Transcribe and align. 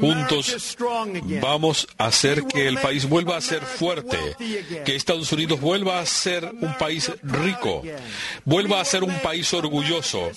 Juntos 0.00 0.76
vamos 1.40 1.88
a 1.98 2.06
hacer 2.06 2.44
que 2.44 2.68
el 2.68 2.78
país 2.78 3.08
vuelva 3.08 3.36
a 3.36 3.40
ser 3.40 3.62
fuerte, 3.62 4.18
que 4.84 4.96
Estados 4.96 5.32
Unidos 5.32 5.60
vuelva 5.60 6.00
a 6.00 6.06
ser 6.06 6.44
un 6.44 6.74
país 6.78 7.10
rico, 7.22 7.82
vuelva 8.44 8.80
a 8.80 8.84
ser 8.84 9.04
un 9.04 9.14
país 9.20 9.52
orgulloso. 9.54 10.30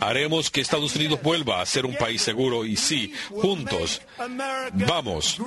Haremos 0.00 0.50
que 0.50 0.60
Estados 0.60 0.94
Unidos 0.96 1.20
vuelva 1.22 1.60
a 1.60 1.66
ser 1.66 1.86
un 1.86 1.94
país 1.94 2.22
seguro 2.22 2.64
y 2.64 2.76
sí, 2.76 3.12
juntos 3.28 4.00
vamos 4.72 5.38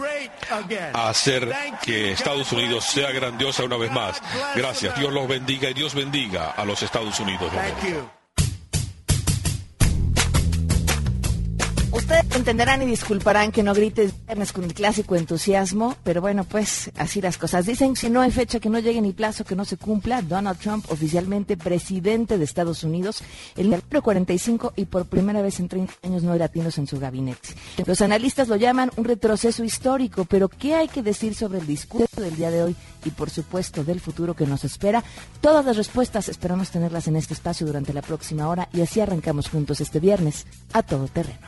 a 0.94 1.10
hacer 1.10 1.52
que 1.84 2.12
Estados 2.12 2.52
Unidos 2.52 2.86
sea 2.86 3.12
grandiosa 3.12 3.64
una 3.64 3.78
vez 3.78 3.92
más. 3.92 4.22
Gracias. 4.56 4.98
Dios 4.98 5.12
los 5.12 5.28
bendiga 5.28 5.70
y 5.70 5.74
Dios 5.74 5.94
bendiga 5.94 6.52
a 6.52 6.66
los 6.66 6.82
Estados 6.84 7.20
Unidos. 7.20 7.52
Entenderán 12.36 12.82
y 12.82 12.86
disculparán 12.86 13.52
que 13.52 13.63
no 13.63 13.73
grites 13.73 14.13
viernes 14.25 14.52
con 14.52 14.63
el 14.63 14.73
clásico 14.73 15.16
entusiasmo, 15.16 15.95
pero 16.03 16.22
bueno, 16.22 16.44
pues 16.44 16.91
así 16.98 17.22
las 17.22 17.38
cosas. 17.38 17.66
Dicen 17.66 17.95
si 17.95 18.09
no 18.09 18.22
hay 18.22 18.31
fecha 18.31 18.59
que 18.59 18.70
no 18.70 18.80
llegue 18.80 19.02
ni 19.02 19.12
plazo 19.12 19.44
que 19.44 19.55
no 19.55 19.66
se 19.66 19.77
cumpla, 19.77 20.22
Donald 20.22 20.59
Trump 20.59 20.86
oficialmente 20.89 21.58
presidente 21.58 22.38
de 22.38 22.44
Estados 22.44 22.84
Unidos, 22.84 23.22
el 23.58 23.70
número 23.70 24.02
45 24.02 24.73
y 24.75 24.86
por 24.86 25.05
primera 25.05 25.41
vez 25.41 25.59
en 25.59 25.67
30 25.67 25.94
años 26.03 26.23
no 26.23 26.31
hay 26.31 26.39
latinos 26.39 26.77
en 26.77 26.88
su 26.88 26.99
gabinete. 26.99 27.49
Los 27.86 28.02
analistas 28.02 28.48
lo 28.48 28.55
llaman 28.55 28.91
un 28.95 29.05
retroceso 29.05 29.63
histórico, 29.63 30.25
pero 30.25 30.48
¿qué 30.48 30.75
hay 30.75 30.88
que 30.88 31.03
decir 31.03 31.36
sobre 31.36 31.59
el 31.59 31.67
discurso 31.67 32.22
del 32.22 32.36
día 32.36 32.52
de 32.52 32.63
hoy 32.63 32.75
y 33.03 33.09
por 33.09 33.30
supuesto 33.30 33.84
del 33.84 34.00
futuro 34.00 34.36
que 34.36 34.45
nos 34.45 34.63
espera? 34.63 35.03
Todas 35.41 35.66
las 35.66 35.77
respuestas 35.77 36.30
esperamos 36.30 36.72
tenerlas 36.72 37.08
en 37.08 37.16
este 37.16 37.34
espacio 37.34 37.67
durante 37.67 37.94
la 37.94 38.02
próxima 38.02 38.48
hora 38.48 38.70
y 38.73 38.81
así 38.81 39.02
arrancamos 39.02 39.50
juntos 39.50 39.81
este 39.81 40.00
viernes 40.00 40.45
a 40.73 40.84
todo 40.84 41.08
terreno. 41.08 41.48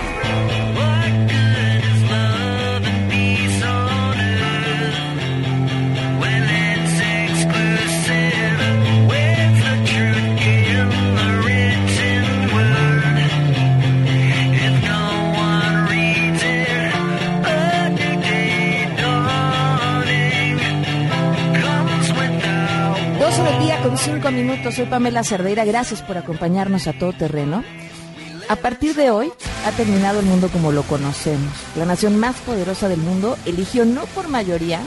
5 24.03 24.31
minutos. 24.31 24.73
Soy 24.73 24.87
Pamela 24.87 25.23
Cerdeira. 25.23 25.63
Gracias 25.63 26.01
por 26.01 26.17
acompañarnos 26.17 26.87
a 26.87 26.93
todo 26.93 27.13
terreno. 27.13 27.63
A 28.49 28.55
partir 28.55 28.95
de 28.95 29.11
hoy 29.11 29.31
ha 29.63 29.71
terminado 29.73 30.19
el 30.19 30.25
mundo 30.25 30.49
como 30.49 30.71
lo 30.71 30.81
conocemos. 30.81 31.53
La 31.75 31.85
nación 31.85 32.17
más 32.17 32.35
poderosa 32.37 32.89
del 32.89 32.99
mundo 32.99 33.37
eligió 33.45 33.85
no 33.85 34.05
por 34.07 34.27
mayoría, 34.27 34.81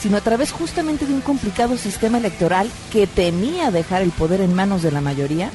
sino 0.00 0.16
a 0.16 0.20
través 0.20 0.52
justamente 0.52 1.04
de 1.04 1.14
un 1.14 1.20
complicado 1.20 1.76
sistema 1.76 2.18
electoral 2.18 2.70
que 2.92 3.08
temía 3.08 3.72
dejar 3.72 4.02
el 4.02 4.12
poder 4.12 4.40
en 4.40 4.54
manos 4.54 4.82
de 4.82 4.92
la 4.92 5.00
mayoría 5.00 5.50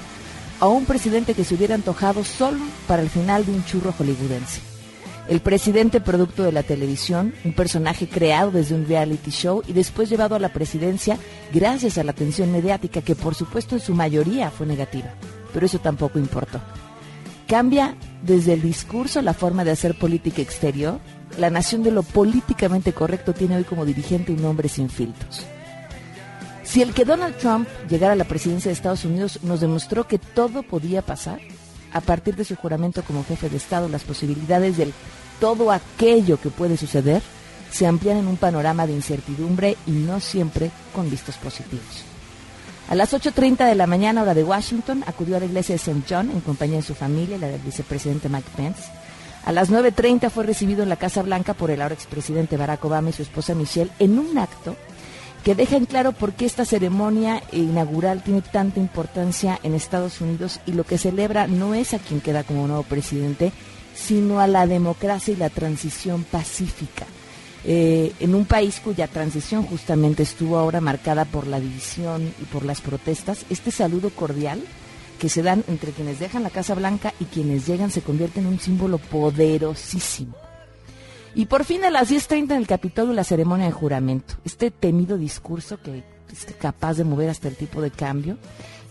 a 0.59 0.67
un 0.67 0.83
presidente 0.83 1.35
que 1.35 1.45
se 1.45 1.55
hubiera 1.55 1.75
antojado 1.75 2.25
solo 2.25 2.59
para 2.85 3.01
el 3.01 3.09
final 3.09 3.45
de 3.45 3.53
un 3.53 3.63
churro 3.63 3.93
hollywoodense. 3.97 4.72
El 5.29 5.39
presidente 5.39 6.01
producto 6.01 6.43
de 6.43 6.51
la 6.51 6.63
televisión, 6.63 7.33
un 7.45 7.53
personaje 7.53 8.07
creado 8.07 8.51
desde 8.51 8.75
un 8.75 8.85
reality 8.85 9.31
show 9.31 9.63
y 9.65 9.71
después 9.71 10.09
llevado 10.09 10.35
a 10.35 10.39
la 10.39 10.51
presidencia 10.51 11.17
gracias 11.53 11.97
a 11.97 12.03
la 12.03 12.11
atención 12.11 12.51
mediática 12.51 13.01
que 13.01 13.15
por 13.15 13.33
supuesto 13.33 13.75
en 13.75 13.81
su 13.81 13.95
mayoría 13.95 14.51
fue 14.51 14.67
negativa. 14.67 15.13
Pero 15.53 15.65
eso 15.65 15.79
tampoco 15.79 16.19
importó. 16.19 16.59
Cambia 17.47 17.95
desde 18.21 18.53
el 18.53 18.61
discurso 18.61 19.21
la 19.21 19.33
forma 19.33 19.63
de 19.63 19.71
hacer 19.71 19.97
política 19.97 20.41
exterior. 20.41 20.99
La 21.37 21.49
nación 21.49 21.83
de 21.83 21.91
lo 21.91 22.03
políticamente 22.03 22.91
correcto 22.91 23.33
tiene 23.33 23.55
hoy 23.55 23.63
como 23.63 23.85
dirigente 23.85 24.33
un 24.33 24.43
hombre 24.43 24.67
sin 24.67 24.89
filtros. 24.89 25.45
Si 26.63 26.81
el 26.81 26.93
que 26.93 27.05
Donald 27.05 27.37
Trump 27.37 27.67
llegara 27.89 28.13
a 28.13 28.17
la 28.17 28.23
presidencia 28.25 28.69
de 28.69 28.73
Estados 28.73 29.05
Unidos 29.05 29.39
nos 29.43 29.61
demostró 29.61 30.05
que 30.07 30.17
todo 30.17 30.63
podía 30.63 31.01
pasar, 31.01 31.39
a 31.93 32.01
partir 32.01 32.35
de 32.35 32.45
su 32.45 32.55
juramento 32.55 33.03
como 33.03 33.23
jefe 33.23 33.49
de 33.49 33.57
Estado, 33.57 33.87
las 33.87 34.03
posibilidades 34.03 34.77
del 34.77 34.93
todo 35.39 35.71
aquello 35.71 36.39
que 36.39 36.49
puede 36.49 36.77
suceder 36.77 37.21
se 37.71 37.87
amplían 37.87 38.17
en 38.17 38.27
un 38.27 38.37
panorama 38.37 38.85
de 38.85 38.93
incertidumbre 38.93 39.77
y 39.87 39.91
no 39.91 40.19
siempre 40.19 40.71
con 40.93 41.09
vistos 41.09 41.37
positivos. 41.37 42.03
A 42.89 42.95
las 42.95 43.13
8.30 43.13 43.67
de 43.67 43.75
la 43.75 43.87
mañana, 43.87 44.21
hora 44.21 44.33
de 44.33 44.43
Washington, 44.43 45.03
acudió 45.07 45.37
a 45.37 45.39
la 45.39 45.45
iglesia 45.45 45.73
de 45.73 45.81
St. 45.81 46.03
John 46.07 46.29
en 46.29 46.41
compañía 46.41 46.77
de 46.77 46.83
su 46.83 46.93
familia 46.93 47.37
y 47.37 47.39
la 47.39 47.47
del 47.47 47.61
vicepresidente 47.61 48.29
Mike 48.29 48.49
Pence. 48.55 48.83
A 49.45 49.51
las 49.51 49.71
9.30 49.71 50.29
fue 50.29 50.45
recibido 50.45 50.83
en 50.83 50.89
la 50.89 50.95
Casa 50.97 51.23
Blanca 51.23 51.53
por 51.53 51.71
el 51.71 51.81
ahora 51.81 51.95
expresidente 51.95 52.57
Barack 52.57 52.83
Obama 52.85 53.09
y 53.09 53.13
su 53.13 53.23
esposa 53.23 53.55
Michelle 53.55 53.91
en 53.99 54.19
un 54.19 54.37
acto 54.37 54.75
que 55.43 55.55
deja 55.55 55.75
en 55.75 55.85
claro 55.85 56.13
por 56.13 56.33
qué 56.33 56.45
esta 56.45 56.63
ceremonia 56.63 57.43
inaugural 57.51 58.23
tiene 58.23 58.41
tanta 58.41 58.79
importancia 58.79 59.59
en 59.63 59.73
Estados 59.73 60.21
Unidos 60.21 60.61
y 60.65 60.71
lo 60.71 60.85
que 60.85 60.97
celebra 60.97 61.47
no 61.47 61.73
es 61.73 61.93
a 61.93 61.99
quien 61.99 62.21
queda 62.21 62.43
como 62.43 62.65
nuevo 62.65 62.83
presidente, 62.83 63.51
sino 63.93 64.39
a 64.39 64.47
la 64.47 64.65
democracia 64.67 65.33
y 65.33 65.37
la 65.37 65.49
transición 65.49 66.23
pacífica. 66.23 67.05
Eh, 67.65 68.13
en 68.19 68.35
un 68.35 68.45
país 68.45 68.81
cuya 68.83 69.07
transición 69.07 69.63
justamente 69.63 70.23
estuvo 70.23 70.57
ahora 70.57 70.81
marcada 70.81 71.25
por 71.25 71.47
la 71.47 71.59
división 71.59 72.33
y 72.41 72.45
por 72.45 72.65
las 72.65 72.81
protestas, 72.81 73.45
este 73.49 73.71
saludo 73.71 74.09
cordial 74.09 74.61
que 75.19 75.29
se 75.29 75.43
dan 75.43 75.63
entre 75.67 75.91
quienes 75.91 76.19
dejan 76.19 76.43
la 76.43 76.49
Casa 76.49 76.75
Blanca 76.75 77.13
y 77.19 77.25
quienes 77.25 77.65
llegan 77.65 77.91
se 77.91 78.01
convierte 78.01 78.39
en 78.39 78.47
un 78.47 78.59
símbolo 78.59 78.97
poderosísimo. 78.97 80.35
Y 81.35 81.47
por 81.47 81.63
fin 81.63 81.83
a 81.83 81.89
las 81.89 82.11
10.30 82.11 82.51
en 82.51 82.51
el 82.51 82.67
Capitolio 82.67 83.13
la 83.13 83.23
ceremonia 83.23 83.65
de 83.65 83.71
juramento. 83.71 84.35
Este 84.45 84.69
temido 84.69 85.17
discurso 85.17 85.79
que 85.81 86.03
es 86.31 86.45
capaz 86.59 86.95
de 86.95 87.03
mover 87.03 87.29
hasta 87.29 87.47
el 87.47 87.55
tipo 87.55 87.81
de 87.81 87.91
cambio 87.91 88.37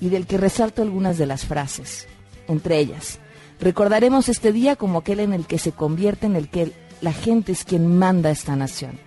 y 0.00 0.08
del 0.08 0.26
que 0.26 0.38
resalto 0.38 0.82
algunas 0.82 1.19
de 1.19 1.26
las 1.26 1.47
frases. 1.47 2.08
Entre 2.48 2.78
ellas, 2.78 3.20
recordaremos 3.60 4.28
este 4.28 4.52
día 4.52 4.75
como 4.75 4.98
aquel 4.98 5.20
en 5.20 5.32
el 5.32 5.47
que 5.47 5.58
se 5.58 5.72
convierte 5.72 6.26
en 6.26 6.34
el 6.34 6.48
que 6.48 6.72
la 7.00 7.12
gente 7.12 7.52
es 7.52 7.64
quien 7.64 7.98
manda 7.98 8.31
esta 8.31 8.56
nación. 8.56 8.98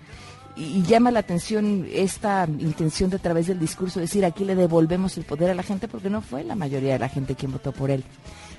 Y, 0.58 0.84
llama 0.84 1.12
la 1.12 1.20
atención 1.20 1.86
esta 1.92 2.48
intención 2.60 3.10
de 3.10 3.18
a 3.18 3.20
través 3.20 3.48
del 3.48 3.60
discurso 3.60 4.00
decir 4.00 4.24
aquí 4.24 4.46
le 4.46 4.56
devolvemos 4.56 5.18
el 5.18 5.26
poder 5.26 5.50
a 5.50 5.56
la 5.56 5.64
gente 5.64 5.90
porque 5.90 6.10
no 6.10 6.22
fue 6.22 6.46
la 6.46 6.56
mayoría 6.56 6.94
de 6.94 7.00
la 7.00 7.10
gente 7.10 7.36
quien 7.36 7.52
votó 7.52 7.74
por 7.74 7.92
él. 7.92 8.06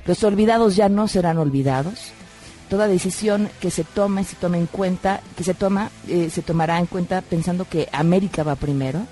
Los 0.05 0.23
olvidados 0.23 0.77
ya 0.77 0.91
no 0.91 1.09
serán 1.09 1.39
olvidados 1.39 2.13
toda 2.69 2.89
decisión 2.89 3.49
que 3.61 3.71
se 3.71 3.85
tome, 3.85 4.25
se 4.25 4.37
tome 4.37 4.59
en 4.59 4.67
cuenta, 4.67 5.21
que 5.37 5.45
se 5.45 5.55
toma, 5.55 5.91
eh, 6.09 6.31
se 6.31 6.43
tomará 6.43 6.79
en 6.79 6.87
cuenta 6.87 7.23
pensando 7.23 7.69
que 7.69 7.89
América 7.93 8.43
va 8.43 8.57
primero. 8.57 9.07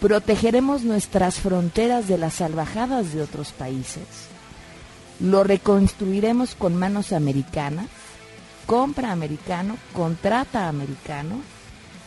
Protegeremos 0.00 0.82
nuestras 0.82 1.36
fronteras 1.36 2.08
de 2.08 2.18
las 2.18 2.34
salvajadas 2.34 3.12
de 3.14 3.22
otros 3.22 3.52
países. 3.52 4.04
Lo 5.20 5.44
reconstruiremos 5.44 6.54
con 6.54 6.76
manos 6.76 7.12
americanas. 7.12 7.86
Compra 8.66 9.12
americano, 9.12 9.76
contrata 9.92 10.68
americano 10.68 11.40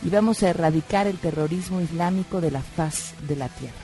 y 0.02 0.10
vamos 0.10 0.42
a 0.42 0.50
erradicar 0.50 1.06
el 1.06 1.18
terrorismo 1.18 1.80
islámico 1.80 2.40
de 2.40 2.50
la 2.50 2.60
faz 2.60 3.14
de 3.26 3.36
la 3.36 3.48
tierra. 3.48 3.74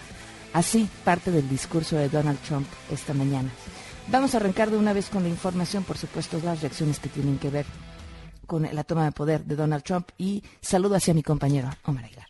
Así 0.53 0.89
parte 1.05 1.31
del 1.31 1.49
discurso 1.49 1.97
de 1.97 2.09
Donald 2.09 2.39
Trump 2.41 2.67
esta 2.91 3.15
mañana. 3.15 3.51
Vamos 4.09 4.35
a 4.35 4.39
arrancar 4.39 4.71
de 4.71 4.77
una 4.77 4.93
vez 4.93 5.09
con 5.11 5.23
la 5.25 5.29
información, 5.29 5.83
por 5.83 5.99
supuesto, 5.99 6.41
las 6.45 6.61
reacciones 6.61 7.01
que 7.01 7.09
tienen 7.09 7.39
que 7.39 7.51
ver 7.51 7.67
con 8.47 8.63
la 8.63 8.85
toma 8.85 9.05
de 9.05 9.13
poder 9.13 9.45
de 9.45 9.57
Donald 9.57 9.83
Trump 9.83 10.09
y 10.17 10.45
saludo 10.61 10.95
hacia 10.95 11.13
mi 11.13 11.23
compañero 11.23 11.71
Omar 11.85 12.05
Aguilar. 12.05 12.27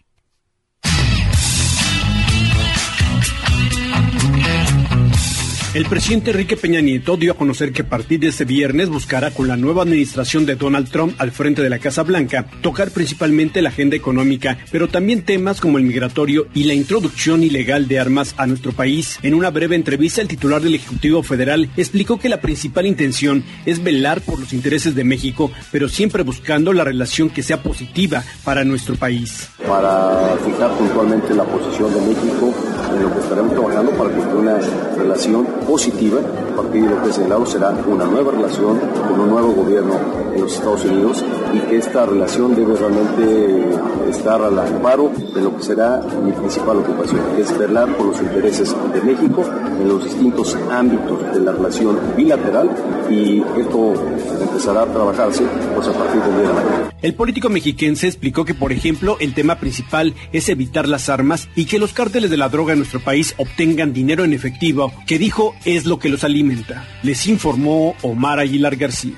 El 5.77 5.85
presidente 5.85 6.31
Enrique 6.31 6.57
Peña 6.57 6.81
Nieto 6.81 7.19
dio 7.19 7.33
a 7.33 7.37
conocer 7.37 7.71
que 7.71 7.83
a 7.83 7.89
partir 7.91 8.19
de 8.19 8.29
este 8.29 8.47
viernes 8.47 8.89
buscará 8.89 9.31
con 9.31 9.47
la 9.47 9.59
nueva 9.59 9.83
administración 9.83 10.47
de 10.47 10.57
Donald 10.57 10.89
Trump 10.89 11.15
al 11.19 11.33
frente 11.33 11.61
de 11.61 11.69
la 11.69 11.79
Casa 11.79 12.03
Blanca 12.03 12.47
tocar 12.63 12.91
principalmente 12.93 13.61
la 13.61 13.69
agenda 13.69 13.95
económica, 13.95 14.57
pero 14.73 14.89
también 14.89 15.21
temas 15.21 15.61
como 15.61 15.77
el 15.77 15.85
migratorio 15.85 16.47
y 16.55 16.65
la 16.65 16.73
introducción 16.73 17.43
ilegal 17.43 17.89
de 17.89 17.99
armas 17.99 18.35
a 18.39 18.47
nuestro 18.47 18.73
país. 18.73 19.19
En 19.23 19.35
una 19.35 19.51
breve 19.51 19.77
entrevista, 19.77 20.23
el 20.23 20.29
titular 20.29 20.63
del 20.63 20.77
Ejecutivo 20.77 21.23
Federal 21.23 21.69
explicó 21.77 22.19
que 22.19 22.31
la 22.31 22.41
principal 22.41 22.87
intención 22.87 23.45
es 23.67 23.85
velar 23.85 24.23
por 24.23 24.41
los 24.41 24.55
intereses 24.55 24.95
de 24.95 25.05
México, 25.05 25.53
pero 25.73 25.91
siempre 25.91 26.23
buscando 26.23 26.73
la 26.73 26.85
relación 26.85 27.29
que 27.29 27.43
sea 27.43 27.63
positiva 27.63 28.25
para 28.45 28.65
nuestro 28.65 28.97
país. 28.97 29.51
Para 29.69 30.39
fijar 30.39 30.71
puntualmente 30.79 31.35
la 31.35 31.45
posición 31.45 31.93
de 31.93 32.01
México 32.01 32.55
en 32.95 33.03
lo 33.03 33.13
que 33.13 33.21
estaremos 33.21 33.53
trabajando 33.53 33.93
para 33.93 34.11
que 34.11 34.21
una 34.21 34.59
relación 34.97 35.47
positiva 35.67 36.21
a 36.21 36.57
partir 36.57 36.83
de 36.83 36.91
lo 36.91 37.03
que 37.03 37.13
señalado 37.13 37.47
será 37.47 37.71
una 37.87 38.05
nueva 38.05 38.33
relación 38.33 38.79
con 38.79 39.21
un 39.21 39.31
nuevo 39.31 39.53
gobierno 39.53 39.95
en 40.35 40.41
los 40.41 40.55
Estados 40.55 40.85
Unidos 40.85 41.25
y 41.53 41.59
que 41.61 41.77
esta 41.79 42.07
relación 42.07 42.55
debe 42.55 42.77
realmente 42.77 43.67
estar 44.11 44.41
al 44.41 44.59
amparo 44.59 45.11
de 45.35 45.41
lo 45.41 45.57
que 45.57 45.63
será 45.63 46.03
mi 46.25 46.33
principal 46.33 46.79
ocupación, 46.79 47.21
que 47.35 47.43
es 47.43 47.59
velar 47.59 47.95
por 47.97 48.07
los 48.07 48.21
intereses 48.21 48.75
de 48.93 49.01
México 49.03 49.45
en 49.81 49.89
los 49.89 50.05
distintos 50.05 50.57
ámbitos 50.71 51.33
de 51.33 51.41
la 51.41 51.53
relación 51.53 51.99
bilateral 52.17 52.71
y 53.11 53.43
esto 53.59 53.95
empezará 54.41 54.83
a 54.83 54.87
trabajarse 54.87 55.45
pues, 55.75 55.89
a 55.89 55.93
partir 55.93 56.21
del 56.23 56.33
día 56.33 56.49
de 56.49 56.55
mañana. 56.55 56.91
El 57.03 57.15
político 57.15 57.49
mexiquense 57.49 58.07
explicó 58.09 58.45
que, 58.45 58.55
por 58.55 58.73
ejemplo, 58.73 59.17
el 59.21 59.35
tema 59.35 59.57
principal 59.57 60.15
es 60.33 60.49
evitar 60.49 60.89
las 60.89 61.09
armas 61.09 61.49
y 61.55 61.67
que 61.67 61.79
los 61.79 61.93
cárteles 61.93 62.31
de 62.31 62.37
la 62.37 62.49
droga 62.49 62.73
nuestro 62.77 63.01
país 63.01 63.35
obtengan 63.39 63.93
dinero 63.93 64.25
en 64.25 64.33
efectivo, 64.33 64.93
que 65.07 65.19
dijo 65.19 65.55
es 65.65 65.87
lo 65.87 65.99
que 65.99 66.09
los 66.09 66.25
alimenta. 66.25 66.87
Les 67.03 67.27
informó 67.27 67.95
Omar 68.03 68.39
Aguilar 68.39 68.77
García. 68.77 69.17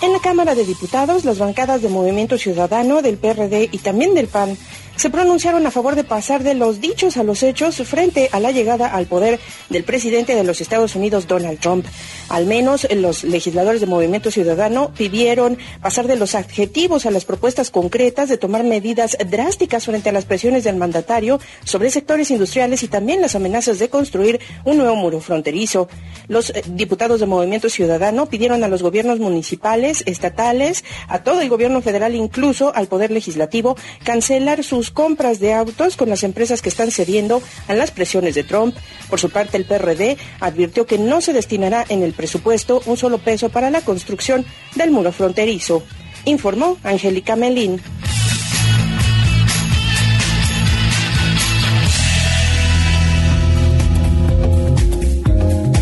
En 0.00 0.12
la 0.12 0.20
Cámara 0.20 0.54
de 0.54 0.64
Diputados, 0.64 1.24
las 1.24 1.38
bancadas 1.38 1.82
de 1.82 1.88
Movimiento 1.88 2.38
Ciudadano, 2.38 3.02
del 3.02 3.18
PRD 3.18 3.68
y 3.72 3.78
también 3.78 4.14
del 4.14 4.28
PAN 4.28 4.56
se 4.98 5.10
pronunciaron 5.10 5.64
a 5.64 5.70
favor 5.70 5.94
de 5.94 6.02
pasar 6.02 6.42
de 6.42 6.54
los 6.54 6.80
dichos 6.80 7.16
a 7.16 7.22
los 7.22 7.44
hechos 7.44 7.76
frente 7.76 8.30
a 8.32 8.40
la 8.40 8.50
llegada 8.50 8.88
al 8.88 9.06
poder 9.06 9.38
del 9.68 9.84
presidente 9.84 10.34
de 10.34 10.42
los 10.42 10.60
Estados 10.60 10.96
Unidos, 10.96 11.28
Donald 11.28 11.60
Trump. 11.60 11.86
Al 12.28 12.46
menos 12.46 12.84
los 12.90 13.22
legisladores 13.22 13.80
de 13.80 13.86
Movimiento 13.86 14.32
Ciudadano 14.32 14.92
pidieron 14.92 15.56
pasar 15.80 16.08
de 16.08 16.16
los 16.16 16.34
adjetivos 16.34 17.06
a 17.06 17.12
las 17.12 17.24
propuestas 17.24 17.70
concretas 17.70 18.28
de 18.28 18.38
tomar 18.38 18.64
medidas 18.64 19.16
drásticas 19.30 19.84
frente 19.84 20.08
a 20.08 20.12
las 20.12 20.24
presiones 20.24 20.64
del 20.64 20.74
mandatario 20.74 21.38
sobre 21.62 21.90
sectores 21.90 22.32
industriales 22.32 22.82
y 22.82 22.88
también 22.88 23.20
las 23.20 23.36
amenazas 23.36 23.78
de 23.78 23.90
construir 23.90 24.40
un 24.64 24.78
nuevo 24.78 24.96
muro 24.96 25.20
fronterizo. 25.20 25.88
Los 26.26 26.50
eh, 26.50 26.64
diputados 26.66 27.20
de 27.20 27.26
Movimiento 27.26 27.68
Ciudadano 27.68 28.26
pidieron 28.26 28.64
a 28.64 28.68
los 28.68 28.82
gobiernos 28.82 29.20
municipales, 29.20 30.02
estatales, 30.06 30.84
a 31.06 31.22
todo 31.22 31.40
el 31.40 31.48
gobierno 31.48 31.82
federal, 31.82 32.16
incluso 32.16 32.74
al 32.74 32.88
Poder 32.88 33.12
Legislativo, 33.12 33.76
cancelar 34.02 34.64
sus 34.64 34.87
compras 34.90 35.40
de 35.40 35.52
autos 35.52 35.96
con 35.96 36.08
las 36.08 36.22
empresas 36.22 36.62
que 36.62 36.68
están 36.68 36.90
cediendo 36.90 37.42
a 37.66 37.74
las 37.74 37.90
presiones 37.90 38.34
de 38.34 38.44
Trump. 38.44 38.76
Por 39.08 39.20
su 39.20 39.30
parte, 39.30 39.56
el 39.56 39.64
PRD 39.64 40.16
advirtió 40.40 40.86
que 40.86 40.98
no 40.98 41.20
se 41.20 41.32
destinará 41.32 41.84
en 41.88 42.02
el 42.02 42.12
presupuesto 42.12 42.82
un 42.86 42.96
solo 42.96 43.18
peso 43.18 43.48
para 43.48 43.70
la 43.70 43.80
construcción 43.80 44.44
del 44.74 44.90
muro 44.90 45.12
fronterizo. 45.12 45.82
Informó 46.24 46.78
Angélica 46.82 47.36
Melín. 47.36 47.80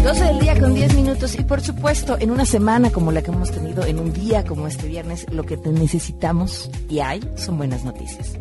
12 0.06 0.24
del 0.24 0.38
día 0.38 0.60
con 0.60 0.72
10 0.72 0.94
minutos 0.94 1.34
y 1.36 1.42
por 1.42 1.60
supuesto 1.60 2.16
en 2.20 2.30
una 2.30 2.46
semana 2.46 2.90
como 2.90 3.10
la 3.10 3.22
que 3.22 3.32
hemos 3.32 3.50
tenido, 3.50 3.84
en 3.84 3.98
un 3.98 4.12
día 4.12 4.44
como 4.44 4.68
este 4.68 4.86
viernes, 4.86 5.26
lo 5.32 5.42
que 5.42 5.56
necesitamos 5.56 6.70
y 6.88 7.00
hay 7.00 7.20
son 7.34 7.58
buenas 7.58 7.82
noticias. 7.82 8.38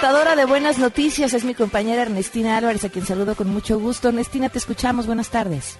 Portadora 0.00 0.36
de 0.36 0.44
buenas 0.44 0.78
noticias 0.78 1.34
es 1.34 1.44
mi 1.44 1.54
compañera 1.54 2.02
Ernestina 2.02 2.56
Álvarez, 2.56 2.84
a 2.84 2.88
quien 2.88 3.04
saludo 3.04 3.34
con 3.34 3.48
mucho 3.48 3.80
gusto. 3.80 4.10
Ernestina, 4.10 4.48
te 4.48 4.58
escuchamos. 4.58 5.08
Buenas 5.08 5.30
tardes. 5.30 5.76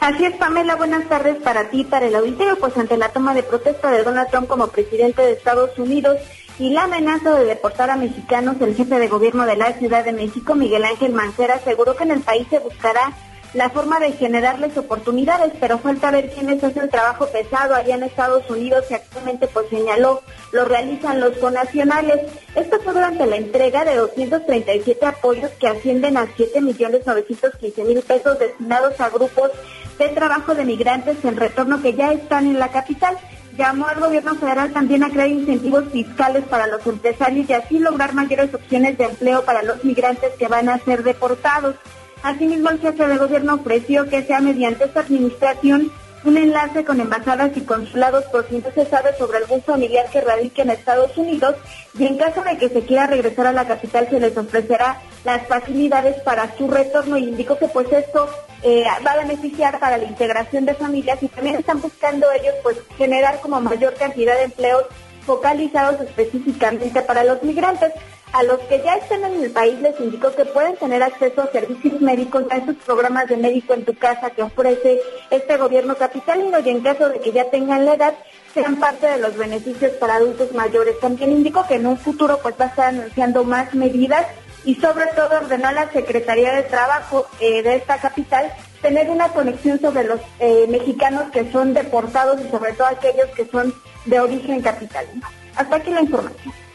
Así 0.00 0.24
es, 0.24 0.34
Pamela, 0.36 0.74
buenas 0.76 1.06
tardes 1.06 1.36
para 1.36 1.68
ti, 1.68 1.84
para 1.84 2.06
el 2.06 2.14
auditorio, 2.14 2.58
pues 2.58 2.74
ante 2.78 2.96
la 2.96 3.10
toma 3.10 3.34
de 3.34 3.42
protesta 3.42 3.90
de 3.90 4.04
Donald 4.04 4.30
Trump 4.30 4.48
como 4.48 4.68
presidente 4.68 5.20
de 5.20 5.32
Estados 5.32 5.78
Unidos 5.78 6.16
y 6.58 6.70
la 6.70 6.84
amenaza 6.84 7.34
de 7.34 7.44
deportar 7.44 7.90
a 7.90 7.96
mexicanos, 7.96 8.56
el 8.62 8.74
jefe 8.74 8.98
de 8.98 9.08
gobierno 9.08 9.44
de 9.44 9.56
la 9.56 9.74
Ciudad 9.74 10.02
de 10.02 10.14
México, 10.14 10.54
Miguel 10.54 10.86
Ángel 10.86 11.12
Mancera, 11.12 11.56
aseguró 11.56 11.94
que 11.94 12.04
en 12.04 12.12
el 12.12 12.20
país 12.20 12.46
se 12.48 12.60
buscará 12.60 13.12
la 13.54 13.70
forma 13.70 13.98
de 13.98 14.12
generarles 14.12 14.76
oportunidades, 14.76 15.52
pero 15.58 15.78
falta 15.78 16.10
ver 16.10 16.30
quiénes 16.30 16.62
hacen 16.62 16.82
el 16.82 16.90
trabajo 16.90 17.26
pesado 17.28 17.74
allá 17.74 17.94
en 17.94 18.02
Estados 18.02 18.48
Unidos 18.50 18.84
y 18.90 18.94
actualmente 18.94 19.48
pues 19.48 19.68
señaló 19.70 20.22
lo 20.52 20.64
realizan 20.64 21.20
los 21.20 21.36
conacionales. 21.38 22.20
Esto 22.54 22.78
fue 22.80 22.92
durante 22.92 23.26
la 23.26 23.36
entrega 23.36 23.84
de 23.84 23.96
237 23.96 25.04
apoyos 25.06 25.50
que 25.52 25.68
ascienden 25.68 26.16
a 26.16 26.26
7 26.36 26.60
millones 26.60 27.06
915 27.06 27.84
mil 27.84 28.02
pesos 28.02 28.38
destinados 28.38 29.00
a 29.00 29.10
grupos 29.10 29.50
de 29.98 30.08
trabajo 30.08 30.54
de 30.54 30.64
migrantes 30.64 31.16
en 31.24 31.36
retorno 31.36 31.82
que 31.82 31.94
ya 31.94 32.12
están 32.12 32.46
en 32.46 32.58
la 32.58 32.68
capital. 32.68 33.16
Llamó 33.56 33.88
al 33.88 33.98
gobierno 33.98 34.36
federal 34.36 34.72
también 34.72 35.02
a 35.02 35.10
crear 35.10 35.28
incentivos 35.28 35.84
fiscales 35.90 36.44
para 36.44 36.68
los 36.68 36.86
empresarios 36.86 37.48
y 37.50 37.52
así 37.52 37.78
lograr 37.80 38.14
mayores 38.14 38.54
opciones 38.54 38.96
de 38.96 39.06
empleo 39.06 39.44
para 39.44 39.62
los 39.62 39.84
migrantes 39.84 40.30
que 40.38 40.46
van 40.46 40.68
a 40.68 40.78
ser 40.78 41.02
deportados. 41.02 41.74
Asimismo, 42.22 42.70
el 42.70 42.80
jefe 42.80 43.06
de 43.06 43.18
gobierno 43.18 43.54
ofreció 43.54 44.08
que 44.08 44.22
sea 44.24 44.40
mediante 44.40 44.84
esta 44.84 45.00
administración 45.00 45.90
un 46.24 46.36
enlace 46.36 46.84
con 46.84 47.00
embajadas 47.00 47.56
y 47.56 47.60
consulados 47.60 48.24
por 48.24 48.48
si 48.48 48.58
no 48.58 48.70
se 48.74 48.86
sabe 48.86 49.16
sobre 49.16 49.38
algún 49.38 49.62
familiar 49.62 50.10
que 50.10 50.20
radique 50.20 50.62
en 50.62 50.70
Estados 50.70 51.16
Unidos 51.16 51.54
y 51.96 52.06
en 52.06 52.18
caso 52.18 52.42
de 52.42 52.58
que 52.58 52.68
se 52.68 52.82
quiera 52.82 53.06
regresar 53.06 53.46
a 53.46 53.52
la 53.52 53.66
capital 53.66 54.08
se 54.10 54.18
les 54.18 54.36
ofrecerá 54.36 55.00
las 55.24 55.46
facilidades 55.46 56.20
para 56.22 56.56
su 56.56 56.68
retorno 56.68 57.16
y 57.16 57.24
indicó 57.24 57.56
que 57.56 57.68
pues 57.68 57.90
esto 57.92 58.28
eh, 58.62 58.84
va 59.06 59.12
a 59.12 59.18
beneficiar 59.18 59.78
para 59.78 59.96
la 59.96 60.04
integración 60.04 60.66
de 60.66 60.74
familias 60.74 61.22
y 61.22 61.28
también 61.28 61.56
están 61.56 61.80
buscando 61.80 62.26
ellos 62.32 62.54
pues 62.62 62.76
generar 62.96 63.40
como 63.40 63.60
mayor 63.60 63.94
cantidad 63.94 64.36
de 64.36 64.44
empleos 64.44 64.84
focalizados 65.24 66.00
específicamente 66.00 67.02
para 67.02 67.22
los 67.22 67.42
migrantes. 67.42 67.92
A 68.32 68.42
los 68.42 68.58
que 68.60 68.82
ya 68.84 68.96
estén 68.96 69.24
en 69.24 69.42
el 69.42 69.50
país 69.50 69.80
les 69.80 69.98
indico 70.00 70.30
que 70.34 70.44
pueden 70.44 70.76
tener 70.76 71.02
acceso 71.02 71.42
a 71.42 71.50
servicios 71.50 72.00
médicos, 72.00 72.44
a 72.50 72.58
esos 72.58 72.76
programas 72.76 73.26
de 73.26 73.38
médico 73.38 73.72
en 73.72 73.84
tu 73.84 73.94
casa 73.94 74.30
que 74.30 74.42
ofrece 74.42 75.00
este 75.30 75.56
gobierno 75.56 75.96
capitalino 75.96 76.58
y 76.58 76.68
en 76.68 76.80
caso 76.80 77.08
de 77.08 77.20
que 77.20 77.32
ya 77.32 77.50
tengan 77.50 77.86
la 77.86 77.94
edad, 77.94 78.14
sean 78.52 78.76
parte 78.76 79.06
de 79.06 79.18
los 79.18 79.36
beneficios 79.36 79.92
para 79.92 80.16
adultos 80.16 80.52
mayores. 80.52 81.00
También 81.00 81.32
indico 81.32 81.66
que 81.66 81.76
en 81.76 81.86
un 81.86 81.96
futuro 81.96 82.38
pues 82.42 82.54
va 82.60 82.66
a 82.66 82.68
estar 82.68 82.88
anunciando 82.88 83.44
más 83.44 83.74
medidas 83.74 84.26
y 84.64 84.74
sobre 84.74 85.06
todo 85.06 85.38
ordenó 85.40 85.68
a 85.68 85.72
la 85.72 85.90
Secretaría 85.90 86.52
de 86.52 86.64
Trabajo 86.64 87.26
eh, 87.40 87.62
de 87.62 87.76
esta 87.76 87.98
capital 87.98 88.52
tener 88.82 89.08
una 89.10 89.28
conexión 89.28 89.80
sobre 89.80 90.04
los 90.04 90.20
eh, 90.38 90.66
mexicanos 90.68 91.30
que 91.32 91.50
son 91.50 91.72
deportados 91.72 92.38
y 92.44 92.50
sobre 92.50 92.74
todo 92.74 92.88
aquellos 92.88 93.28
que 93.34 93.46
son 93.46 93.74
de 94.04 94.20
origen 94.20 94.60
capitalino. 94.60 95.26
Hasta 95.56 95.76
aquí 95.76 95.90
la 95.90 96.02
información. 96.02 96.67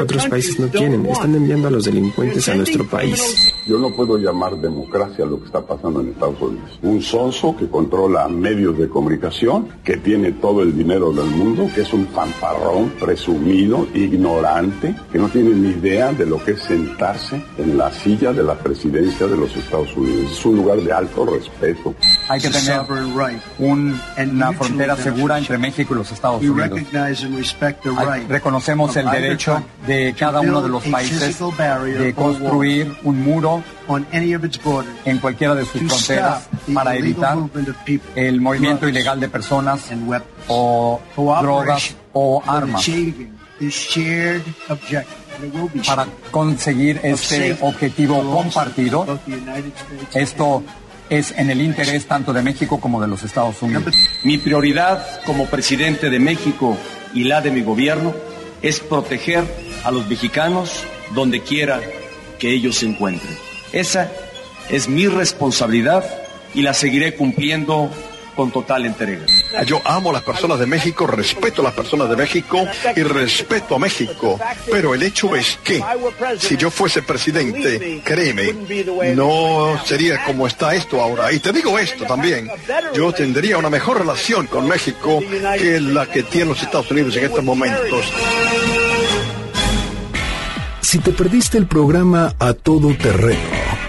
otros 0.00 0.26
países 0.28 0.58
no 0.58 0.68
tienen. 0.68 1.04
Están 1.06 1.34
enviando 1.34 1.68
a 1.68 1.70
los 1.70 1.84
delincuentes 1.84 2.48
a 2.48 2.54
nuestro 2.54 2.86
país. 2.86 3.52
Yo 3.66 3.78
no 3.78 3.94
puedo 3.94 4.16
llamar 4.16 4.56
democracia 4.56 5.26
lo 5.26 5.38
que 5.38 5.46
está 5.46 5.60
pasando 5.60 6.00
en 6.00 6.08
Estados 6.08 6.40
Unidos. 6.40 6.78
Un 6.82 7.02
sonso 7.02 7.54
que 7.56 7.68
controla 7.68 8.26
medios 8.28 8.78
de 8.78 8.88
comunicación, 8.88 9.68
que 9.84 9.98
tiene 9.98 10.32
todo 10.32 10.62
el 10.62 10.76
dinero 10.76 11.12
del 11.12 11.26
mundo, 11.26 11.68
que 11.74 11.82
es 11.82 11.92
un 11.92 12.06
fanfarrón, 12.08 12.90
presumido, 12.98 13.86
ignorante, 13.94 14.94
que 15.12 15.18
no 15.18 15.28
tiene 15.28 15.50
ni 15.50 15.68
idea 15.68 16.12
de 16.12 16.24
lo 16.24 16.42
que 16.42 16.52
es 16.52 16.62
sentarse 16.62 17.42
en 17.58 17.76
la 17.76 17.92
silla 17.92 18.32
de 18.32 18.42
la 18.42 18.54
presidencia 18.54 19.26
de 19.26 19.36
los 19.36 19.54
Estados 19.54 19.94
Unidos. 19.96 20.32
Es 20.32 20.46
un 20.46 20.56
lugar 20.56 20.80
de 20.80 20.92
alto 20.92 21.26
respeto. 21.26 21.94
Hay 22.28 22.40
que 22.40 22.50
tener 22.50 22.80
un, 23.58 24.00
una 24.16 24.52
frontera 24.52 24.96
segura 24.96 25.38
entre 25.38 25.58
México 25.58 25.94
y 25.94 25.98
los 25.98 26.12
Estados 26.12 26.42
Unidos. 26.42 26.80
reconocemos 28.28 28.96
el 28.96 29.10
derecho 29.10 29.62
de 29.86 30.14
cada 30.18 30.40
uno 30.40 30.62
de 30.62 30.68
los 30.68 30.84
países 30.84 31.38
de 31.38 32.14
construir 32.14 32.96
un 33.02 33.22
muro 33.22 33.62
en 35.04 35.18
cualquiera 35.18 35.54
de 35.54 35.64
sus 35.64 35.82
fronteras 35.82 36.48
para 36.72 36.96
evitar 36.96 37.38
el 38.14 38.40
movimiento 38.40 38.88
ilegal 38.88 39.20
de 39.20 39.28
personas 39.28 39.90
o 40.48 41.00
drogas 41.16 41.94
o 42.12 42.42
armas. 42.46 42.82
para 45.86 46.06
conseguir 46.30 47.00
este 47.02 47.56
objetivo 47.60 48.22
compartido. 48.34 49.18
Esto 50.14 50.62
es 51.12 51.34
en 51.36 51.50
el 51.50 51.60
interés 51.60 52.06
tanto 52.06 52.32
de 52.32 52.40
México 52.40 52.80
como 52.80 52.98
de 52.98 53.06
los 53.06 53.22
Estados 53.22 53.60
Unidos. 53.60 53.94
Mi 54.24 54.38
prioridad 54.38 55.20
como 55.26 55.44
presidente 55.44 56.08
de 56.08 56.18
México 56.18 56.78
y 57.12 57.24
la 57.24 57.42
de 57.42 57.50
mi 57.50 57.60
gobierno 57.60 58.14
es 58.62 58.80
proteger 58.80 59.44
a 59.84 59.90
los 59.90 60.08
mexicanos 60.08 60.84
donde 61.14 61.42
quiera 61.42 61.82
que 62.38 62.54
ellos 62.54 62.76
se 62.76 62.86
encuentren. 62.86 63.36
Esa 63.72 64.10
es 64.70 64.88
mi 64.88 65.06
responsabilidad 65.06 66.02
y 66.54 66.62
la 66.62 66.72
seguiré 66.72 67.14
cumpliendo 67.14 67.90
con 68.34 68.50
total 68.50 68.86
entrega. 68.86 69.24
Yo 69.66 69.80
amo 69.84 70.10
a 70.10 70.14
las 70.14 70.22
personas 70.22 70.58
de 70.58 70.66
México, 70.66 71.06
respeto 71.06 71.60
a 71.62 71.64
las 71.64 71.74
personas 71.74 72.08
de 72.08 72.16
México 72.16 72.66
y 72.96 73.02
respeto 73.02 73.76
a 73.76 73.78
México. 73.78 74.38
Pero 74.70 74.94
el 74.94 75.02
hecho 75.02 75.34
es 75.36 75.58
que 75.62 75.82
si 76.38 76.56
yo 76.56 76.70
fuese 76.70 77.02
presidente, 77.02 78.00
créeme, 78.04 78.54
no 79.14 79.78
sería 79.84 80.24
como 80.24 80.46
está 80.46 80.74
esto 80.74 81.00
ahora. 81.00 81.32
Y 81.32 81.40
te 81.40 81.52
digo 81.52 81.78
esto 81.78 82.04
también, 82.04 82.50
yo 82.94 83.12
tendría 83.12 83.58
una 83.58 83.70
mejor 83.70 83.98
relación 83.98 84.46
con 84.46 84.68
México 84.68 85.20
que 85.58 85.80
la 85.80 86.06
que 86.06 86.22
tienen 86.22 86.50
los 86.50 86.62
Estados 86.62 86.90
Unidos 86.90 87.16
en 87.16 87.24
estos 87.24 87.44
momentos. 87.44 88.06
Si 90.80 90.98
te 90.98 91.12
perdiste 91.12 91.56
el 91.56 91.66
programa 91.66 92.34
A 92.38 92.52
Todo 92.52 92.94
Terreno 92.94 93.61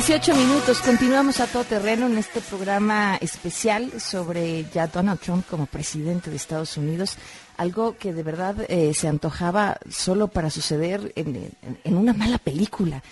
18 0.00 0.34
minutos, 0.34 0.80
continuamos 0.80 1.40
a 1.40 1.46
todo 1.46 1.62
terreno 1.62 2.06
en 2.06 2.16
este 2.16 2.40
programa 2.40 3.18
especial 3.20 4.00
sobre 4.00 4.64
ya 4.72 4.86
Donald 4.86 5.20
Trump 5.20 5.46
como 5.46 5.66
presidente 5.66 6.30
de 6.30 6.36
Estados 6.36 6.78
Unidos, 6.78 7.18
algo 7.58 7.98
que 7.98 8.14
de 8.14 8.22
verdad 8.22 8.56
eh, 8.68 8.94
se 8.94 9.08
antojaba 9.08 9.76
solo 9.90 10.28
para 10.28 10.48
suceder 10.48 11.12
en, 11.16 11.54
una 11.94 12.14
mala 12.14 12.38
película. 12.38 13.02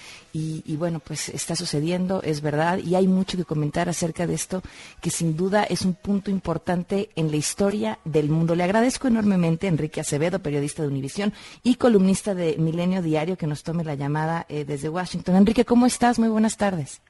Y, 0.40 0.76
bueno, 0.76 1.00
pues 1.00 1.28
está 1.30 1.56
sucediendo, 1.56 2.22
es 2.22 2.42
verdad, 2.42 2.78
y 2.78 2.94
hay 2.94 3.08
mucho 3.08 3.36
que 3.36 3.44
comentar 3.44 3.88
acerca 3.88 4.26
de 4.26 4.34
esto, 4.34 4.62
que 5.00 5.10
sin 5.10 5.36
duda 5.36 5.64
es 5.64 5.82
un 5.82 5.94
punto 5.94 6.30
importante 6.30 7.10
en 7.16 7.32
la 7.32 7.36
historia 7.36 7.98
del 8.04 8.28
mundo. 8.28 8.54
Le 8.54 8.62
agradezco 8.62 9.08
enormemente 9.08 9.66
a 9.66 9.70
Enrique 9.70 10.00
Acevedo, 10.00 10.38
periodista 10.38 10.82
de 10.82 10.88
Univisión 10.88 11.32
y 11.64 11.74
columnista 11.74 12.36
de 12.36 12.56
Milenio 12.56 13.02
Diario, 13.02 13.36
que 13.36 13.48
nos 13.48 13.64
tome 13.64 13.82
la 13.82 13.96
llamada 13.96 14.46
eh, 14.48 14.64
desde 14.64 14.88
Washington. 14.88 15.34
Enrique, 15.34 15.64
¿cómo 15.64 15.86
estás? 15.86 16.20
Muy 16.20 16.28
buenas 16.28 16.56
tardes. 16.56 17.02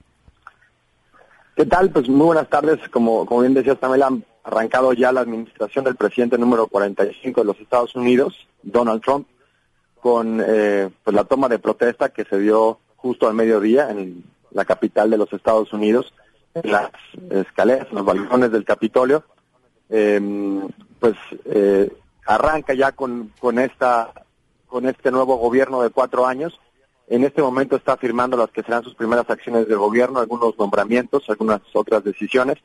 ¿Qué 1.54 1.66
tal? 1.66 1.90
Pues 1.90 2.08
muy 2.08 2.26
buenas 2.26 2.48
tardes. 2.48 2.78
Como, 2.88 3.26
como 3.26 3.42
bien 3.42 3.52
decía 3.52 3.74
Tamela, 3.74 4.06
han 4.06 4.24
arrancado 4.42 4.94
ya 4.94 5.12
la 5.12 5.20
administración 5.20 5.84
del 5.84 5.96
presidente 5.96 6.38
número 6.38 6.66
45 6.66 7.42
de 7.42 7.46
los 7.46 7.60
Estados 7.60 7.94
Unidos, 7.94 8.34
Donald 8.62 9.02
Trump, 9.02 9.26
con 10.00 10.42
eh, 10.42 10.88
pues 11.04 11.14
la 11.14 11.24
toma 11.24 11.48
de 11.48 11.58
protesta 11.58 12.08
que 12.08 12.24
se 12.24 12.38
dio 12.38 12.78
justo 12.98 13.28
al 13.28 13.34
mediodía 13.34 13.90
en 13.90 14.24
la 14.50 14.64
capital 14.64 15.10
de 15.10 15.16
los 15.16 15.32
Estados 15.32 15.72
Unidos, 15.72 16.12
en 16.54 16.70
las 16.70 16.90
escaleras, 17.30 17.86
en 17.90 17.96
los 17.96 18.04
balcones 18.04 18.50
del 18.50 18.64
Capitolio, 18.64 19.24
em, 19.88 20.68
pues 20.98 21.14
eh, 21.46 21.90
arranca 22.26 22.74
ya 22.74 22.92
con, 22.92 23.32
con, 23.38 23.58
esta, 23.58 24.12
con 24.66 24.86
este 24.86 25.10
nuevo 25.10 25.36
gobierno 25.36 25.80
de 25.82 25.90
cuatro 25.90 26.26
años. 26.26 26.58
En 27.06 27.24
este 27.24 27.40
momento 27.40 27.76
está 27.76 27.96
firmando 27.96 28.36
las 28.36 28.50
que 28.50 28.62
serán 28.62 28.82
sus 28.82 28.94
primeras 28.94 29.30
acciones 29.30 29.66
de 29.66 29.74
gobierno, 29.74 30.20
algunos 30.20 30.58
nombramientos, 30.58 31.24
algunas 31.28 31.62
otras 31.72 32.04
decisiones. 32.04 32.58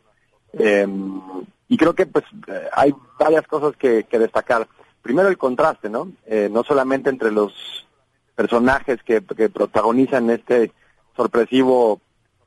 Em, 0.53 1.21
y 1.69 1.77
creo 1.77 1.93
que 1.93 2.05
pues 2.05 2.25
eh, 2.47 2.67
hay 2.73 2.93
varias 3.17 3.47
cosas 3.47 3.75
que, 3.77 4.03
que 4.05 4.19
destacar. 4.19 4.67
Primero 5.01 5.29
el 5.29 5.37
contraste, 5.37 5.89
¿no? 5.89 6.11
Eh, 6.25 6.49
no 6.51 6.63
solamente 6.63 7.09
entre 7.09 7.31
los 7.31 7.53
personajes 8.35 8.99
que, 9.03 9.21
protagonizan 9.21 10.29
este 10.29 10.71
sorpresivo 11.15 12.01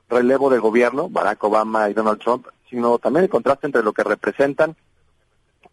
relevo 0.09 0.49
de 0.49 0.59
gobierno, 0.59 1.09
Barack 1.09 1.43
Obama 1.43 1.89
y 1.89 1.93
Donald 1.93 2.19
Trump, 2.19 2.47
sino 2.69 2.99
también 2.99 3.23
el 3.23 3.29
contraste 3.29 3.67
entre 3.67 3.83
lo 3.83 3.93
que 3.93 4.03
representan 4.03 4.75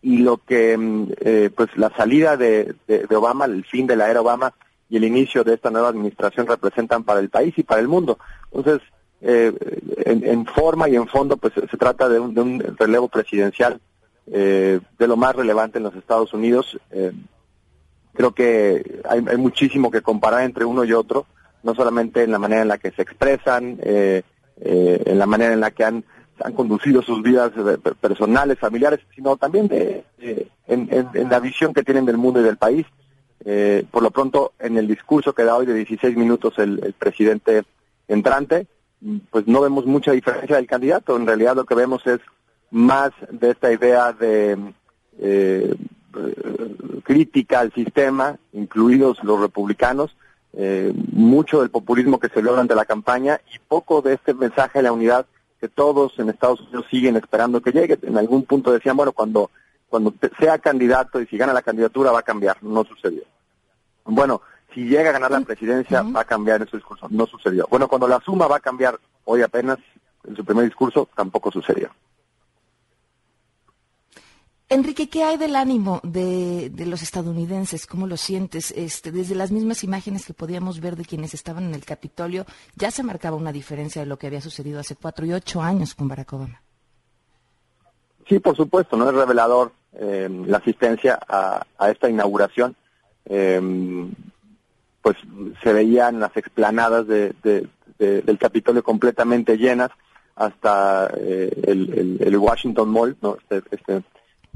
y 0.02 0.18
lo 0.18 0.38
que, 0.38 0.76
mm, 0.76 1.12
eh, 1.20 1.50
pues 1.54 1.76
la 1.76 1.90
salida 1.96 2.36
de, 2.36 2.74
de, 2.86 3.16
Obama, 3.16 3.46
el 3.46 3.64
fin 3.64 3.86
de 3.86 3.96
la 3.96 4.10
era 4.10 4.20
Obama 4.20 4.52
y 4.88 4.96
el 4.96 5.04
inicio 5.04 5.44
de 5.44 5.54
esta 5.54 5.70
nueva 5.70 5.88
administración 5.88 6.46
representan 6.46 7.04
para 7.04 7.20
el 7.20 7.30
país 7.30 7.54
y 7.56 7.62
para 7.62 7.80
el 7.80 7.88
mundo. 7.88 8.18
Entonces, 8.52 8.86
eh, 9.22 9.52
en, 10.04 10.44
forma 10.46 10.88
y 10.88 10.96
en 10.96 11.08
fondo, 11.08 11.36
pues 11.36 11.54
se 11.54 11.76
trata 11.78 12.08
de 12.08 12.20
un, 12.20 12.34
de 12.34 12.40
un 12.42 12.60
relevo 12.76 13.08
presidencial 13.08 13.80
eh, 14.30 14.80
de 14.98 15.08
lo 15.08 15.16
más 15.16 15.34
relevante 15.34 15.78
en 15.78 15.84
los 15.84 15.94
Estados 15.96 16.34
Unidos. 16.34 16.78
Creo 18.14 18.32
que 18.32 19.00
hay, 19.08 19.20
muchísimo 19.36 19.90
que 19.90 20.02
comparar 20.02 20.42
entre 20.42 20.64
uno 20.64 20.84
y 20.84 20.92
otro, 20.92 21.26
no 21.62 21.74
solamente 21.74 22.22
en 22.22 22.30
la 22.30 22.38
manera 22.38 22.62
en 22.62 22.68
la 22.68 22.78
que 22.78 22.92
se 22.92 23.02
expresan, 23.02 23.78
eh, 23.82 24.22
eh, 24.60 25.02
en 25.06 25.18
la 25.18 25.26
manera 25.26 25.52
en 25.52 25.60
la 25.60 25.72
que 25.72 25.84
han, 25.84 26.04
han 26.42 26.52
conducido 26.52 27.02
sus 27.02 27.22
vidas 27.22 27.52
eh, 27.56 27.78
personales, 28.00 28.58
familiares, 28.58 29.00
sino 29.14 29.36
también 29.36 29.68
de, 29.68 30.04
en, 30.66 31.30
la 31.30 31.40
visión 31.40 31.72
que 31.72 31.82
tienen 31.82 32.06
del 32.06 32.18
mundo 32.18 32.40
y 32.40 32.44
del 32.44 32.56
país. 32.56 32.86
Eh, 33.44 33.84
por 33.90 34.02
lo 34.02 34.10
pronto, 34.10 34.52
en 34.58 34.78
el 34.78 34.86
discurso 34.88 35.34
que 35.34 35.44
da 35.44 35.56
hoy 35.56 35.66
de 35.66 35.74
16 35.74 36.16
minutos 36.16 36.58
el, 36.58 36.94
presidente 36.98 37.64
entrante, 38.08 38.66
pues 39.30 39.46
no 39.46 39.60
vemos 39.60 39.86
mucha 39.86 40.12
diferencia 40.12 40.56
del 40.56 40.66
candidato. 40.66 41.16
En 41.16 41.26
realidad 41.26 41.54
lo 41.54 41.64
que 41.64 41.74
vemos 41.74 42.06
es 42.06 42.20
más 42.70 43.10
de 43.30 43.50
esta 43.50 43.72
idea 43.72 44.12
de 44.12 44.56
eh, 45.18 45.74
crítica 47.02 47.60
al 47.60 47.72
sistema, 47.72 48.38
incluidos 48.52 49.22
los 49.22 49.40
republicanos, 49.40 50.16
eh, 50.52 50.92
mucho 51.12 51.60
del 51.60 51.70
populismo 51.70 52.18
que 52.18 52.28
se 52.28 52.40
vio 52.40 52.52
durante 52.52 52.74
la 52.74 52.84
campaña 52.84 53.40
y 53.52 53.58
poco 53.58 54.02
de 54.02 54.14
este 54.14 54.34
mensaje 54.34 54.78
de 54.78 54.84
la 54.84 54.92
unidad 54.92 55.26
que 55.60 55.68
todos 55.68 56.18
en 56.18 56.28
Estados 56.28 56.60
Unidos 56.60 56.86
siguen 56.90 57.16
esperando 57.16 57.60
que 57.60 57.72
llegue. 57.72 57.98
En 58.02 58.18
algún 58.18 58.44
punto 58.44 58.72
decían, 58.72 58.96
bueno, 58.96 59.12
cuando, 59.12 59.50
cuando 59.88 60.14
sea 60.38 60.58
candidato 60.58 61.20
y 61.20 61.26
si 61.26 61.36
gana 61.36 61.52
la 61.52 61.62
candidatura 61.62 62.12
va 62.12 62.20
a 62.20 62.22
cambiar. 62.22 62.62
No 62.62 62.84
sucedió. 62.84 63.22
Bueno, 64.04 64.42
si 64.74 64.84
llega 64.84 65.10
a 65.10 65.14
ganar 65.14 65.30
la 65.30 65.40
presidencia 65.40 66.02
va 66.02 66.20
a 66.20 66.24
cambiar 66.24 66.62
ese 66.62 66.76
discurso. 66.76 67.06
No 67.10 67.26
sucedió. 67.26 67.66
Bueno, 67.70 67.88
cuando 67.88 68.06
la 68.06 68.20
suma 68.20 68.46
va 68.46 68.56
a 68.56 68.60
cambiar 68.60 68.98
hoy 69.24 69.42
apenas 69.42 69.78
en 70.26 70.36
su 70.36 70.44
primer 70.44 70.64
discurso, 70.64 71.08
tampoco 71.16 71.50
sucedió. 71.50 71.90
Enrique, 74.74 75.08
¿qué 75.08 75.22
hay 75.22 75.36
del 75.36 75.54
ánimo 75.54 76.00
de, 76.02 76.68
los 76.84 77.00
estadounidenses? 77.00 77.86
¿Cómo 77.86 78.08
lo 78.08 78.16
sientes? 78.16 78.72
Este, 78.72 79.12
desde 79.12 79.36
las 79.36 79.52
mismas 79.52 79.84
imágenes 79.84 80.26
que 80.26 80.34
podíamos 80.34 80.80
ver 80.80 80.96
de 80.96 81.04
quienes 81.04 81.32
estaban 81.32 81.66
en 81.66 81.74
el 81.74 81.84
Capitolio, 81.84 82.44
ya 82.74 82.90
se 82.90 83.04
marcaba 83.04 83.36
una 83.36 83.52
diferencia 83.52 84.02
de 84.02 84.06
lo 84.06 84.16
que 84.16 84.26
había 84.26 84.40
sucedido 84.40 84.80
hace 84.80 84.96
cuatro 84.96 85.24
y 85.26 85.32
ocho 85.32 85.62
años 85.62 85.94
con 85.94 86.08
Barack 86.08 86.32
Obama. 86.32 86.60
Sí, 88.28 88.40
por 88.40 88.56
supuesto, 88.56 88.96
no 88.96 89.08
es 89.08 89.14
revelador 89.14 89.70
eh, 89.92 90.28
la 90.44 90.58
asistencia 90.58 91.20
a, 91.28 91.64
esta 91.88 92.10
inauguración. 92.10 92.74
Eh, 93.26 93.60
pues 95.00 95.16
se 95.62 95.72
veían 95.72 96.18
las 96.18 96.36
explanadas 96.36 97.06
del 97.06 98.38
Capitolio 98.40 98.82
completamente 98.82 99.56
llenas 99.56 99.92
hasta 100.34 101.12
eh, 101.16 101.62
el, 101.62 102.36
Washington 102.36 102.88
Mall, 102.90 103.16
¿no? 103.22 103.36
este, 103.36 103.62
este 103.70 104.02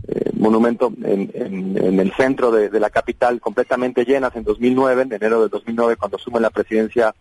eh, 0.06 0.30
monumento 0.34 0.92
en, 1.02 1.30
en, 1.34 2.00
el 2.00 2.12
centro 2.12 2.50
de, 2.50 2.70
la 2.78 2.88
capital 2.88 3.40
completamente 3.40 4.04
llenas 4.04 4.34
en 4.36 4.44
2009, 4.44 5.02
en 5.02 5.12
enero 5.12 5.42
de 5.42 5.48
2009 5.48 5.96
cuando 5.96 6.16
asume 6.16 6.40
la 6.40 6.50
presidencia 6.50 7.14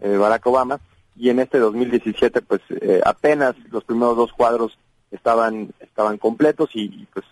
eh, 0.00 0.16
Barack 0.16 0.46
Obama. 0.46 0.80
Y 1.14 1.28
en 1.28 1.40
este 1.40 1.58
2017 1.58 2.40
pues 2.40 2.62
eh, 2.70 3.00
apenas 3.04 3.54
los 3.70 3.84
primeros 3.84 4.16
dos 4.16 4.32
cuadros 4.32 4.78
estaban 5.10 5.72
estaban 5.80 6.16
completos 6.16 6.70
y, 6.72 7.06
pues 7.12 7.26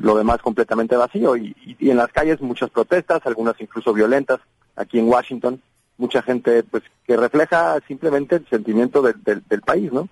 lo 0.00 0.16
demás 0.16 0.38
completamente 0.38 0.96
vacío. 0.96 1.36
Y, 1.36 1.54
en 1.80 1.96
las 1.96 2.12
calles 2.12 2.40
muchas 2.40 2.70
protestas, 2.70 3.20
algunas 3.24 3.60
incluso 3.60 3.92
violentas 3.92 4.38
aquí 4.76 5.00
en 5.00 5.08
Washington, 5.08 5.60
mucha 5.98 6.22
gente 6.22 6.62
pues 6.62 6.84
que 7.06 7.16
refleja 7.16 7.80
simplemente 7.88 8.36
el 8.36 8.48
sentimiento 8.48 9.02
del 9.02 9.62
país, 9.62 9.92
¿no? 9.92 10.08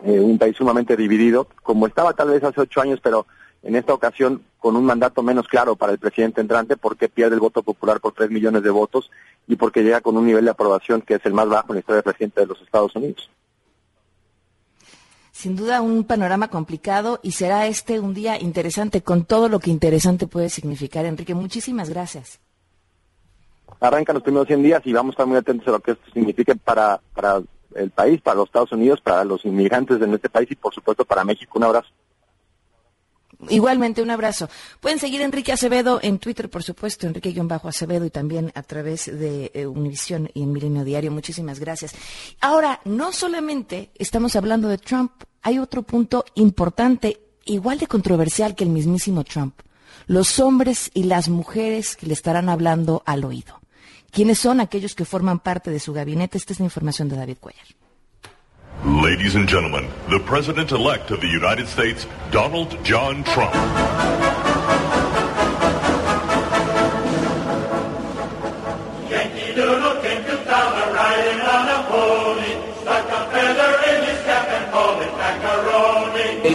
un 0.00 0.38
país 0.38 0.56
sumamente 0.56 0.96
dividido, 0.96 1.48
como 1.62 1.86
estaba 1.86 2.12
tal 2.12 2.30
vez 2.30 2.42
hace 2.42 2.60
ocho 2.60 2.80
años, 2.80 3.00
pero 3.02 3.26
en 3.62 3.76
esta 3.76 3.92
ocasión 3.92 4.42
con 4.58 4.76
un 4.76 4.84
mandato 4.84 5.22
menos 5.22 5.46
claro 5.46 5.76
para 5.76 5.92
el 5.92 5.98
presidente 5.98 6.40
entrante 6.40 6.76
porque 6.76 7.08
pierde 7.08 7.34
el 7.34 7.40
voto 7.40 7.62
popular 7.62 8.00
por 8.00 8.12
tres 8.12 8.30
millones 8.30 8.62
de 8.62 8.70
votos 8.70 9.10
y 9.46 9.56
porque 9.56 9.82
llega 9.82 10.00
con 10.00 10.16
un 10.16 10.26
nivel 10.26 10.44
de 10.44 10.50
aprobación 10.50 11.02
que 11.02 11.14
es 11.14 11.24
el 11.24 11.32
más 11.32 11.48
bajo 11.48 11.68
en 11.68 11.74
la 11.74 11.80
historia 11.80 11.96
del 11.96 12.04
presidente 12.04 12.40
de 12.40 12.46
los 12.46 12.60
Estados 12.60 12.94
Unidos. 12.94 13.30
Sin 15.32 15.54
duda 15.54 15.80
un 15.80 16.02
panorama 16.02 16.48
complicado 16.48 17.20
y 17.22 17.32
será 17.32 17.66
este 17.68 18.00
un 18.00 18.12
día 18.12 18.40
interesante 18.40 19.02
con 19.02 19.24
todo 19.24 19.48
lo 19.48 19.60
que 19.60 19.70
interesante 19.70 20.26
puede 20.26 20.50
significar. 20.50 21.04
Enrique, 21.04 21.34
muchísimas 21.34 21.90
gracias. 21.90 22.40
Arrancan 23.80 24.14
los 24.14 24.24
primeros 24.24 24.48
100 24.48 24.62
días 24.64 24.82
y 24.84 24.92
vamos 24.92 25.12
a 25.12 25.14
estar 25.14 25.26
muy 25.26 25.36
atentos 25.36 25.68
a 25.68 25.72
lo 25.72 25.80
que 25.80 25.92
esto 25.92 26.10
signifique 26.12 26.56
para, 26.56 27.00
para 27.14 27.40
el 27.76 27.90
país, 27.90 28.20
para 28.20 28.38
los 28.38 28.46
Estados 28.46 28.72
Unidos, 28.72 29.00
para 29.00 29.24
los 29.24 29.44
inmigrantes 29.44 30.00
de 30.00 30.08
nuestro 30.08 30.28
país 30.30 30.50
y 30.50 30.56
por 30.56 30.74
supuesto 30.74 31.04
para 31.04 31.24
México. 31.24 31.56
Un 31.56 31.64
abrazo. 31.64 31.88
Igualmente, 33.48 34.02
un 34.02 34.10
abrazo. 34.10 34.48
Pueden 34.80 34.98
seguir 34.98 35.22
a 35.22 35.24
Enrique 35.24 35.52
Acevedo 35.52 36.00
en 36.02 36.18
Twitter, 36.18 36.50
por 36.50 36.64
supuesto, 36.64 37.06
Enrique-Acevedo 37.06 38.04
y 38.04 38.10
también 38.10 38.50
a 38.54 38.62
través 38.64 39.06
de 39.06 39.52
eh, 39.54 39.66
Univisión 39.66 40.28
y 40.34 40.42
en 40.42 40.52
Milenio 40.52 40.84
Diario. 40.84 41.12
Muchísimas 41.12 41.60
gracias. 41.60 41.94
Ahora, 42.40 42.80
no 42.84 43.12
solamente 43.12 43.90
estamos 43.94 44.34
hablando 44.34 44.68
de 44.68 44.78
Trump, 44.78 45.12
hay 45.42 45.60
otro 45.60 45.82
punto 45.82 46.24
importante, 46.34 47.20
igual 47.44 47.78
de 47.78 47.86
controversial 47.86 48.56
que 48.56 48.64
el 48.64 48.70
mismísimo 48.70 49.22
Trump. 49.22 49.54
Los 50.08 50.40
hombres 50.40 50.90
y 50.94 51.04
las 51.04 51.28
mujeres 51.28 51.94
que 51.94 52.06
le 52.06 52.14
estarán 52.14 52.48
hablando 52.48 53.02
al 53.06 53.24
oído. 53.24 53.60
¿Quiénes 54.10 54.40
son 54.40 54.60
aquellos 54.60 54.94
que 54.94 55.04
forman 55.04 55.38
parte 55.38 55.70
de 55.70 55.78
su 55.78 55.92
gabinete? 55.92 56.38
Esta 56.38 56.54
es 56.54 56.58
la 56.58 56.64
información 56.64 57.08
de 57.08 57.16
David 57.16 57.36
Cuellar. 57.38 57.77
Ladies 58.84 59.34
and 59.34 59.48
gentlemen, 59.48 59.90
the 60.08 60.20
President-elect 60.20 61.10
of 61.10 61.20
the 61.20 61.26
United 61.26 61.66
States, 61.66 62.06
Donald 62.30 62.78
John 62.84 63.24
Trump. 63.24 64.47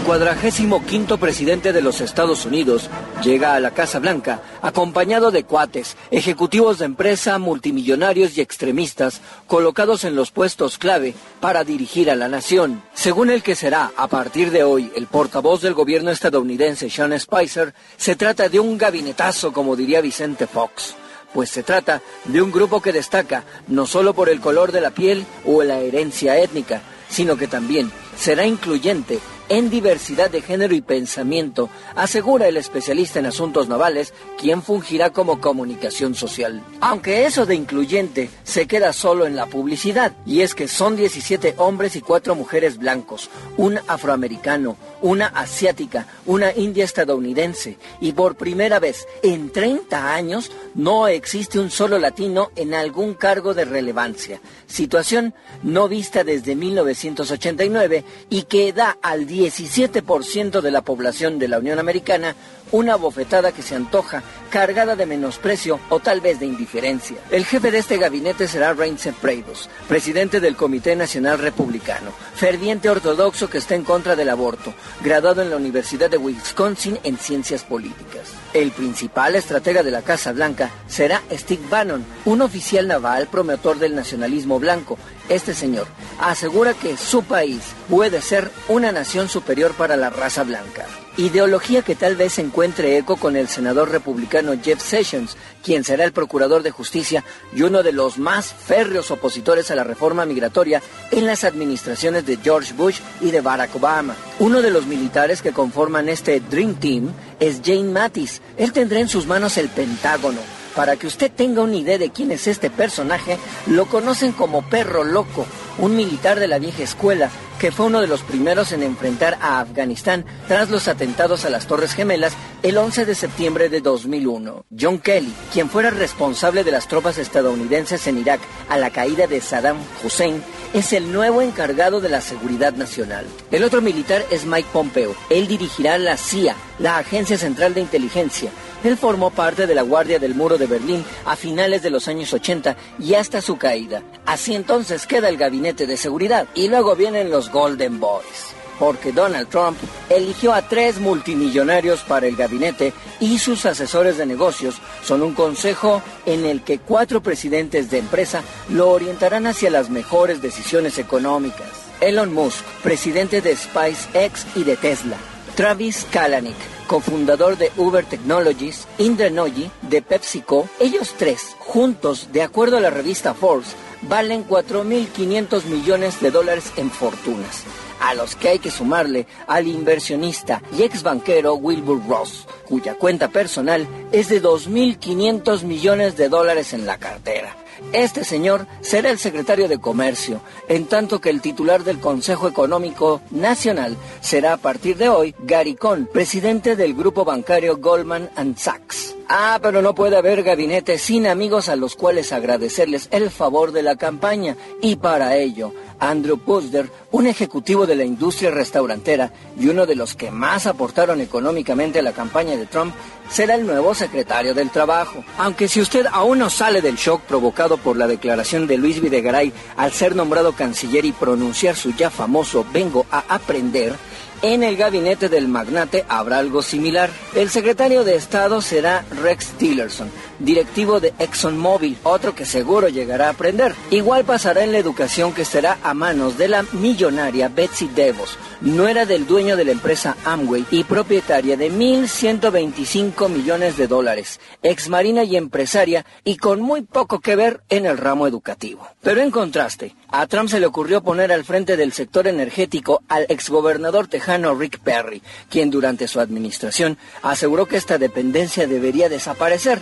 Cuadragésimo 0.03 0.85
quinto 0.85 1.17
presidente 1.17 1.71
de 1.71 1.81
los 1.81 2.01
Estados 2.01 2.45
Unidos 2.45 2.89
llega 3.23 3.55
a 3.55 3.59
la 3.59 3.71
Casa 3.71 3.99
Blanca 3.99 4.41
acompañado 4.61 5.31
de 5.31 5.45
cuates, 5.45 5.95
ejecutivos 6.11 6.79
de 6.79 6.85
empresa, 6.85 7.39
multimillonarios 7.39 8.37
y 8.37 8.41
extremistas 8.41 9.21
colocados 9.47 10.03
en 10.03 10.15
los 10.15 10.31
puestos 10.31 10.77
clave 10.77 11.13
para 11.39 11.63
dirigir 11.63 12.11
a 12.11 12.15
la 12.15 12.27
nación. 12.27 12.83
Según 12.93 13.29
el 13.29 13.43
que 13.43 13.55
será, 13.55 13.91
a 13.95 14.07
partir 14.07 14.51
de 14.51 14.63
hoy, 14.63 14.91
el 14.95 15.07
portavoz 15.07 15.61
del 15.61 15.73
gobierno 15.73 16.11
estadounidense 16.11 16.89
Sean 16.89 17.17
Spicer, 17.17 17.73
se 17.95 18.15
trata 18.15 18.49
de 18.49 18.59
un 18.59 18.77
gabinetazo, 18.77 19.53
como 19.53 19.75
diría 19.75 20.01
Vicente 20.01 20.47
Fox 20.47 20.95
pues 21.33 21.49
se 21.49 21.63
trata 21.63 21.99
de 22.25 22.43
un 22.43 22.51
grupo 22.51 22.79
que 22.79 22.93
destaca 22.93 23.43
no 23.67 23.87
solo 23.87 24.13
por 24.13 24.29
el 24.29 24.39
color 24.39 24.71
de 24.71 24.81
la 24.81 24.91
piel 24.91 25.25
o 25.45 25.63
la 25.63 25.79
herencia 25.79 26.37
étnica, 26.37 26.83
sino 27.09 27.37
que 27.37 27.47
también 27.47 27.91
será 28.15 28.45
incluyente 28.45 29.19
en 29.49 29.69
diversidad 29.69 30.29
de 30.29 30.41
género 30.41 30.73
y 30.73 30.81
pensamiento, 30.81 31.69
asegura 31.95 32.47
el 32.47 32.57
especialista 32.57 33.19
en 33.19 33.25
asuntos 33.25 33.67
navales, 33.67 34.13
quien 34.39 34.61
fungirá 34.61 35.11
como 35.11 35.41
comunicación 35.41 36.15
social. 36.15 36.63
Aunque 36.81 37.25
eso 37.25 37.45
de 37.45 37.55
incluyente 37.55 38.29
se 38.43 38.67
queda 38.67 38.93
solo 38.93 39.25
en 39.25 39.35
la 39.35 39.45
publicidad, 39.45 40.13
y 40.25 40.41
es 40.41 40.55
que 40.55 40.67
son 40.67 40.95
17 40.95 41.55
hombres 41.57 41.95
y 41.95 42.01
4 42.01 42.35
mujeres 42.35 42.77
blancos, 42.77 43.29
un 43.57 43.79
afroamericano, 43.87 44.77
una 45.03 45.27
asiática, 45.27 46.07
una 46.25 46.53
india 46.55 46.85
estadounidense, 46.85 47.77
y 47.99 48.13
por 48.13 48.35
primera 48.35 48.79
vez 48.79 49.05
en 49.21 49.51
30 49.51 50.15
años 50.15 50.49
no 50.75 51.07
existe 51.07 51.59
un 51.59 51.69
solo 51.69 51.99
latino 51.99 52.51
en 52.55 52.73
algún 52.73 53.13
cargo 53.13 53.53
de 53.53 53.65
relevancia, 53.65 54.39
situación 54.65 55.33
no 55.61 55.89
vista 55.89 56.23
desde 56.23 56.55
1989 56.55 58.05
y 58.29 58.43
que 58.43 58.71
da 58.71 58.97
al 59.01 59.27
17% 59.27 60.61
de 60.61 60.71
la 60.71 60.81
población 60.81 61.37
de 61.37 61.49
la 61.49 61.59
Unión 61.59 61.79
Americana 61.79 62.35
una 62.73 62.97
bofetada 62.97 63.53
que 63.53 63.61
se 63.61 63.75
antoja 63.75 64.23
cargada 64.49 64.97
de 64.97 65.05
menosprecio 65.05 65.79
o 65.89 65.99
tal 65.99 66.19
vez 66.19 66.39
de 66.39 66.47
indiferencia. 66.47 67.17
El 67.31 67.45
jefe 67.45 67.71
de 67.71 67.77
este 67.77 67.97
gabinete 67.97 68.47
será 68.47 68.73
Reince 68.73 69.13
Priebus, 69.13 69.69
presidente 69.87 70.41
del 70.41 70.57
Comité 70.57 70.95
Nacional 70.95 71.39
Republicano, 71.39 72.11
ferviente 72.35 72.89
ortodoxo 72.89 73.49
que 73.49 73.59
está 73.59 73.75
en 73.75 73.83
contra 73.83 74.15
del 74.15 74.29
aborto, 74.29 74.73
graduado 75.01 75.41
en 75.41 75.51
la 75.51 75.55
Universidad 75.55 76.09
de 76.09 76.17
Wisconsin 76.17 76.99
en 77.03 77.17
Ciencias 77.17 77.63
Políticas. 77.63 78.42
El 78.53 78.71
principal 78.71 79.33
estratega 79.33 79.81
de 79.81 79.89
la 79.89 80.03
Casa 80.03 80.31
Blanca 80.31 80.69
será 80.87 81.23
Steve 81.31 81.63
Bannon, 81.71 82.05
un 82.25 82.41
oficial 82.43 82.87
naval 82.87 83.27
promotor 83.27 83.79
del 83.79 83.95
nacionalismo 83.95 84.59
blanco. 84.59 84.99
Este 85.27 85.55
señor 85.55 85.87
asegura 86.19 86.75
que 86.75 86.95
su 86.95 87.23
país 87.23 87.61
puede 87.89 88.21
ser 88.21 88.51
una 88.67 88.91
nación 88.91 89.27
superior 89.27 89.73
para 89.73 89.97
la 89.97 90.11
raza 90.11 90.43
blanca. 90.43 90.85
Ideología 91.15 91.83
que 91.83 91.95
tal 91.95 92.15
vez 92.15 92.39
encuentre 92.39 92.97
eco 92.97 93.17
con 93.17 93.35
el 93.35 93.47
senador 93.47 93.91
republicano 93.91 94.53
Jeff 94.63 94.81
Sessions, 94.81 95.37
quien 95.63 95.83
será 95.83 96.05
el 96.05 96.11
procurador 96.11 96.63
de 96.63 96.71
justicia 96.71 97.23
y 97.55 97.61
uno 97.61 97.83
de 97.83 97.91
los 97.91 98.17
más 98.17 98.51
férreos 98.51 99.11
opositores 99.11 99.69
a 99.69 99.75
la 99.75 99.83
reforma 99.83 100.25
migratoria 100.25 100.81
en 101.11 101.27
las 101.27 101.43
administraciones 101.43 102.25
de 102.25 102.37
George 102.37 102.73
Bush 102.73 102.99
y 103.21 103.29
de 103.29 103.41
Barack 103.41 103.75
Obama. 103.75 104.15
Uno 104.39 104.61
de 104.63 104.71
los 104.71 104.87
militares 104.87 105.43
que 105.43 105.51
conforman 105.51 106.09
este 106.09 106.39
Dream 106.39 106.75
Team 106.75 107.13
es 107.47 107.61
Jane 107.63 107.91
Mattis. 107.91 108.41
Él 108.57 108.71
tendrá 108.71 108.99
en 108.99 109.09
sus 109.09 109.27
manos 109.27 109.57
el 109.57 109.69
Pentágono. 109.69 110.39
Para 110.75 110.95
que 110.95 111.07
usted 111.07 111.31
tenga 111.31 111.61
una 111.61 111.75
idea 111.75 111.97
de 111.97 112.11
quién 112.11 112.31
es 112.31 112.47
este 112.47 112.69
personaje, 112.69 113.37
lo 113.67 113.85
conocen 113.85 114.31
como 114.31 114.63
Perro 114.63 115.03
Loco, 115.03 115.45
un 115.77 115.95
militar 115.95 116.39
de 116.39 116.47
la 116.47 116.59
vieja 116.59 116.83
escuela 116.83 117.29
que 117.63 117.71
fue 117.71 117.85
uno 117.85 118.01
de 118.01 118.07
los 118.07 118.23
primeros 118.23 118.73
en 118.73 118.83
enfrentar 118.83 119.37
a 119.39 119.61
Afganistán 119.61 120.25
tras 120.49 120.69
los 120.69 120.89
atentados 120.89 121.45
a 121.45 121.49
las 121.49 121.65
Torres 121.65 121.93
Gemelas 121.93 122.33
el 122.61 122.77
11 122.77 123.05
de 123.05 123.15
septiembre 123.15 123.69
de 123.69 123.79
2001. 123.79 124.65
John 124.77 124.99
Kelly, 124.99 125.33
quien 125.53 125.69
fuera 125.69 125.89
responsable 125.89 126.65
de 126.65 126.71
las 126.71 126.89
tropas 126.89 127.17
estadounidenses 127.17 128.05
en 128.07 128.17
Irak 128.17 128.41
a 128.67 128.75
la 128.75 128.89
caída 128.89 129.27
de 129.27 129.39
Saddam 129.39 129.77
Hussein, 130.03 130.43
es 130.73 130.91
el 130.91 131.13
nuevo 131.13 131.41
encargado 131.41 132.01
de 132.01 132.09
la 132.09 132.19
seguridad 132.19 132.73
nacional. 132.73 133.25
El 133.49 133.63
otro 133.63 133.81
militar 133.81 134.25
es 134.29 134.45
Mike 134.45 134.67
Pompeo. 134.73 135.15
Él 135.29 135.47
dirigirá 135.47 135.97
la 135.97 136.17
CIA, 136.17 136.55
la 136.79 136.97
Agencia 136.97 137.37
Central 137.37 137.73
de 137.73 137.79
Inteligencia. 137.81 138.51
Él 138.83 138.97
formó 138.97 139.31
parte 139.31 139.67
de 139.67 139.75
la 139.75 139.81
Guardia 139.81 140.19
del 140.19 140.35
Muro 140.35 140.57
de 140.57 140.67
Berlín 140.67 141.03
a 141.25 141.35
finales 141.35 141.81
de 141.81 141.89
los 141.89 142.07
años 142.07 142.33
80 142.33 142.75
y 142.99 143.13
hasta 143.13 143.41
su 143.41 143.57
caída. 143.57 144.01
Así 144.25 144.55
entonces 144.55 145.07
queda 145.07 145.29
el 145.29 145.37
gabinete 145.37 145.87
de 145.87 145.97
seguridad 145.97 146.47
y 146.53 146.67
luego 146.67 146.95
vienen 146.95 147.31
los 147.31 147.51
Golden 147.51 147.99
Boys 147.99 148.53
porque 148.79 149.11
Donald 149.11 149.47
Trump 149.49 149.77
eligió 150.09 150.53
a 150.53 150.67
tres 150.67 150.99
multimillonarios 150.99 152.01
para 152.01 152.27
el 152.27 152.35
gabinete 152.35 152.93
y 153.19 153.39
sus 153.39 153.65
asesores 153.65 154.17
de 154.17 154.25
negocios 154.25 154.75
son 155.03 155.21
un 155.21 155.33
consejo 155.33 156.01
en 156.25 156.45
el 156.45 156.63
que 156.63 156.79
cuatro 156.79 157.21
presidentes 157.21 157.89
de 157.89 157.99
empresa 157.99 158.43
lo 158.69 158.89
orientarán 158.89 159.47
hacia 159.47 159.69
las 159.69 159.89
mejores 159.89 160.41
decisiones 160.41 160.97
económicas. 160.97 161.67
Elon 162.01 162.33
Musk, 162.33 162.63
presidente 162.81 163.41
de 163.41 163.55
SpaceX 163.55 164.45
y 164.55 164.63
de 164.63 164.75
Tesla. 164.75 165.17
Travis 165.55 166.05
Kalanick, 166.11 166.57
cofundador 166.83 167.57
de 167.57 167.71
Uber 167.77 168.05
Technologies, 168.05 168.87
Indra 168.97 169.29
Nooyi, 169.29 169.69
de 169.81 170.01
PepsiCo, 170.01 170.67
ellos 170.79 171.15
tres, 171.17 171.55
juntos, 171.59 172.29
de 172.31 172.41
acuerdo 172.41 172.77
a 172.77 172.81
la 172.81 172.89
revista 172.89 173.33
Forbes, 173.33 173.75
valen 174.03 174.47
4.500 174.47 175.65
millones 175.65 176.19
de 176.21 176.31
dólares 176.31 176.71
en 176.77 176.91
fortunas 176.91 177.63
a 178.03 178.13
los 178.13 178.35
que 178.35 178.49
hay 178.49 178.59
que 178.59 178.69
sumarle 178.69 179.25
al 179.47 179.65
inversionista 179.65 180.61
y 180.77 180.83
ex 180.83 181.03
banquero 181.03 181.55
Wilbur 181.55 182.05
Ross, 182.07 182.45
cuya 182.65 182.95
cuenta 182.95 183.29
personal 183.29 183.87
es 184.11 184.27
de 184.27 184.41
2.500 184.41 185.63
millones 185.63 186.17
de 186.17 186.27
dólares 186.27 186.73
en 186.73 186.85
la 186.85 186.97
cartera. 186.97 187.62
Este 187.91 188.23
señor 188.23 188.67
será 188.81 189.11
el 189.11 189.19
secretario 189.19 189.67
de 189.67 189.79
Comercio, 189.79 190.41
en 190.67 190.85
tanto 190.85 191.19
que 191.21 191.29
el 191.29 191.41
titular 191.41 191.83
del 191.83 191.99
Consejo 191.99 192.47
Económico 192.47 193.21
Nacional 193.31 193.97
será 194.21 194.53
a 194.53 194.57
partir 194.57 194.97
de 194.97 195.09
hoy 195.09 195.35
Gary 195.39 195.75
Cohn, 195.75 196.07
presidente 196.11 196.75
del 196.75 196.93
grupo 196.93 197.25
bancario 197.25 197.77
Goldman 197.77 198.29
Sachs. 198.57 199.15
Ah, 199.35 199.57
pero 199.59 199.81
no 199.81 199.95
puede 199.95 200.15
haber 200.15 200.43
gabinete 200.43 200.99
sin 200.99 201.25
amigos 201.25 201.67
a 201.67 201.75
los 201.75 201.95
cuales 201.95 202.31
agradecerles 202.31 203.07
el 203.09 203.31
favor 203.31 203.71
de 203.71 203.81
la 203.81 203.95
campaña. 203.95 204.55
Y 204.79 204.97
para 204.97 205.37
ello, 205.37 205.73
Andrew 205.99 206.37
Pusder, 206.37 206.91
un 207.09 207.25
ejecutivo 207.25 207.87
de 207.87 207.95
la 207.95 208.03
industria 208.03 208.51
restaurantera 208.51 209.33
y 209.59 209.69
uno 209.69 209.87
de 209.87 209.95
los 209.95 210.13
que 210.13 210.29
más 210.29 210.67
aportaron 210.67 211.19
económicamente 211.19 211.97
a 211.97 212.03
la 212.03 212.11
campaña 212.11 212.55
de 212.55 212.67
Trump, 212.67 212.93
será 213.27 213.55
el 213.55 213.65
nuevo 213.65 213.95
secretario 213.95 214.53
del 214.53 214.69
Trabajo. 214.69 215.23
Aunque 215.39 215.67
si 215.67 215.81
usted 215.81 216.05
aún 216.11 216.37
no 216.37 216.51
sale 216.51 216.83
del 216.83 216.97
shock 216.97 217.21
provocado 217.21 217.77
por 217.77 217.97
la 217.97 218.05
declaración 218.05 218.67
de 218.67 218.77
Luis 218.77 219.01
Videgaray 219.01 219.51
al 219.77 219.93
ser 219.93 220.15
nombrado 220.15 220.51
canciller 220.51 221.05
y 221.05 221.11
pronunciar 221.11 221.75
su 221.75 221.91
ya 221.95 222.11
famoso 222.11 222.67
vengo 222.71 223.07
a 223.09 223.23
aprender, 223.29 223.95
en 224.43 224.61
el 224.61 224.77
gabinete 224.77 225.29
del 225.29 225.47
magnate 225.47 226.05
habrá 226.07 226.37
algo 226.37 226.61
similar. 226.61 227.09
El 227.33 227.49
secretario 227.49 228.03
de 228.03 228.15
Estado 228.15 228.61
será 228.61 229.03
Rex 229.23 229.53
Tillerson, 229.57 230.11
directivo 230.43 230.99
de 230.99 231.13
ExxonMobil, 231.19 231.97
otro 232.03 232.35
que 232.35 232.45
seguro 232.45 232.89
llegará 232.89 233.27
a 233.27 233.31
aprender. 233.31 233.73
Igual 233.91 234.25
pasará 234.25 234.63
en 234.63 234.71
la 234.71 234.77
educación 234.77 235.33
que 235.33 235.45
será 235.45 235.77
a 235.83 235.93
manos 235.93 236.37
de 236.37 236.47
la 236.47 236.63
millonaria 236.73 237.49
Betsy 237.49 237.87
DeVos, 237.87 238.37
nuera 238.61 239.05
del 239.05 239.25
dueño 239.25 239.55
de 239.55 239.65
la 239.65 239.71
empresa 239.71 240.15
Amway 240.25 240.65
y 240.71 240.83
propietaria 240.83 241.57
de 241.57 241.71
1.125 241.71 243.29
millones 243.29 243.77
de 243.77 243.87
dólares, 243.87 244.39
ex 244.61 244.89
marina 244.89 245.23
y 245.23 245.35
empresaria 245.37 246.05
y 246.23 246.37
con 246.37 246.61
muy 246.61 246.81
poco 246.81 247.19
que 247.19 247.35
ver 247.35 247.61
en 247.69 247.85
el 247.85 247.97
ramo 247.97 248.27
educativo. 248.27 248.87
Pero 249.01 249.21
en 249.21 249.31
contraste, 249.31 249.95
a 250.09 250.27
Trump 250.27 250.49
se 250.49 250.59
le 250.59 250.65
ocurrió 250.65 251.01
poner 251.01 251.31
al 251.31 251.43
frente 251.43 251.75
del 251.77 251.93
sector 251.93 252.27
energético 252.27 253.01
al 253.07 253.25
exgobernador 253.29 254.07
tejano 254.07 254.55
Rick 254.55 254.79
Perry, 254.79 255.21
quien 255.49 255.69
durante 255.69 256.07
su 256.07 256.19
administración 256.19 256.97
aseguró 257.21 257.65
que 257.65 257.77
esta 257.77 257.97
dependencia 257.97 258.67
debería 258.67 259.09
desaparecer. 259.09 259.81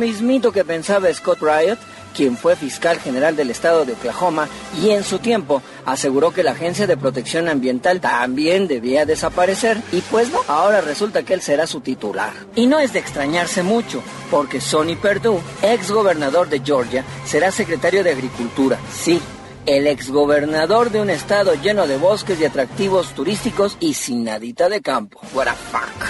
Mismito 0.00 0.50
que 0.50 0.64
pensaba 0.64 1.12
Scott 1.14 1.38
Riot, 1.40 1.78
quien 2.16 2.36
fue 2.36 2.56
fiscal 2.56 2.98
general 2.98 3.36
del 3.36 3.50
estado 3.50 3.84
de 3.84 3.92
Oklahoma 3.92 4.48
y 4.82 4.90
en 4.90 5.04
su 5.04 5.20
tiempo 5.20 5.62
aseguró 5.86 6.32
que 6.32 6.42
la 6.42 6.52
Agencia 6.52 6.88
de 6.88 6.96
Protección 6.96 7.48
Ambiental 7.48 8.00
también 8.00 8.66
debía 8.66 9.06
desaparecer 9.06 9.80
y 9.92 10.00
pues 10.00 10.32
no, 10.32 10.40
ahora 10.48 10.80
resulta 10.80 11.22
que 11.22 11.34
él 11.34 11.42
será 11.42 11.68
su 11.68 11.80
titular. 11.80 12.32
Y 12.56 12.66
no 12.66 12.80
es 12.80 12.92
de 12.92 12.98
extrañarse 12.98 13.62
mucho, 13.62 14.02
porque 14.30 14.60
Sonny 14.60 14.96
Perdue, 14.96 15.40
ex 15.62 15.92
gobernador 15.92 16.48
de 16.48 16.60
Georgia, 16.60 17.04
será 17.24 17.52
secretario 17.52 18.02
de 18.02 18.10
Agricultura. 18.10 18.78
Sí, 18.92 19.20
el 19.66 19.86
exgobernador 19.86 20.90
de 20.90 21.00
un 21.00 21.10
estado 21.10 21.54
lleno 21.54 21.86
de 21.86 21.96
bosques 21.96 22.40
y 22.40 22.44
atractivos 22.44 23.14
turísticos 23.14 23.76
y 23.78 23.94
sin 23.94 24.24
nadita 24.24 24.68
de 24.68 24.80
campo. 24.80 25.20
What 25.34 25.48
a 25.48 25.54
fuck. 25.54 26.08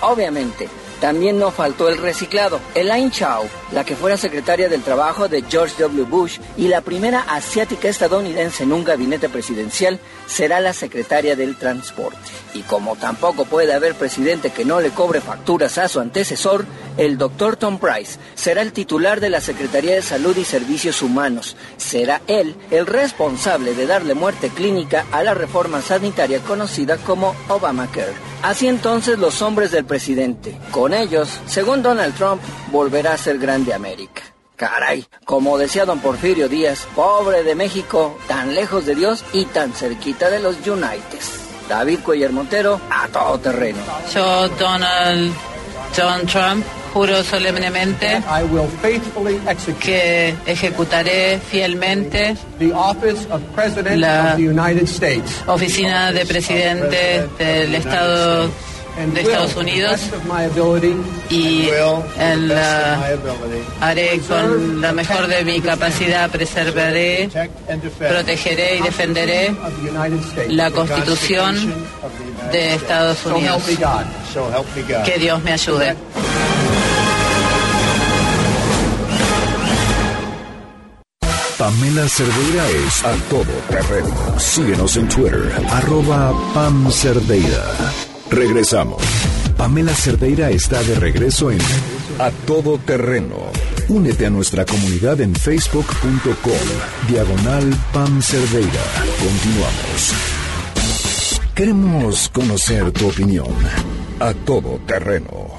Obviamente, 0.00 0.68
también 1.04 1.38
no 1.38 1.50
faltó 1.50 1.90
el 1.90 1.98
reciclado. 1.98 2.58
Elaine 2.74 3.10
Chao, 3.10 3.44
la 3.72 3.84
que 3.84 3.94
fuera 3.94 4.16
secretaria 4.16 4.70
del 4.70 4.80
Trabajo 4.80 5.28
de 5.28 5.42
George 5.42 5.74
W. 5.82 6.04
Bush 6.04 6.38
y 6.56 6.68
la 6.68 6.80
primera 6.80 7.20
asiática 7.28 7.90
estadounidense 7.90 8.62
en 8.62 8.72
un 8.72 8.84
gabinete 8.84 9.28
presidencial, 9.28 10.00
será 10.26 10.60
la 10.60 10.72
secretaria 10.72 11.36
del 11.36 11.56
Transporte. 11.56 12.18
Y 12.54 12.62
como 12.62 12.96
tampoco 12.96 13.44
puede 13.44 13.72
haber 13.72 13.94
presidente 13.94 14.50
que 14.50 14.64
no 14.64 14.80
le 14.80 14.90
cobre 14.90 15.20
facturas 15.20 15.78
a 15.78 15.88
su 15.88 16.00
antecesor, 16.00 16.66
el 16.96 17.18
doctor 17.18 17.56
Tom 17.56 17.78
Price 17.78 18.18
será 18.34 18.62
el 18.62 18.72
titular 18.72 19.20
de 19.20 19.30
la 19.30 19.40
Secretaría 19.40 19.94
de 19.94 20.02
Salud 20.02 20.36
y 20.36 20.44
Servicios 20.44 21.02
Humanos. 21.02 21.56
Será 21.76 22.20
él 22.26 22.54
el 22.70 22.86
responsable 22.86 23.74
de 23.74 23.86
darle 23.86 24.14
muerte 24.14 24.50
clínica 24.50 25.06
a 25.10 25.22
la 25.22 25.34
reforma 25.34 25.82
sanitaria 25.82 26.40
conocida 26.40 26.96
como 26.98 27.34
Obamacare. 27.48 28.14
Así 28.42 28.68
entonces 28.68 29.18
los 29.18 29.42
hombres 29.42 29.70
del 29.70 29.84
presidente. 29.84 30.56
Con 30.70 30.94
ellos, 30.94 31.40
según 31.46 31.82
Donald 31.82 32.14
Trump, 32.14 32.42
volverá 32.70 33.14
a 33.14 33.18
ser 33.18 33.38
grande 33.38 33.74
América. 33.74 34.33
Caray, 34.56 35.04
como 35.24 35.58
decía 35.58 35.84
don 35.84 36.00
Porfirio 36.00 36.48
Díaz, 36.48 36.86
pobre 36.94 37.42
de 37.42 37.54
México, 37.54 38.16
tan 38.28 38.54
lejos 38.54 38.86
de 38.86 38.94
Dios 38.94 39.24
y 39.32 39.44
tan 39.46 39.72
cerquita 39.72 40.30
de 40.30 40.40
los 40.40 40.56
United. 40.66 41.20
David 41.68 42.00
Cuellar 42.00 42.32
Montero, 42.32 42.80
a 42.90 43.08
todo 43.08 43.38
terreno. 43.38 43.78
Yo, 44.14 44.48
Donald 44.50 45.32
John 45.96 46.26
Trump, 46.26 46.64
juro 46.92 47.22
solemnemente 47.22 48.22
que 49.80 50.34
ejecutaré 50.46 51.40
fielmente 51.40 52.36
la 53.96 54.36
oficina 55.46 56.12
de 56.12 56.26
presidente 56.26 57.28
del 57.38 57.74
Estado 57.74 58.50
de 58.96 59.20
Estados 59.20 59.56
Unidos 59.56 60.00
y 61.30 61.68
haré 63.80 64.20
con 64.20 64.80
la 64.80 64.92
mejor 64.92 65.26
de 65.26 65.44
mi 65.44 65.60
capacidad, 65.60 66.30
preservaré, 66.30 67.28
protegeré 67.98 68.76
y 68.76 68.82
defenderé 68.82 69.54
la 70.48 70.70
Constitución 70.70 71.74
de 72.52 72.74
Estados 72.74 73.24
Unidos. 73.26 73.62
Que 75.04 75.18
Dios 75.18 75.42
me 75.42 75.52
ayude. 75.52 75.96
Pamela 81.58 82.08
Cerdeira 82.08 82.68
es 82.68 83.04
a 83.04 83.14
todo 83.30 83.52
terreno. 83.70 84.38
Síguenos 84.38 84.96
en 84.96 85.08
Twitter, 85.08 85.52
arroba 85.70 86.32
Pam 86.52 86.90
Cerdeira. 86.90 88.13
Regresamos. 88.34 89.00
Pamela 89.56 89.94
Cerdeira 89.94 90.50
está 90.50 90.82
de 90.82 90.96
regreso 90.96 91.52
en 91.52 91.58
A 92.18 92.32
Todo 92.46 92.78
Terreno. 92.78 93.36
Únete 93.88 94.26
a 94.26 94.30
nuestra 94.30 94.64
comunidad 94.64 95.20
en 95.20 95.36
facebook.com. 95.36 96.52
Diagonal 97.08 97.72
Pam 97.92 98.20
Cerdeira. 98.20 98.82
Continuamos. 99.20 100.14
Queremos 101.54 102.28
conocer 102.30 102.90
tu 102.90 103.06
opinión. 103.06 103.54
A 104.18 104.34
Todo 104.34 104.80
Terreno. 104.84 105.50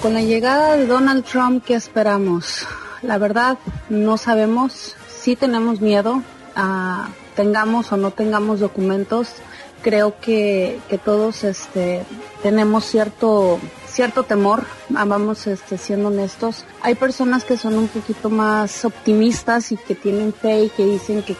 Con 0.00 0.14
la 0.14 0.22
llegada 0.22 0.78
de 0.78 0.86
Donald 0.86 1.24
Trump, 1.24 1.64
¿qué 1.66 1.74
esperamos? 1.74 2.66
La 3.02 3.18
verdad, 3.18 3.58
no 3.90 4.16
sabemos. 4.16 4.96
Sí 5.06 5.36
tenemos 5.36 5.82
miedo. 5.82 6.22
a 6.54 7.10
tengamos 7.36 7.92
o 7.92 7.98
no 7.98 8.10
tengamos 8.10 8.60
documentos 8.60 9.28
creo 9.82 10.18
que, 10.20 10.78
que 10.88 10.98
todos 10.98 11.44
este, 11.44 12.02
tenemos 12.42 12.84
cierto 12.84 13.58
cierto 13.96 14.24
temor, 14.24 14.64
vamos 14.90 15.46
este, 15.46 15.78
siendo 15.78 16.08
honestos. 16.08 16.66
Hay 16.82 16.96
personas 16.96 17.44
que 17.44 17.56
son 17.56 17.78
un 17.78 17.88
poquito 17.88 18.28
más 18.28 18.84
optimistas 18.84 19.72
y 19.72 19.78
que 19.78 19.94
tienen 19.94 20.34
fe 20.34 20.64
y 20.64 20.68
que 20.68 20.84
dicen 20.84 21.22
que 21.22 21.34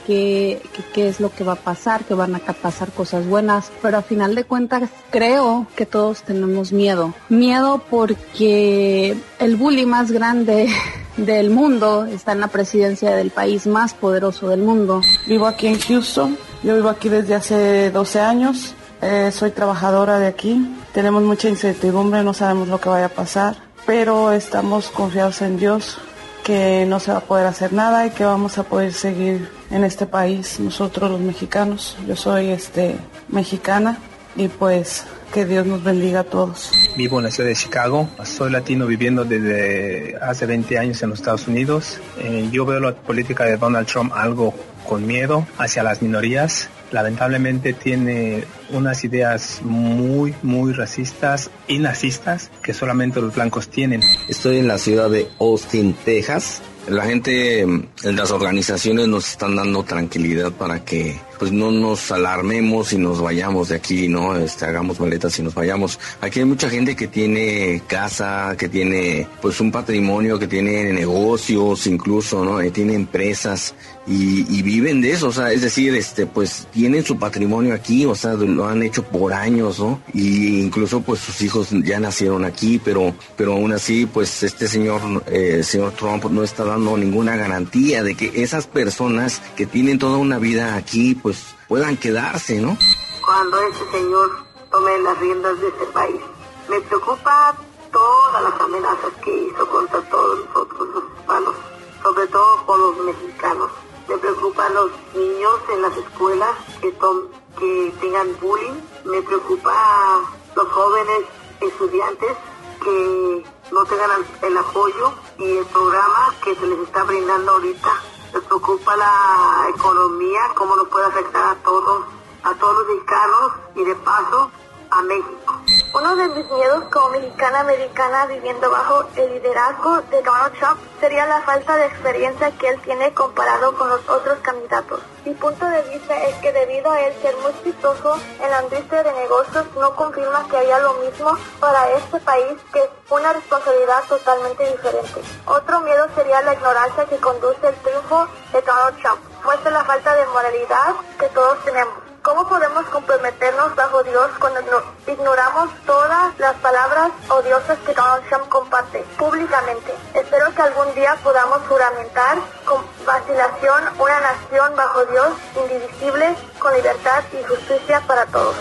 qué 0.95 1.09
es 1.09 1.21
lo 1.21 1.31
que 1.31 1.45
va 1.45 1.53
a 1.53 1.57
pasar, 1.57 2.05
que 2.05 2.15
van 2.15 2.35
a 2.35 2.39
pasar 2.39 2.91
cosas 2.93 3.27
buenas, 3.27 3.71
pero 3.83 3.99
a 3.99 4.03
final 4.03 4.35
de 4.35 4.45
cuentas 4.45 4.89
creo 5.11 5.67
que 5.77 5.85
todos 5.85 6.23
tenemos 6.23 6.73
miedo. 6.73 7.13
Miedo 7.29 7.83
porque 7.91 9.15
el 9.39 9.57
bully 9.57 9.85
más 9.85 10.11
grande 10.11 10.69
del 11.19 11.51
mundo 11.51 12.07
está 12.07 12.33
en 12.33 12.41
la 12.41 12.49
presidencia 12.49 13.15
del 13.15 13.31
país 13.31 13.67
más 13.67 13.93
poderoso 13.93 14.49
del 14.49 14.63
mundo. 14.63 15.03
Vivo 15.27 15.47
aquí 15.47 15.67
en 15.67 15.79
Houston, 15.79 16.39
yo 16.63 16.75
vivo 16.75 16.89
aquí 16.89 17.11
desde 17.11 17.35
hace 17.35 17.91
12 17.91 18.21
años, 18.21 18.75
eh, 19.03 19.31
soy 19.33 19.51
trabajadora 19.51 20.19
de 20.19 20.27
aquí 20.27 20.77
tenemos 20.97 21.23
mucha 21.23 21.51
incertidumbre, 21.51 22.25
no 22.25 22.33
sabemos 22.33 22.69
lo 22.69 22.81
que 22.81 22.89
vaya 22.89 23.05
a 23.05 23.11
pasar, 23.11 23.55
pero 23.85 24.33
estamos 24.33 24.89
confiados 24.89 25.43
en 25.43 25.59
Dios 25.59 25.99
que 26.43 26.87
no 26.89 27.01
se 27.01 27.11
va 27.11 27.19
a 27.19 27.21
poder 27.21 27.45
hacer 27.45 27.75
nada 27.75 28.07
y 28.07 28.11
que 28.13 28.25
vamos 28.25 28.57
a 28.57 28.63
poder 28.63 28.95
seguir 28.95 29.51
en 29.71 29.85
este 29.85 30.07
país 30.07 30.59
nosotros 30.59 31.11
los 31.11 31.21
mexicanos. 31.21 31.99
Yo 32.09 32.17
soy 32.17 32.49
este 32.49 32.97
mexicana 33.29 33.99
y 34.37 34.49
pues 34.49 35.05
que 35.35 35.45
Dios 35.45 35.67
nos 35.67 35.85
bendiga 35.85 36.21
a 36.21 36.25
todos. 36.25 36.73
Vivo 36.97 37.19
en 37.19 37.25
la 37.25 37.31
ciudad 37.31 37.51
de 37.51 37.57
Chicago, 37.57 38.09
soy 38.25 38.51
latino 38.51 38.87
viviendo 38.87 39.27
desde 39.27 40.17
hace 40.23 40.47
20 40.47 40.79
años 40.79 41.03
en 41.03 41.11
los 41.11 41.19
Estados 41.19 41.47
Unidos. 41.47 42.01
Eh, 42.21 42.49
yo 42.51 42.65
veo 42.65 42.81
la 42.81 42.95
política 42.95 43.45
de 43.45 43.59
Donald 43.59 43.87
Trump 43.87 44.15
algo 44.15 44.55
con 44.89 45.07
miedo 45.07 45.47
hacia 45.59 45.83
las 45.83 46.01
minorías 46.01 46.71
lamentablemente 46.91 47.73
tiene 47.73 48.45
unas 48.71 49.05
ideas 49.05 49.61
muy, 49.63 50.35
muy 50.43 50.73
racistas 50.73 51.51
y 51.69 51.79
nazistas 51.79 52.51
que 52.63 52.75
solamente 52.75 53.21
los 53.21 53.35
blancos 53.35 53.69
tienen. 53.69 54.01
Estoy 54.29 54.59
en 54.59 54.69
la 54.69 54.79
ciudad 54.79 55.11
de 55.11 55.29
Austin, 55.41 55.95
Texas. 56.05 56.63
La 56.89 57.05
gente, 57.05 57.63
en 57.63 57.89
las 58.03 58.31
organizaciones 58.31 59.09
nos 59.09 59.29
están 59.33 59.57
dando 59.57 59.83
tranquilidad 59.83 60.53
para 60.53 60.85
que 60.85 61.19
pues 61.39 61.53
no 61.53 61.71
nos 61.71 62.11
alarmemos 62.11 62.93
y 62.93 62.99
nos 62.99 63.21
vayamos 63.21 63.69
de 63.69 63.77
aquí, 63.77 64.09
¿no? 64.09 64.37
Este, 64.37 64.65
hagamos 64.65 65.01
maletas 65.01 65.39
y 65.39 65.43
nos 65.43 65.55
vayamos. 65.55 65.99
Aquí 66.21 66.41
hay 66.41 66.45
mucha 66.45 66.69
gente 66.69 66.97
que 66.97 67.09
tiene 67.09 67.83
casa, 67.87 68.55
que 68.59 68.69
tiene 68.69 69.27
pues 69.41 69.61
un 69.61 69.71
patrimonio, 69.71 70.39
que 70.39 70.47
tiene 70.47 70.93
negocios 70.93 71.87
incluso, 71.87 72.45
¿no? 72.45 72.59
Que 72.59 72.71
tiene 72.71 72.95
empresas 72.95 73.75
y, 74.09 74.63
viven 74.63 75.01
de 75.01 75.13
eso, 75.13 75.29
o 75.29 75.33
sea, 75.33 75.53
es 75.53 75.63
decir, 75.63 75.95
este, 75.95 76.27
pues 76.27 76.69
tienen 76.73 77.05
su 77.05 77.19
patrimonio 77.19 77.75
aquí, 77.75 78.07
o 78.07 78.15
sea, 78.15 78.35
lo 78.35 78.67
han 78.67 78.83
hecho 78.83 79.03
por 79.03 79.33
años, 79.33 79.81
¿no? 79.81 80.01
Y 80.15 80.61
incluso 80.61 81.01
pues 81.01 81.21
sus 81.21 81.41
hijos 81.43 81.71
ya 81.71 81.99
nacieron 81.99 82.45
aquí, 82.45 82.81
pero, 82.83 83.15
pero 83.37 83.55
aún 83.55 83.73
así, 83.73 84.07
pues 84.07 84.45
este 84.45 84.69
señor, 84.69 85.01
eh, 85.27 85.63
señor 85.65 85.93
Trump 85.93 86.25
no 86.27 86.45
está 86.45 86.65
dando 86.65 86.97
ninguna 86.97 87.37
garantía 87.37 88.05
de 88.05 88.15
que 88.15 88.43
esas 88.43 88.69
personas 88.69 89.43
que 89.57 89.67
tienen 89.67 89.99
toda 89.99 90.19
una 90.19 90.39
vida 90.39 90.77
aquí, 90.77 91.15
pues 91.27 91.57
puedan 91.67 91.97
quedarse, 91.97 92.61
¿no? 92.61 92.79
Cuando 93.25 93.61
ese 93.63 93.85
señor 93.91 94.31
tome 94.71 94.97
las 95.01 95.19
riendas 95.19 95.61
de 95.61 95.67
este 95.67 95.87
país. 95.87 96.21
Me 96.69 96.81
preocupa 96.83 97.53
todas 97.91 98.43
las 98.45 98.61
amenazas 98.61 99.13
que 99.25 99.37
hizo 99.37 99.69
contra 99.69 100.01
todos 100.03 100.47
nosotros 100.47 100.89
los 100.95 101.03
hispanos, 101.19 101.55
sobre 102.01 102.29
todo 102.29 102.65
por 102.65 102.79
los 102.79 102.99
mexicanos. 102.99 103.73
Me 104.09 104.17
preocupan 104.19 104.73
los 104.73 104.93
niños 105.17 105.55
en 105.73 105.83
las 105.83 105.97
escuelas 105.97 106.55
que 106.81 107.93
tengan 108.01 108.29
bullying. 108.41 108.81
Me 109.07 109.21
preocupa 109.23 110.21
los 110.55 110.69
jóvenes 110.69 111.23
estudiantes 111.61 112.37
que 112.85 113.45
no 113.73 113.85
tengan 113.85 114.11
el 114.43 114.57
apoyo 114.59 115.13
y 115.41 115.57
el 115.57 115.67
programa 115.67 116.33
que 116.45 116.55
se 116.55 116.67
les 116.69 116.79
está 116.79 117.03
brindando 117.03 117.51
ahorita 117.51 118.01
nos 118.37 118.45
preocupa 118.45 118.95
la 118.97 119.67
economía, 119.75 120.41
cómo 120.55 120.77
nos 120.77 120.89
puede 120.89 121.07
afectar 121.07 121.43
a 121.43 121.55
todos, 121.63 122.05
a 122.43 122.55
todos 122.55 122.75
los 122.81 122.89
mexicanos 122.89 123.53
y 123.77 123.85
de 123.85 123.95
paso 123.97 124.51
a 124.91 125.03
México. 125.03 125.55
Uno 125.95 126.17
de 126.17 126.29
mis 126.29 126.51
miedos 126.51 126.85
como 126.91 127.11
mexicana 127.11 127.61
americana 127.61 128.27
viviendo 128.27 128.71
bajo 128.71 129.05
el 129.17 129.35
liderazgo 129.35 130.03
de 130.11 130.23
Donald 130.23 130.59
Trump 130.59 130.81
sería 131.01 131.27
la 131.27 131.41
falta 131.43 131.77
de 131.77 131.87
experiencia 131.87 132.51
que 132.59 132.69
él 132.69 132.81
tiene 132.83 133.15
comparado 133.15 133.75
con 133.77 133.89
los 133.89 134.07
otros 134.09 134.39
candidatos. 134.41 135.01
Mi 135.25 135.33
punto 135.35 135.65
de 135.65 135.83
vista 135.83 136.23
es 136.25 136.35
que 136.37 136.53
debido 136.53 136.91
a 136.91 137.01
él 137.01 137.15
ser 137.23 137.35
muy 137.39 137.51
exitoso 137.53 138.19
en 138.43 138.51
la 138.51 138.63
industria 138.63 139.03
de 139.05 139.13
negocios 139.13 139.67
no 139.77 139.95
confirma 139.97 140.47
que 140.49 140.57
haya 140.57 140.79
lo 140.81 140.95
mismo 140.95 141.37
para 141.61 141.91
este 141.93 142.21
país 142.21 142.61
que 142.73 142.81
es 142.81 142.91
una 143.09 143.33
responsabilidad 143.33 144.05
totalmente 144.09 144.71
diferente. 144.71 145.21
Otro 145.47 145.81
miedo 145.81 146.07
sería 146.15 146.43
la 146.43 146.55
ignorancia 146.55 147.07
que 147.07 147.17
conduce 147.17 147.69
el 147.69 147.75
triunfo 147.77 148.29
de 148.53 148.61
Donald 148.61 149.01
Trump. 149.01 149.21
Muestra 149.45 149.71
la 149.71 149.85
falta 149.85 150.15
de 150.15 150.27
moralidad 150.27 150.95
que 151.19 151.29
todos 151.29 151.65
tenemos. 151.65 152.06
¿Cómo 152.27 152.45
podemos 152.49 152.85
comprometernos 152.87 153.77
bajo 153.77 154.03
Dios 154.03 154.29
cuando 154.41 154.59
ignoramos 155.07 155.71
todas 155.87 156.37
las 156.41 156.57
palabras 156.57 157.13
odiosas 157.29 157.79
que 157.87 157.95
Donald 157.95 158.29
Trump 158.29 158.49
comparte 158.49 159.05
públicamente? 159.17 159.95
Espero 160.13 160.53
que 160.53 160.61
algún 160.61 160.93
día 160.97 161.17
podamos 161.23 161.59
juramentar 161.69 162.39
con 162.65 162.83
vacilación 163.07 163.81
una 164.01 164.21
nación 164.21 164.75
bajo 164.75 165.05
Dios 165.05 165.29
indivisible, 165.55 166.35
con 166.59 166.75
libertad 166.75 167.23
y 167.33 167.45
justicia 167.45 168.03
para 168.09 168.27
todos. 168.27 168.57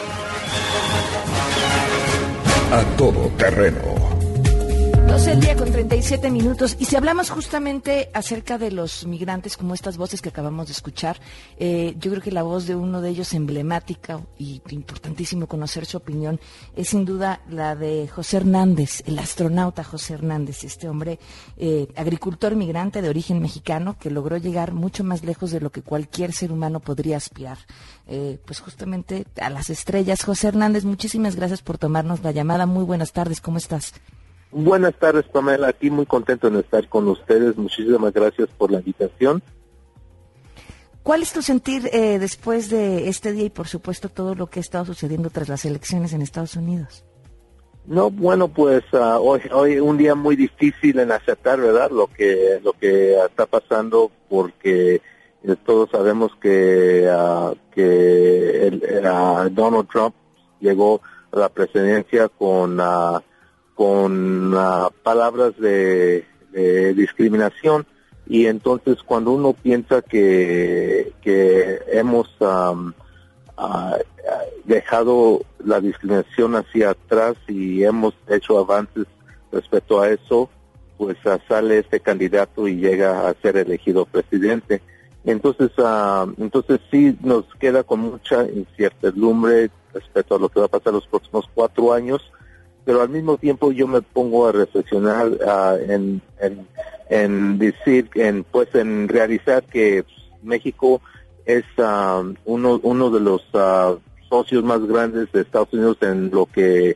A 2.71 2.97
todo 2.97 3.31
terreno 3.35 4.04
12 5.25 5.31
el 5.31 5.39
día 5.41 5.55
con 5.55 5.71
37 5.71 6.29
minutos. 6.29 6.77
Y 6.79 6.85
si 6.85 6.95
hablamos 6.95 7.31
justamente 7.31 8.11
acerca 8.13 8.59
de 8.59 8.69
los 8.69 9.07
migrantes, 9.07 9.57
como 9.57 9.73
estas 9.73 9.97
voces 9.97 10.21
que 10.21 10.29
acabamos 10.29 10.67
de 10.67 10.73
escuchar, 10.73 11.19
eh, 11.57 11.95
yo 11.99 12.11
creo 12.11 12.21
que 12.21 12.31
la 12.31 12.43
voz 12.43 12.67
de 12.67 12.75
uno 12.75 13.01
de 13.01 13.09
ellos 13.09 13.33
emblemática 13.33 14.21
y 14.37 14.61
importantísimo 14.69 15.47
conocer 15.47 15.87
su 15.87 15.97
opinión 15.97 16.39
es 16.75 16.89
sin 16.89 17.05
duda 17.05 17.41
la 17.49 17.75
de 17.75 18.07
José 18.07 18.37
Hernández, 18.37 19.01
el 19.07 19.17
astronauta 19.17 19.83
José 19.83 20.13
Hernández, 20.13 20.63
este 20.63 20.87
hombre 20.87 21.17
eh, 21.57 21.87
agricultor 21.95 22.55
migrante 22.55 23.01
de 23.01 23.09
origen 23.09 23.39
mexicano 23.39 23.97
que 23.97 24.11
logró 24.11 24.37
llegar 24.37 24.73
mucho 24.73 25.03
más 25.03 25.23
lejos 25.23 25.49
de 25.49 25.59
lo 25.59 25.71
que 25.71 25.81
cualquier 25.81 26.33
ser 26.33 26.51
humano 26.51 26.81
podría 26.81 27.17
aspirar. 27.17 27.57
Eh, 28.07 28.37
pues 28.45 28.59
justamente 28.59 29.25
a 29.41 29.49
las 29.49 29.71
estrellas. 29.71 30.23
José 30.23 30.49
Hernández, 30.49 30.85
muchísimas 30.85 31.35
gracias 31.35 31.63
por 31.63 31.79
tomarnos 31.79 32.21
la 32.21 32.29
llamada. 32.29 32.67
Muy 32.67 32.83
buenas 32.83 33.11
tardes, 33.11 33.41
¿cómo 33.41 33.57
estás? 33.57 33.93
Buenas 34.57 34.93
tardes, 34.95 35.25
Pamela. 35.25 35.67
Aquí 35.67 35.89
muy 35.89 36.05
contento 36.05 36.49
de 36.49 36.61
estar 36.61 36.87
con 36.87 37.09
ustedes. 37.09 37.57
Muchísimas 37.57 38.13
gracias 38.13 38.47
por 38.57 38.71
la 38.71 38.77
invitación. 38.77 39.43
¿Cuál 41.03 41.23
es 41.23 41.33
tu 41.33 41.41
sentir 41.41 41.89
eh, 41.91 42.19
después 42.19 42.69
de 42.69 43.09
este 43.09 43.33
día 43.33 43.43
y, 43.43 43.49
por 43.49 43.67
supuesto, 43.67 44.07
todo 44.07 44.33
lo 44.33 44.47
que 44.47 44.59
ha 44.59 44.61
estado 44.61 44.85
sucediendo 44.85 45.29
tras 45.29 45.49
las 45.49 45.65
elecciones 45.65 46.13
en 46.13 46.21
Estados 46.21 46.55
Unidos? 46.55 47.03
No, 47.85 48.09
bueno, 48.09 48.47
pues 48.47 48.85
uh, 48.93 49.19
hoy 49.19 49.41
hoy 49.51 49.77
un 49.77 49.97
día 49.97 50.15
muy 50.15 50.37
difícil 50.37 50.99
en 50.99 51.11
aceptar, 51.11 51.59
¿verdad? 51.59 51.91
Lo 51.91 52.07
que 52.07 52.61
lo 52.63 52.71
que 52.71 53.13
está 53.25 53.45
pasando 53.47 54.09
porque 54.29 55.01
eh, 55.43 55.55
todos 55.65 55.89
sabemos 55.91 56.31
que 56.41 57.09
uh, 57.11 57.53
que 57.71 58.67
el, 58.67 58.79
Donald 59.53 59.89
Trump 59.89 60.15
llegó 60.61 61.01
a 61.33 61.39
la 61.39 61.49
presidencia 61.49 62.29
con 62.29 62.79
con 63.75 64.53
uh, 64.53 64.89
palabras 65.03 65.53
de, 65.59 66.25
discriminación 66.95 67.85
y 68.25 68.45
entonces 68.45 69.03
cuando 69.03 69.31
uno 69.31 69.51
piensa 69.51 70.01
que, 70.01 71.11
que 71.21 71.81
hemos 71.91 72.29
um, 72.39 72.93
uh, 73.57 73.97
dejado 74.63 75.41
la 75.59 75.81
discriminación 75.81 76.55
hacia 76.55 76.91
atrás 76.91 77.35
y 77.49 77.83
hemos 77.83 78.13
hecho 78.29 78.57
avances 78.57 79.05
respecto 79.51 79.99
a 79.99 80.09
eso, 80.09 80.49
pues 80.97 81.17
uh, 81.25 81.37
sale 81.45 81.79
este 81.79 81.99
candidato 81.99 82.69
y 82.69 82.77
llega 82.77 83.27
a 83.27 83.33
ser 83.41 83.57
elegido 83.57 84.05
presidente. 84.05 84.81
Entonces, 85.25 85.71
entonces 86.37 86.79
sí 86.89 87.17
nos 87.21 87.43
queda 87.59 87.83
con 87.83 87.99
mucha 87.99 88.45
incertidumbre 88.45 89.71
respecto 89.93 90.35
a 90.35 90.39
lo 90.39 90.47
que 90.47 90.61
va 90.61 90.67
a 90.67 90.69
pasar 90.69 90.93
los 90.93 91.07
próximos 91.07 91.49
cuatro 91.53 91.91
años 91.91 92.21
pero 92.85 93.01
al 93.01 93.09
mismo 93.09 93.37
tiempo 93.37 93.71
yo 93.71 93.87
me 93.87 94.01
pongo 94.01 94.47
a 94.47 94.51
reflexionar 94.51 95.27
uh, 95.27 95.91
en, 95.91 96.21
en, 97.09 97.57
decir, 97.57 98.09
en 98.15 98.43
pues 98.43 98.73
en 98.75 99.07
realizar 99.07 99.63
que 99.63 100.05
México 100.43 101.01
es 101.45 101.65
uh, 101.77 102.33
uno, 102.45 102.79
uno 102.83 103.09
de 103.09 103.19
los 103.19 103.41
uh, 103.53 103.99
socios 104.29 104.63
más 104.63 104.85
grandes 104.85 105.31
de 105.31 105.41
Estados 105.41 105.73
Unidos 105.73 105.97
en 106.01 106.31
lo 106.31 106.45
que, 106.45 106.95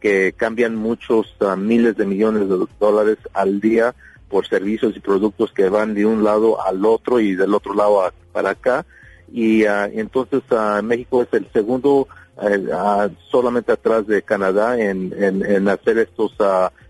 que 0.00 0.34
cambian 0.36 0.74
muchos 0.74 1.34
miles 1.58 1.96
de 1.96 2.06
millones 2.06 2.48
de 2.48 2.66
dólares 2.78 3.18
al 3.34 3.60
día 3.60 3.94
por 4.28 4.46
servicios 4.46 4.96
y 4.96 5.00
productos 5.00 5.52
que 5.52 5.68
van 5.68 5.94
de 5.94 6.06
un 6.06 6.24
lado 6.24 6.64
al 6.64 6.84
otro 6.84 7.20
y 7.20 7.34
del 7.34 7.54
otro 7.54 7.74
lado 7.74 8.12
para 8.32 8.50
acá. 8.50 8.84
Y 9.32 9.64
ah, 9.64 9.88
entonces 9.92 10.42
ah, 10.50 10.80
México 10.82 11.22
es 11.22 11.28
el 11.32 11.46
segundo 11.52 12.08
ah, 12.38 13.08
solamente 13.30 13.72
atrás 13.72 14.06
de 14.06 14.22
Canadá 14.22 14.80
en, 14.80 15.14
en, 15.16 15.68
hacer 15.68 15.98
estos 15.98 16.34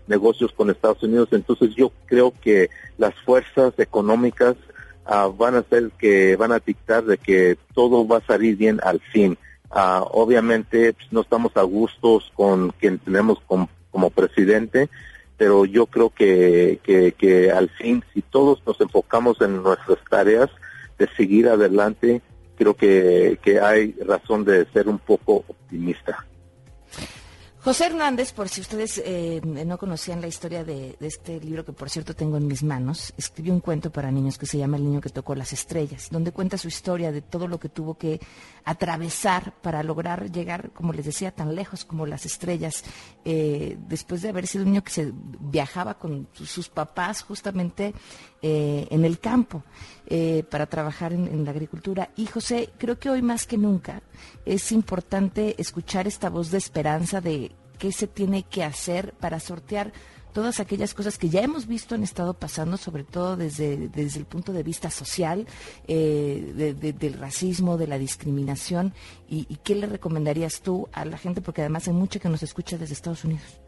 negocios 0.07 0.51
con 0.53 0.69
Estados 0.69 1.03
Unidos. 1.03 1.29
Entonces 1.31 1.75
yo 1.75 1.91
creo 2.05 2.33
que 2.41 2.69
las 2.97 3.13
fuerzas 3.21 3.73
económicas 3.77 4.55
van 5.37 5.55
a 5.55 5.63
ser 5.63 5.91
que 5.97 6.35
van 6.35 6.51
a 6.51 6.59
dictar 6.59 7.05
de 7.05 7.17
que 7.17 7.57
todo 7.73 8.05
va 8.07 8.17
a 8.17 8.25
salir 8.25 8.57
bien 8.57 8.79
al 8.83 8.99
fin. 8.99 9.37
obviamente 9.69 10.93
pues, 10.93 11.07
no 11.11 11.21
estamos 11.21 11.55
a 11.55 11.61
gustos 11.61 12.31
con 12.35 12.71
quien 12.71 12.99
tenemos 12.99 13.39
como 13.47 14.09
presidente, 14.09 14.89
pero 15.37 15.65
yo 15.65 15.85
creo 15.85 16.09
que, 16.09 16.79
que, 16.83 17.13
que 17.13 17.51
al 17.51 17.69
fin, 17.69 18.03
si 18.13 18.21
todos 18.21 18.61
nos 18.65 18.81
enfocamos 18.81 19.39
en 19.41 19.61
nuestras 19.61 19.99
tareas 20.09 20.49
de 20.97 21.07
seguir 21.15 21.47
adelante, 21.47 22.21
creo 22.57 22.75
que, 22.75 23.39
que 23.41 23.59
hay 23.59 23.93
razón 24.05 24.43
de 24.43 24.65
ser 24.71 24.87
un 24.87 24.99
poco 24.99 25.45
optimista. 25.47 26.25
José 27.67 27.87
Hernández, 27.87 28.31
por 28.31 28.47
si 28.47 28.61
ustedes 28.61 29.01
eh, 29.03 29.41
no 29.43 29.77
conocían 29.77 30.21
la 30.21 30.27
historia 30.27 30.63
de, 30.63 30.95
este 31.01 31.37
libro 31.41 31.65
que 31.65 31.73
por 31.73 31.89
cierto 31.89 32.13
tengo 32.15 32.37
en 32.37 32.47
mis 32.47 32.63
manos, 32.63 33.13
escribió 33.17 33.51
un 33.51 33.59
cuento 33.59 33.91
para 33.91 34.09
niños 34.09 34.37
que 34.37 34.45
se 34.45 34.57
llama 34.57 34.77
El 34.77 34.85
niño 34.85 35.01
que 35.01 35.09
tocó 35.09 35.35
las 35.35 35.51
estrellas, 35.51 36.07
donde 36.09 36.31
cuenta 36.31 36.57
su 36.57 36.69
historia 36.69 37.11
de 37.11 37.21
todo 37.21 37.45
lo 37.45 37.59
que 37.59 37.67
tuvo 37.67 37.97
que 37.97 38.21
atravesar 38.63 39.53
para 39.61 39.83
lograr 39.83 40.31
llegar, 40.31 40.71
como 40.71 40.93
les 40.93 41.07
decía, 41.07 41.31
tan 41.31 41.55
lejos 41.55 41.83
como 41.83 42.05
las 42.05 42.25
estrellas, 42.25 42.85
eh, 43.25 43.75
después 43.89 44.21
de 44.21 44.29
haber 44.29 44.47
sido 44.47 44.63
un 44.63 44.71
niño 44.71 44.83
que 44.85 44.91
se 44.91 45.11
viajaba 45.13 45.95
con 45.95 46.29
sus 46.31 46.69
papás 46.69 47.21
justamente 47.21 47.93
eh, 48.41 48.87
en 48.89 49.03
el 49.03 49.19
campo 49.19 49.63
para 50.49 50.67
trabajar 50.67 51.11
en 51.13 51.43
la 51.43 51.51
agricultura. 51.51 52.09
Y 52.15 52.27
José, 52.27 52.69
creo 52.77 52.97
que 52.97 53.09
hoy 53.09 53.21
más 53.21 53.45
que 53.45 53.57
nunca 53.57 54.01
es 54.45 54.71
importante 54.71 55.55
escuchar 55.59 56.07
esta 56.07 56.29
voz 56.29 56.49
de 56.51 56.57
esperanza 56.57 57.19
de 57.19 57.51
qué 57.77 57.91
se 57.91 58.07
tiene 58.07 58.43
que 58.43 58.63
hacer 58.63 59.13
para 59.19 59.39
sortear 59.39 59.91
todas 60.37 60.59
aquellas 60.59 60.93
cosas 60.93 61.17
que 61.17 61.29
ya 61.29 61.41
hemos 61.41 61.65
visto 61.65 61.95
han 61.95 62.03
estado 62.03 62.35
pasando, 62.35 62.77
sobre 62.77 63.03
todo 63.03 63.35
desde, 63.35 63.89
desde 63.89 64.19
el 64.19 64.25
punto 64.25 64.53
de 64.53 64.61
vista 64.61 64.91
social, 64.91 65.47
eh, 65.87 66.75
del 66.77 67.13
racismo, 67.13 67.75
de 67.75 67.87
la 67.87 67.97
discriminación, 67.97 68.93
y, 69.27 69.45
qué 69.63 69.73
le 69.73 69.87
recomendarías 69.87 70.61
tú 70.61 70.89
a 70.93 71.05
la 71.05 71.17
gente, 71.17 71.41
porque 71.41 71.61
además 71.61 71.87
hay 71.87 71.95
mucha 71.95 72.19
que 72.19 72.29
nos 72.29 72.43
escucha 72.43 72.77
desde 72.77 72.93
Estados 72.93 73.23
Unidos. 73.23 73.59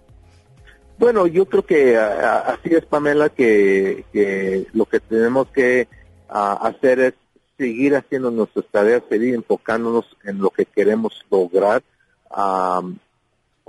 Bueno, 1.00 1.26
yo 1.26 1.48
creo 1.48 1.66
que 1.66 1.98
así 1.98 2.70
es, 2.70 2.86
Pamela, 2.86 3.30
que, 3.30 4.06
lo 4.72 4.86
que 4.86 5.00
tenemos 5.00 5.48
que 5.48 5.88
hacer 6.30 7.00
es 7.00 7.14
seguir 7.58 7.96
haciendo 7.96 8.32
nuestras 8.32 8.66
tareas, 8.72 9.04
seguir 9.10 9.36
enfocándonos 9.36 10.06
en 10.24 10.40
lo 10.40 10.50
que 10.50 10.66
queremos 10.66 11.26
lograr. 11.30 11.84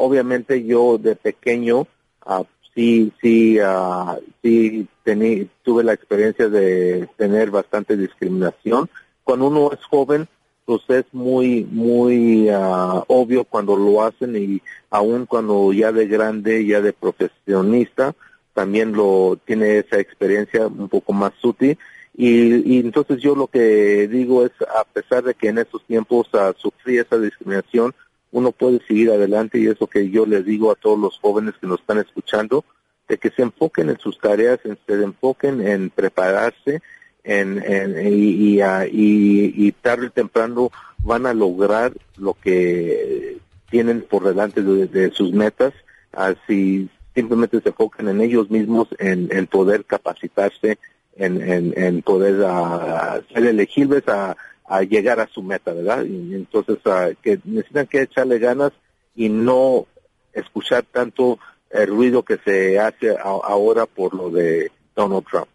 Obviamente 0.03 0.65
yo 0.65 0.97
de 0.97 1.15
pequeño 1.15 1.87
uh, 2.25 2.45
sí 2.75 3.13
sí 3.21 3.61
uh, 3.61 4.19
sí 4.43 4.89
tení, 5.05 5.47
tuve 5.63 5.85
la 5.85 5.93
experiencia 5.93 6.49
de 6.49 7.07
tener 7.19 7.51
bastante 7.51 7.99
discriminación. 7.99 8.89
Cuando 9.25 9.49
uno 9.49 9.71
es 9.73 9.85
joven 9.85 10.27
pues 10.65 10.81
es 10.89 11.05
muy 11.13 11.67
muy 11.71 12.49
uh, 12.49 13.05
obvio 13.09 13.45
cuando 13.45 13.77
lo 13.77 14.03
hacen 14.03 14.35
y 14.37 14.63
aún 14.89 15.27
cuando 15.27 15.71
ya 15.75 15.93
de 15.93 16.07
grande 16.07 16.65
ya 16.65 16.81
de 16.81 16.95
profesionista 16.95 18.15
también 18.55 18.93
lo 18.93 19.39
tiene 19.45 19.79
esa 19.79 19.99
experiencia 19.99 20.67
un 20.67 20.89
poco 20.89 21.13
más 21.13 21.33
sutil 21.43 21.77
y, 22.17 22.75
y, 22.75 22.81
entonces 22.81 23.19
yo 23.21 23.35
lo 23.35 23.47
que 23.47 24.09
digo 24.09 24.45
es, 24.45 24.53
a 24.77 24.85
pesar 24.85 25.25
de 25.25 25.35
que 25.35 25.49
en 25.49 25.59
esos 25.59 25.85
tiempos 25.87 26.29
sufrí 26.57 26.99
esa 26.99 27.19
discriminación, 27.19 27.95
uno 28.33 28.53
puede 28.53 28.81
seguir 28.87 29.11
adelante 29.11 29.59
y 29.59 29.67
eso 29.67 29.87
que 29.87 30.11
yo 30.11 30.27
les 30.27 30.45
digo 30.45 30.71
a 30.71 30.77
todos 30.77 30.99
los 30.99 31.19
jóvenes 31.19 31.55
que 31.61 31.67
nos 31.67 31.81
están 31.81 31.99
escuchando, 31.99 32.65
de 33.09 33.19
que 33.19 33.31
se 33.31 33.43
enfoquen 33.43 33.91
en 33.91 33.99
sus 33.99 34.19
tareas, 34.19 34.61
en, 34.65 34.79
se 34.87 34.95
enfoquen 35.03 35.67
en 35.67 35.91
prepararse 35.91 36.81
en, 37.25 37.63
y, 38.07 38.61
y, 38.93 39.73
tarde 39.73 40.07
o 40.07 40.11
temprano 40.11 40.71
van 41.03 41.27
a 41.27 41.35
lograr 41.35 41.93
lo 42.17 42.35
que 42.35 43.39
tienen 43.71 44.03
por 44.03 44.25
delante 44.25 44.63
de, 44.63 45.11
sus 45.13 45.33
metas, 45.33 45.73
así 46.13 46.89
simplemente 47.15 47.61
se 47.61 47.69
enfocan 47.71 48.09
en 48.09 48.21
ellos 48.21 48.51
mismos, 48.51 48.89
en, 48.99 49.47
poder 49.47 49.85
capacitarse, 49.85 50.79
en, 51.21 51.73
en, 51.77 52.03
poder 52.03 52.45
ah, 52.47 53.21
ser 53.33 53.47
elegibles 53.47 54.07
a 54.09 54.37
a 54.71 54.83
llegar 54.85 55.19
a 55.19 55.27
su 55.27 55.43
meta, 55.43 55.73
¿verdad? 55.73 56.05
Y 56.05 56.33
entonces 56.33 56.79
que 57.21 57.41
necesitan 57.45 57.89
que 57.89 58.03
echarle 58.03 58.39
ganas 58.39 58.71
y 59.17 59.29
no 59.29 59.89
escuchar 60.33 60.85
tanto 60.85 61.41
el 61.71 61.89
ruido 61.89 62.23
que 62.23 62.39
se 62.45 62.79
hace 62.79 63.17
ahora 63.19 63.87
por 63.87 64.15
lo 64.15 64.31
de 64.31 64.71
Donald 64.95 65.25
Trump. 65.29 65.49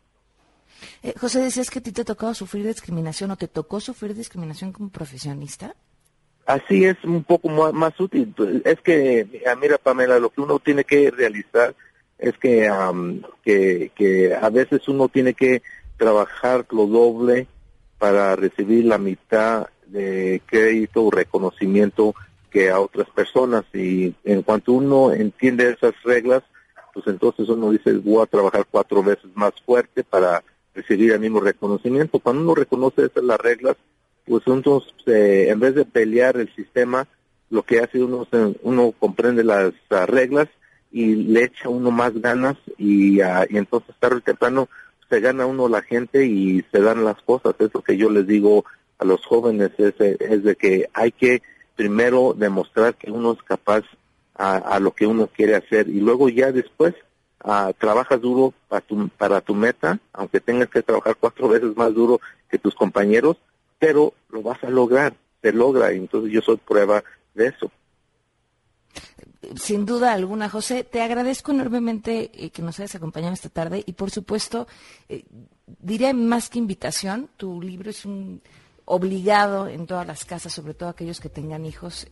Eh, 1.01 1.13
José, 1.17 1.39
decías 1.39 1.69
que 1.69 1.79
a 1.79 1.81
ti 1.81 1.93
te 1.93 2.03
tocó 2.03 2.33
sufrir 2.33 2.67
discriminación 2.67 3.31
o 3.31 3.37
te 3.37 3.47
tocó 3.47 3.79
sufrir 3.79 4.13
discriminación 4.13 4.73
como 4.73 4.89
profesionista. 4.89 5.73
Así 6.45 6.83
es 6.83 7.01
un 7.05 7.23
poco 7.23 7.47
más, 7.47 7.97
útil. 7.97 8.35
Es 8.65 8.81
que, 8.81 9.25
mira 9.61 9.77
Pamela, 9.77 10.19
lo 10.19 10.29
que 10.29 10.41
uno 10.41 10.59
tiene 10.59 10.83
que 10.83 11.09
realizar 11.09 11.73
es 12.17 12.37
que, 12.37 12.69
que, 13.43 13.91
que 13.95 14.35
a 14.35 14.49
veces 14.49 14.87
uno 14.87 15.09
tiene 15.09 15.33
que 15.33 15.61
trabajar 15.97 16.65
lo 16.71 16.87
doble 16.87 17.47
para 17.97 18.35
recibir 18.35 18.85
la 18.85 18.97
mitad 18.97 19.67
de 19.87 20.41
crédito 20.45 21.05
o 21.05 21.11
reconocimiento 21.11 22.15
que 22.49 22.69
a 22.69 22.79
otras 22.79 23.09
personas 23.09 23.65
y 23.73 24.15
en 24.23 24.41
cuanto 24.41 24.73
uno 24.73 25.11
entiende 25.11 25.69
esas 25.71 25.93
reglas, 26.03 26.43
pues 26.93 27.05
entonces 27.07 27.49
uno 27.49 27.71
dice 27.71 27.93
voy 27.93 28.23
a 28.23 28.27
trabajar 28.27 28.65
cuatro 28.69 29.03
veces 29.03 29.29
más 29.35 29.53
fuerte 29.65 30.03
para 30.03 30.43
recibir 30.73 31.11
el 31.11 31.19
mismo 31.19 31.41
reconocimiento. 31.41 32.19
Cuando 32.19 32.43
uno 32.43 32.55
reconoce 32.55 33.05
esas 33.05 33.23
las 33.23 33.39
reglas, 33.39 33.75
pues 34.25 34.43
entonces 34.47 34.93
eh, 35.05 35.47
en 35.49 35.59
vez 35.59 35.75
de 35.75 35.85
pelear 35.85 36.37
el 36.37 36.53
sistema, 36.55 37.07
lo 37.49 37.63
que 37.63 37.79
hace 37.79 38.01
uno 38.01 38.25
uno 38.63 38.93
comprende 38.97 39.43
las 39.43 39.73
reglas 40.07 40.47
y 40.95 41.13
le 41.13 41.43
echa 41.43 41.67
uno 41.67 41.91
más 41.91 42.13
ganas 42.21 42.55
y, 42.77 43.21
uh, 43.21 43.45
y 43.49 43.57
entonces 43.57 43.93
tarde 43.99 44.15
o 44.15 44.21
temprano 44.21 44.69
se 45.09 45.19
gana 45.19 45.45
uno 45.45 45.67
la 45.67 45.81
gente 45.81 46.25
y 46.25 46.63
se 46.71 46.79
dan 46.79 47.03
las 47.03 47.21
cosas. 47.23 47.53
Es 47.59 47.69
lo 47.73 47.81
que 47.81 47.97
yo 47.97 48.09
les 48.09 48.25
digo 48.25 48.63
a 48.97 49.03
los 49.03 49.25
jóvenes, 49.25 49.71
es, 49.77 49.93
es 49.99 50.43
de 50.45 50.55
que 50.55 50.87
hay 50.93 51.11
que 51.11 51.41
primero 51.75 52.33
demostrar 52.33 52.95
que 52.95 53.11
uno 53.11 53.33
es 53.33 53.43
capaz 53.43 53.83
a, 54.35 54.79
lo 54.79 54.91
que 54.91 55.05
uno 55.05 55.27
quiere 55.27 55.55
hacer 55.55 55.89
y 55.89 55.99
luego 55.99 56.29
ya 56.29 56.53
después 56.53 56.93
uh, 57.43 57.73
trabajas 57.77 58.21
duro 58.21 58.53
para 58.69 58.79
tu, 58.79 59.09
para 59.09 59.41
tu 59.41 59.53
meta, 59.53 59.99
aunque 60.13 60.39
tengas 60.39 60.69
que 60.69 60.81
trabajar 60.81 61.17
cuatro 61.19 61.49
veces 61.49 61.75
más 61.75 61.93
duro 61.93 62.21
que 62.49 62.57
tus 62.57 62.73
compañeros, 62.73 63.35
pero 63.79 64.13
lo 64.29 64.41
vas 64.41 64.63
a 64.63 64.69
lograr, 64.69 65.13
se 65.41 65.51
logra 65.51 65.91
y 65.91 65.97
entonces 65.97 66.31
yo 66.31 66.39
soy 66.41 66.55
prueba 66.55 67.03
de 67.33 67.47
eso 67.47 67.69
sin 69.55 69.85
duda 69.85 70.13
alguna, 70.13 70.49
José, 70.49 70.83
te 70.83 71.01
agradezco 71.01 71.51
enormemente 71.51 72.31
eh, 72.33 72.49
que 72.49 72.61
nos 72.61 72.79
hayas 72.79 72.95
acompañado 72.95 73.33
esta 73.33 73.49
tarde 73.49 73.83
y, 73.85 73.93
por 73.93 74.11
supuesto, 74.11 74.67
eh, 75.09 75.23
diré 75.79 76.13
más 76.13 76.49
que 76.49 76.59
invitación, 76.59 77.29
tu 77.37 77.61
libro 77.61 77.89
es 77.89 78.05
un 78.05 78.41
obligado 78.85 79.67
en 79.67 79.87
todas 79.87 80.05
las 80.05 80.25
casas, 80.25 80.53
sobre 80.53 80.75
todo 80.75 80.89
aquellos 80.89 81.19
que 81.19 81.29
tengan 81.29 81.65
hijos. 81.65 82.07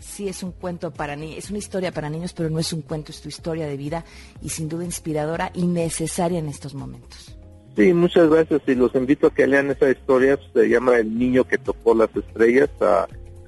sí 0.00 0.28
es 0.28 0.42
un 0.42 0.52
cuento 0.52 0.92
para 0.92 1.14
niños, 1.14 1.38
es 1.38 1.50
una 1.50 1.58
historia 1.58 1.92
para 1.92 2.10
niños, 2.10 2.32
pero 2.32 2.50
no 2.50 2.58
es 2.58 2.72
un 2.72 2.82
cuento, 2.82 3.12
es 3.12 3.20
tu 3.20 3.28
historia 3.28 3.66
de 3.66 3.76
vida 3.76 4.04
y 4.42 4.48
sin 4.48 4.68
duda 4.68 4.84
inspiradora 4.84 5.52
y 5.54 5.66
necesaria 5.66 6.40
en 6.40 6.48
estos 6.48 6.74
momentos. 6.74 7.38
Sí, 7.76 7.94
muchas 7.94 8.28
gracias 8.28 8.60
y 8.66 8.74
los 8.74 8.92
invito 8.96 9.28
a 9.28 9.30
que 9.34 9.46
lean 9.46 9.70
esa 9.70 9.88
historia, 9.88 10.36
se 10.52 10.68
llama 10.68 10.96
El 10.96 11.16
niño 11.16 11.44
que 11.44 11.58
tocó 11.58 11.94
las 11.94 12.10
estrellas. 12.16 12.68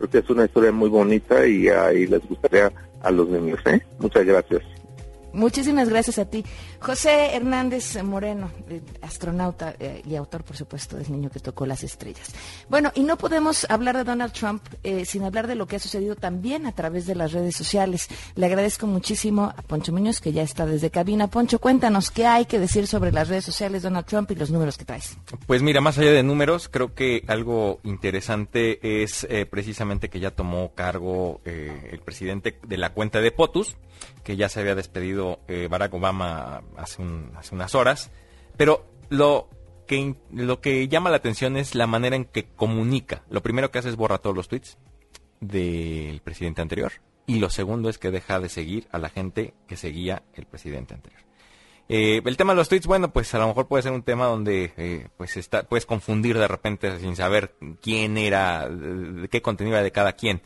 Creo 0.00 0.10
que 0.10 0.18
es 0.18 0.30
una 0.30 0.46
historia 0.46 0.72
muy 0.72 0.88
bonita 0.88 1.46
y, 1.46 1.68
ah, 1.68 1.92
y 1.92 2.06
les 2.06 2.26
gustaría 2.26 2.72
a 3.02 3.10
los 3.10 3.28
niños. 3.28 3.60
¿eh? 3.66 3.80
Muchas 3.98 4.24
gracias. 4.24 4.62
Muchísimas 5.32 5.88
gracias 5.90 6.18
a 6.18 6.24
ti. 6.24 6.44
José 6.80 7.36
Hernández 7.36 8.02
Moreno, 8.02 8.50
eh, 8.68 8.80
astronauta 9.02 9.74
eh, 9.78 10.02
y 10.08 10.16
autor, 10.16 10.44
por 10.44 10.56
supuesto, 10.56 10.96
del 10.96 11.12
niño 11.12 11.28
que 11.28 11.38
tocó 11.38 11.66
las 11.66 11.84
estrellas. 11.84 12.32
Bueno, 12.70 12.90
y 12.94 13.02
no 13.02 13.18
podemos 13.18 13.66
hablar 13.68 13.98
de 13.98 14.04
Donald 14.04 14.32
Trump 14.32 14.62
eh, 14.82 15.04
sin 15.04 15.22
hablar 15.24 15.46
de 15.46 15.56
lo 15.56 15.66
que 15.66 15.76
ha 15.76 15.78
sucedido 15.78 16.16
también 16.16 16.66
a 16.66 16.72
través 16.72 17.06
de 17.06 17.14
las 17.14 17.32
redes 17.32 17.54
sociales. 17.54 18.08
Le 18.34 18.46
agradezco 18.46 18.86
muchísimo 18.86 19.44
a 19.44 19.60
Poncho 19.62 19.92
Muñoz, 19.92 20.22
que 20.22 20.32
ya 20.32 20.42
está 20.42 20.64
desde 20.64 20.90
cabina. 20.90 21.28
Poncho, 21.28 21.58
cuéntanos 21.58 22.10
qué 22.10 22.26
hay 22.26 22.46
que 22.46 22.58
decir 22.58 22.86
sobre 22.86 23.12
las 23.12 23.28
redes 23.28 23.44
sociales, 23.44 23.82
Donald 23.82 24.06
Trump, 24.06 24.30
y 24.30 24.36
los 24.36 24.50
números 24.50 24.78
que 24.78 24.86
traes. 24.86 25.18
Pues 25.46 25.60
mira, 25.60 25.82
más 25.82 25.98
allá 25.98 26.12
de 26.12 26.22
números, 26.22 26.70
creo 26.70 26.94
que 26.94 27.24
algo 27.28 27.80
interesante 27.84 29.02
es 29.02 29.28
precisamente 29.50 30.08
que 30.08 30.18
ya 30.18 30.30
tomó 30.30 30.72
cargo 30.74 31.40
el 31.44 32.00
presidente 32.00 32.58
de 32.66 32.76
la 32.78 32.94
cuenta 32.94 33.20
de 33.20 33.32
POTUS 33.32 33.76
que 34.24 34.36
ya 34.36 34.48
se 34.48 34.60
había 34.60 34.74
despedido 34.74 35.40
eh, 35.48 35.68
Barack 35.70 35.94
Obama 35.94 36.62
hace, 36.76 37.02
hace 37.36 37.54
unas 37.54 37.74
horas. 37.74 38.10
Pero 38.56 38.86
lo 39.08 39.48
que, 39.86 40.14
lo 40.32 40.60
que 40.60 40.88
llama 40.88 41.10
la 41.10 41.16
atención 41.16 41.56
es 41.56 41.74
la 41.74 41.86
manera 41.86 42.16
en 42.16 42.24
que 42.24 42.46
comunica. 42.48 43.22
Lo 43.30 43.42
primero 43.42 43.70
que 43.70 43.78
hace 43.78 43.88
es 43.88 43.96
borrar 43.96 44.20
todos 44.20 44.36
los 44.36 44.48
tweets 44.48 44.78
del 45.40 46.20
presidente 46.20 46.62
anterior. 46.62 46.92
Y 47.26 47.38
lo 47.38 47.50
segundo 47.50 47.88
es 47.88 47.98
que 47.98 48.10
deja 48.10 48.40
de 48.40 48.48
seguir 48.48 48.88
a 48.92 48.98
la 48.98 49.08
gente 49.08 49.54
que 49.66 49.76
seguía 49.76 50.22
el 50.34 50.46
presidente 50.46 50.94
anterior. 50.94 51.22
Eh, 51.88 52.22
el 52.24 52.36
tema 52.36 52.52
de 52.52 52.56
los 52.56 52.68
tweets, 52.68 52.86
bueno, 52.86 53.12
pues 53.12 53.34
a 53.34 53.38
lo 53.40 53.48
mejor 53.48 53.66
puede 53.66 53.82
ser 53.82 53.90
un 53.90 54.04
tema 54.04 54.26
donde 54.26 54.72
eh, 54.76 55.08
pues 55.16 55.36
está, 55.36 55.64
puedes 55.64 55.86
confundir 55.86 56.38
de 56.38 56.46
repente 56.46 57.00
sin 57.00 57.16
saber 57.16 57.56
quién 57.82 58.16
era, 58.16 58.70
qué 59.28 59.42
contenido 59.42 59.76
era 59.76 59.82
de 59.82 59.90
cada 59.90 60.12
quien. 60.12 60.40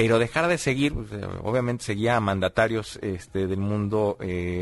Pero 0.00 0.18
dejar 0.18 0.48
de 0.48 0.56
seguir, 0.56 0.94
pues, 0.94 1.12
eh, 1.12 1.26
obviamente 1.42 1.84
seguía 1.84 2.16
a 2.16 2.20
mandatarios 2.20 2.98
este, 3.02 3.46
del 3.46 3.58
mundo 3.58 4.16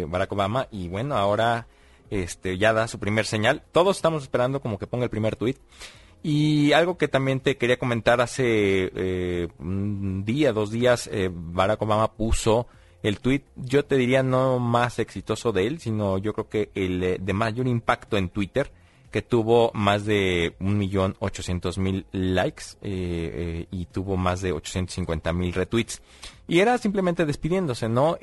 Barack 0.08 0.32
Obama 0.32 0.66
y 0.72 0.88
bueno, 0.88 1.16
ahora 1.16 1.68
este, 2.10 2.58
ya 2.58 2.72
da 2.72 2.88
su 2.88 2.98
primer 2.98 3.24
señal. 3.24 3.62
Todos 3.70 3.96
estamos 3.96 4.24
esperando 4.24 4.60
como 4.60 4.78
que 4.78 4.88
ponga 4.88 5.04
el 5.04 5.10
primer 5.10 5.36
tweet. 5.36 5.56
Y 6.24 6.72
algo 6.72 6.98
que 6.98 7.06
también 7.06 7.38
te 7.38 7.56
quería 7.56 7.78
comentar 7.78 8.20
hace 8.20 8.90
un 9.60 10.24
día, 10.24 10.52
dos 10.52 10.72
días, 10.72 11.08
Barack 11.30 11.82
Obama 11.82 12.12
puso 12.14 12.66
el 13.02 13.20
tweet, 13.20 13.44
yo 13.56 13.84
te 13.84 13.96
diría 13.96 14.22
no 14.22 14.58
más 14.58 14.98
exitoso 14.98 15.52
de 15.52 15.66
él, 15.66 15.80
sino 15.80 16.18
yo 16.18 16.32
creo 16.32 16.48
que 16.48 16.70
el 16.74 17.02
eh, 17.02 17.18
de 17.20 17.32
mayor 17.32 17.68
impacto 17.68 18.16
en 18.16 18.28
Twitter, 18.28 18.72
que 19.10 19.22
tuvo 19.22 19.70
más 19.74 20.04
de 20.04 20.54
un 20.60 20.78
millón 20.78 21.16
ochocientos 21.18 21.78
mil 21.78 22.06
likes 22.12 22.64
eh, 22.82 22.86
eh, 23.62 23.66
y 23.70 23.86
tuvo 23.86 24.16
más 24.16 24.40
de 24.40 24.52
850 24.52 25.32
mil 25.32 25.52
retweets. 25.52 26.02
Y 26.46 26.60
era 26.60 26.78
simplemente 26.78 27.26
despidiéndose, 27.26 27.88
¿no? 27.88 28.18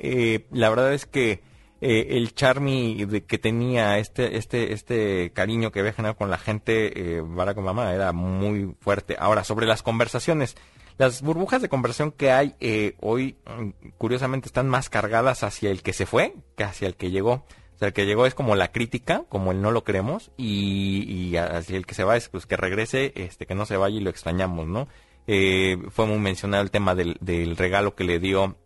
la 0.50 0.68
verdad 0.68 0.92
es 0.92 1.06
que 1.06 1.42
el 1.80 2.34
charmy 2.34 3.06
que 3.26 3.38
tenía 3.38 3.98
este 3.98 4.38
este 4.38 4.72
este 4.72 5.30
cariño 5.32 5.70
que 5.70 5.80
había 5.80 5.92
generado 5.92 6.16
con 6.16 6.30
la 6.30 6.38
gente 6.38 7.22
Barack 7.22 7.58
Obama 7.58 7.92
era 7.92 8.12
muy 8.12 8.74
fuerte. 8.80 9.16
Ahora 9.18 9.44
sobre 9.44 9.66
las 9.66 9.82
conversaciones, 9.82 10.56
las 10.98 11.20
burbujas 11.20 11.60
de 11.60 11.68
conversión 11.68 12.10
que 12.10 12.32
hay 12.32 12.54
eh, 12.58 12.94
hoy, 13.00 13.36
mm, 13.44 13.88
curiosamente, 13.98 14.46
están 14.48 14.68
más 14.68 14.88
cargadas 14.88 15.42
hacia 15.42 15.70
el 15.70 15.82
que 15.82 15.92
se 15.92 16.06
fue 16.06 16.34
que 16.56 16.64
hacia 16.64 16.88
el 16.88 16.96
que 16.96 17.10
llegó. 17.10 17.44
O 17.76 17.78
sea, 17.78 17.88
el 17.88 17.94
que 17.94 18.06
llegó 18.06 18.26
es 18.26 18.34
como 18.34 18.56
la 18.56 18.72
crítica, 18.72 19.24
como 19.28 19.52
el 19.52 19.60
no 19.60 19.70
lo 19.70 19.84
queremos, 19.84 20.32
y, 20.36 21.36
hacia 21.36 21.76
el 21.76 21.86
que 21.86 21.94
se 21.94 22.04
va 22.04 22.16
es 22.16 22.28
pues, 22.28 22.46
que 22.46 22.56
regrese, 22.56 23.12
este, 23.14 23.46
que 23.46 23.54
no 23.54 23.66
se 23.66 23.76
vaya 23.76 23.96
y 23.96 24.00
lo 24.00 24.10
extrañamos, 24.10 24.66
¿no? 24.66 24.88
Eh, 25.26 25.76
fue 25.90 26.06
muy 26.06 26.18
mencionado 26.18 26.62
el 26.62 26.70
tema 26.70 26.94
del, 26.94 27.56
regalo 27.56 27.94
que 27.94 28.04
le 28.04 28.18
dio, 28.18 28.56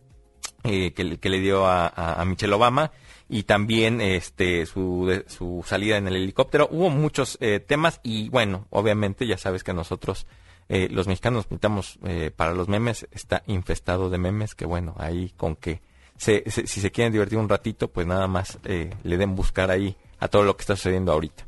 eh, 0.64 0.92
que, 0.92 1.04
le 1.04 1.40
dio 1.40 1.66
a, 1.66 2.24
Michelle 2.26 2.54
Obama 2.54 2.92
y 3.28 3.44
también 3.44 4.00
este 4.00 4.66
su, 4.66 5.22
su 5.26 5.64
salida 5.66 5.96
en 5.96 6.06
el 6.06 6.16
helicóptero. 6.16 6.68
Hubo 6.70 6.90
muchos 6.90 7.38
temas 7.66 8.00
y 8.02 8.28
bueno, 8.28 8.66
obviamente 8.70 9.26
ya 9.26 9.38
sabes 9.38 9.64
que 9.64 9.72
nosotros 9.72 10.26
eh, 10.72 10.88
los 10.88 11.08
mexicanos 11.08 11.46
pintamos 11.46 11.98
eh, 12.04 12.30
para 12.34 12.54
los 12.54 12.68
memes, 12.68 13.08
está 13.10 13.42
infestado 13.48 14.08
de 14.08 14.18
memes, 14.18 14.54
que 14.54 14.66
bueno, 14.66 14.94
ahí 14.98 15.32
con 15.36 15.56
que 15.56 15.82
si 16.20 16.42
se 16.66 16.90
quieren 16.90 17.12
divertir 17.12 17.38
un 17.38 17.48
ratito, 17.48 17.88
pues 17.88 18.06
nada 18.06 18.28
más 18.28 18.58
eh, 18.64 18.90
le 19.02 19.16
den 19.16 19.34
buscar 19.34 19.70
ahí 19.70 19.96
a 20.18 20.28
todo 20.28 20.42
lo 20.42 20.54
que 20.56 20.62
está 20.62 20.76
sucediendo 20.76 21.12
ahorita. 21.12 21.46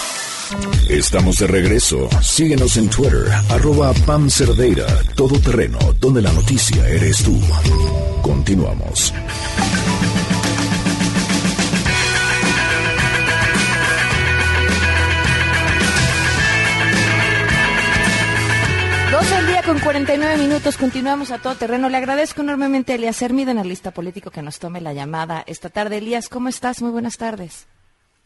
Estamos 0.90 1.40
de 1.40 1.48
regreso. 1.48 2.10
Síguenos 2.22 2.78
en 2.78 2.90
Twitter, 2.90 3.28
arroba 3.50 3.94
Pam 4.06 4.30
Cerdeira, 4.30 4.86
Todo 5.16 5.40
Terreno, 5.40 5.78
donde 6.00 6.22
la 6.22 6.32
noticia 6.32 6.88
eres 6.88 7.24
tú. 7.24 7.40
Continuamos. 8.22 9.14
12 19.12 19.36
al 19.36 19.48
día 19.48 19.64
con 19.64 19.80
49 19.80 20.38
minutos. 20.38 20.78
Continuamos 20.78 21.32
a 21.32 21.40
todo 21.40 21.56
terreno. 21.56 21.90
Le 21.90 21.98
agradezco 21.98 22.42
enormemente 22.42 22.94
a 22.94 22.96
Elías 22.96 23.22
Hermida, 23.22 23.52
analista 23.52 23.92
político, 23.92 24.32
que 24.32 24.42
nos 24.42 24.60
tome 24.60 24.82
la 24.82 24.94
llamada 24.94 25.44
esta 25.48 25.70
tarde. 25.70 25.98
Elías, 25.98 26.30
¿cómo 26.30 26.50
estás? 26.50 26.82
Muy 26.82 26.92
buenas 26.92 27.18
tardes. 27.18 27.68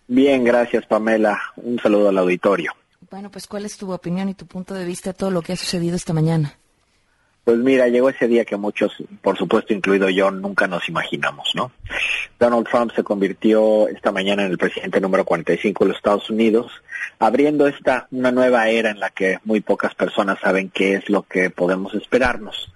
Bien, 0.08 0.44
gracias, 0.44 0.86
Pamela. 0.86 1.40
Un 1.58 1.80
saludo 1.80 2.10
al 2.10 2.18
auditorio. 2.18 2.74
Bueno, 3.10 3.30
pues, 3.30 3.48
¿cuál 3.48 3.66
es 3.66 3.78
tu 3.78 3.92
opinión 3.92 4.30
y 4.30 4.34
tu 4.34 4.46
punto 4.46 4.74
de 4.74 4.86
vista 4.86 5.12
de 5.12 5.18
todo 5.18 5.32
lo 5.32 5.42
que 5.42 5.54
ha 5.54 5.58
sucedido 5.58 5.96
esta 5.96 6.14
mañana? 6.14 6.58
Pues 7.44 7.58
mira, 7.58 7.88
llegó 7.88 8.10
ese 8.10 8.28
día 8.28 8.46
que 8.46 8.56
muchos, 8.56 8.94
por 9.22 9.36
supuesto 9.36 9.74
incluido 9.74 10.10
yo, 10.10 10.30
nunca 10.30 10.68
nos 10.68 10.88
imaginamos, 10.88 11.52
¿no? 11.56 11.72
Donald 12.40 12.68
Trump 12.70 12.92
se 12.96 13.04
convirtió 13.04 13.88
esta 13.88 14.12
mañana 14.12 14.46
en 14.46 14.52
el 14.52 14.60
presidente 14.60 15.02
número 15.02 15.26
45 15.26 15.84
de 15.84 15.88
los 15.90 15.98
Estados 15.98 16.30
Unidos, 16.30 16.72
abriendo 17.18 17.66
esta 17.66 18.08
una 18.12 18.32
nueva 18.32 18.70
era 18.70 18.92
en 18.92 19.00
la 19.00 19.10
que 19.10 19.40
muy 19.44 19.60
pocas 19.60 19.96
personas 19.96 20.40
saben 20.40 20.70
qué 20.70 20.94
es 20.94 21.10
lo 21.10 21.24
que 21.24 21.50
podemos 21.50 21.96
esperarnos. 21.96 22.72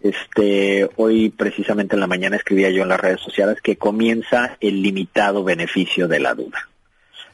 Este, 0.00 0.88
hoy 0.96 1.30
precisamente 1.30 1.96
en 1.96 2.00
la 2.00 2.06
mañana 2.06 2.36
escribía 2.36 2.70
yo 2.70 2.82
en 2.82 2.90
las 2.90 3.00
redes 3.00 3.20
sociales 3.20 3.60
que 3.62 3.76
comienza 3.76 4.56
el 4.60 4.82
limitado 4.82 5.42
beneficio 5.42 6.06
de 6.06 6.20
la 6.20 6.34
duda. 6.34 6.68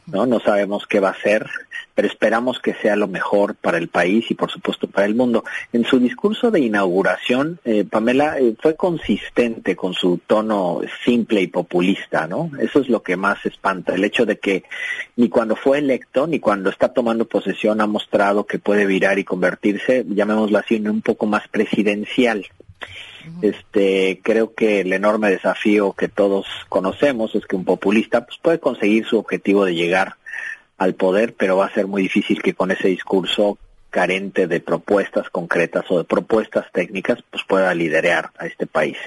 ¿no? 0.07 0.25
No 0.25 0.39
sabemos 0.39 0.87
qué 0.87 0.99
va 0.99 1.09
a 1.09 1.21
ser, 1.21 1.49
pero 1.95 2.07
esperamos 2.07 2.59
que 2.59 2.73
sea 2.75 2.95
lo 2.95 3.07
mejor 3.07 3.55
para 3.55 3.77
el 3.77 3.87
país 3.87 4.29
y 4.29 4.35
por 4.35 4.51
supuesto 4.51 4.87
para 4.87 5.05
el 5.05 5.15
mundo. 5.15 5.43
En 5.71 5.85
su 5.85 5.99
discurso 5.99 6.51
de 6.51 6.59
inauguración, 6.59 7.59
eh, 7.65 7.85
Pamela 7.89 8.39
eh, 8.39 8.55
fue 8.59 8.75
consistente 8.75 9.75
con 9.75 9.93
su 9.93 10.19
tono 10.25 10.81
simple 11.05 11.41
y 11.41 11.47
populista, 11.47 12.27
¿no? 12.27 12.49
Eso 12.59 12.79
es 12.79 12.89
lo 12.89 13.03
que 13.03 13.15
más 13.15 13.45
espanta, 13.45 13.93
el 13.93 14.03
hecho 14.03 14.25
de 14.25 14.39
que 14.39 14.63
ni 15.15 15.29
cuando 15.29 15.55
fue 15.55 15.79
electo 15.79 16.27
ni 16.27 16.39
cuando 16.39 16.69
está 16.69 16.93
tomando 16.93 17.25
posesión 17.25 17.81
ha 17.81 17.87
mostrado 17.87 18.45
que 18.45 18.59
puede 18.59 18.85
virar 18.85 19.19
y 19.19 19.23
convertirse, 19.23 20.05
llamémoslo 20.07 20.57
así, 20.57 20.75
en 20.75 20.89
un 20.89 21.01
poco 21.01 21.25
más 21.25 21.47
presidencial. 21.47 22.45
Este, 23.41 24.19
creo 24.21 24.53
que 24.53 24.81
el 24.81 24.91
enorme 24.91 25.29
desafío 25.29 25.93
que 25.93 26.09
todos 26.09 26.45
conocemos 26.67 27.35
es 27.35 27.45
que 27.45 27.55
un 27.55 27.63
populista 27.63 28.25
pues, 28.25 28.37
puede 28.41 28.59
conseguir 28.59 29.05
su 29.05 29.17
objetivo 29.17 29.63
de 29.63 29.75
llegar 29.75 30.17
al 30.83 30.95
poder, 30.95 31.33
pero 31.33 31.57
va 31.57 31.65
a 31.67 31.73
ser 31.73 31.87
muy 31.87 32.01
difícil 32.01 32.41
que 32.41 32.53
con 32.53 32.71
ese 32.71 32.89
discurso 32.89 33.57
carente 33.89 34.47
de 34.47 34.59
propuestas 34.59 35.29
concretas 35.29 35.85
o 35.89 35.99
de 35.99 36.03
propuestas 36.03 36.65
técnicas, 36.71 37.19
pues 37.29 37.43
pueda 37.47 37.73
liderar 37.73 38.31
a 38.37 38.47
este 38.47 38.65
país. 38.65 38.97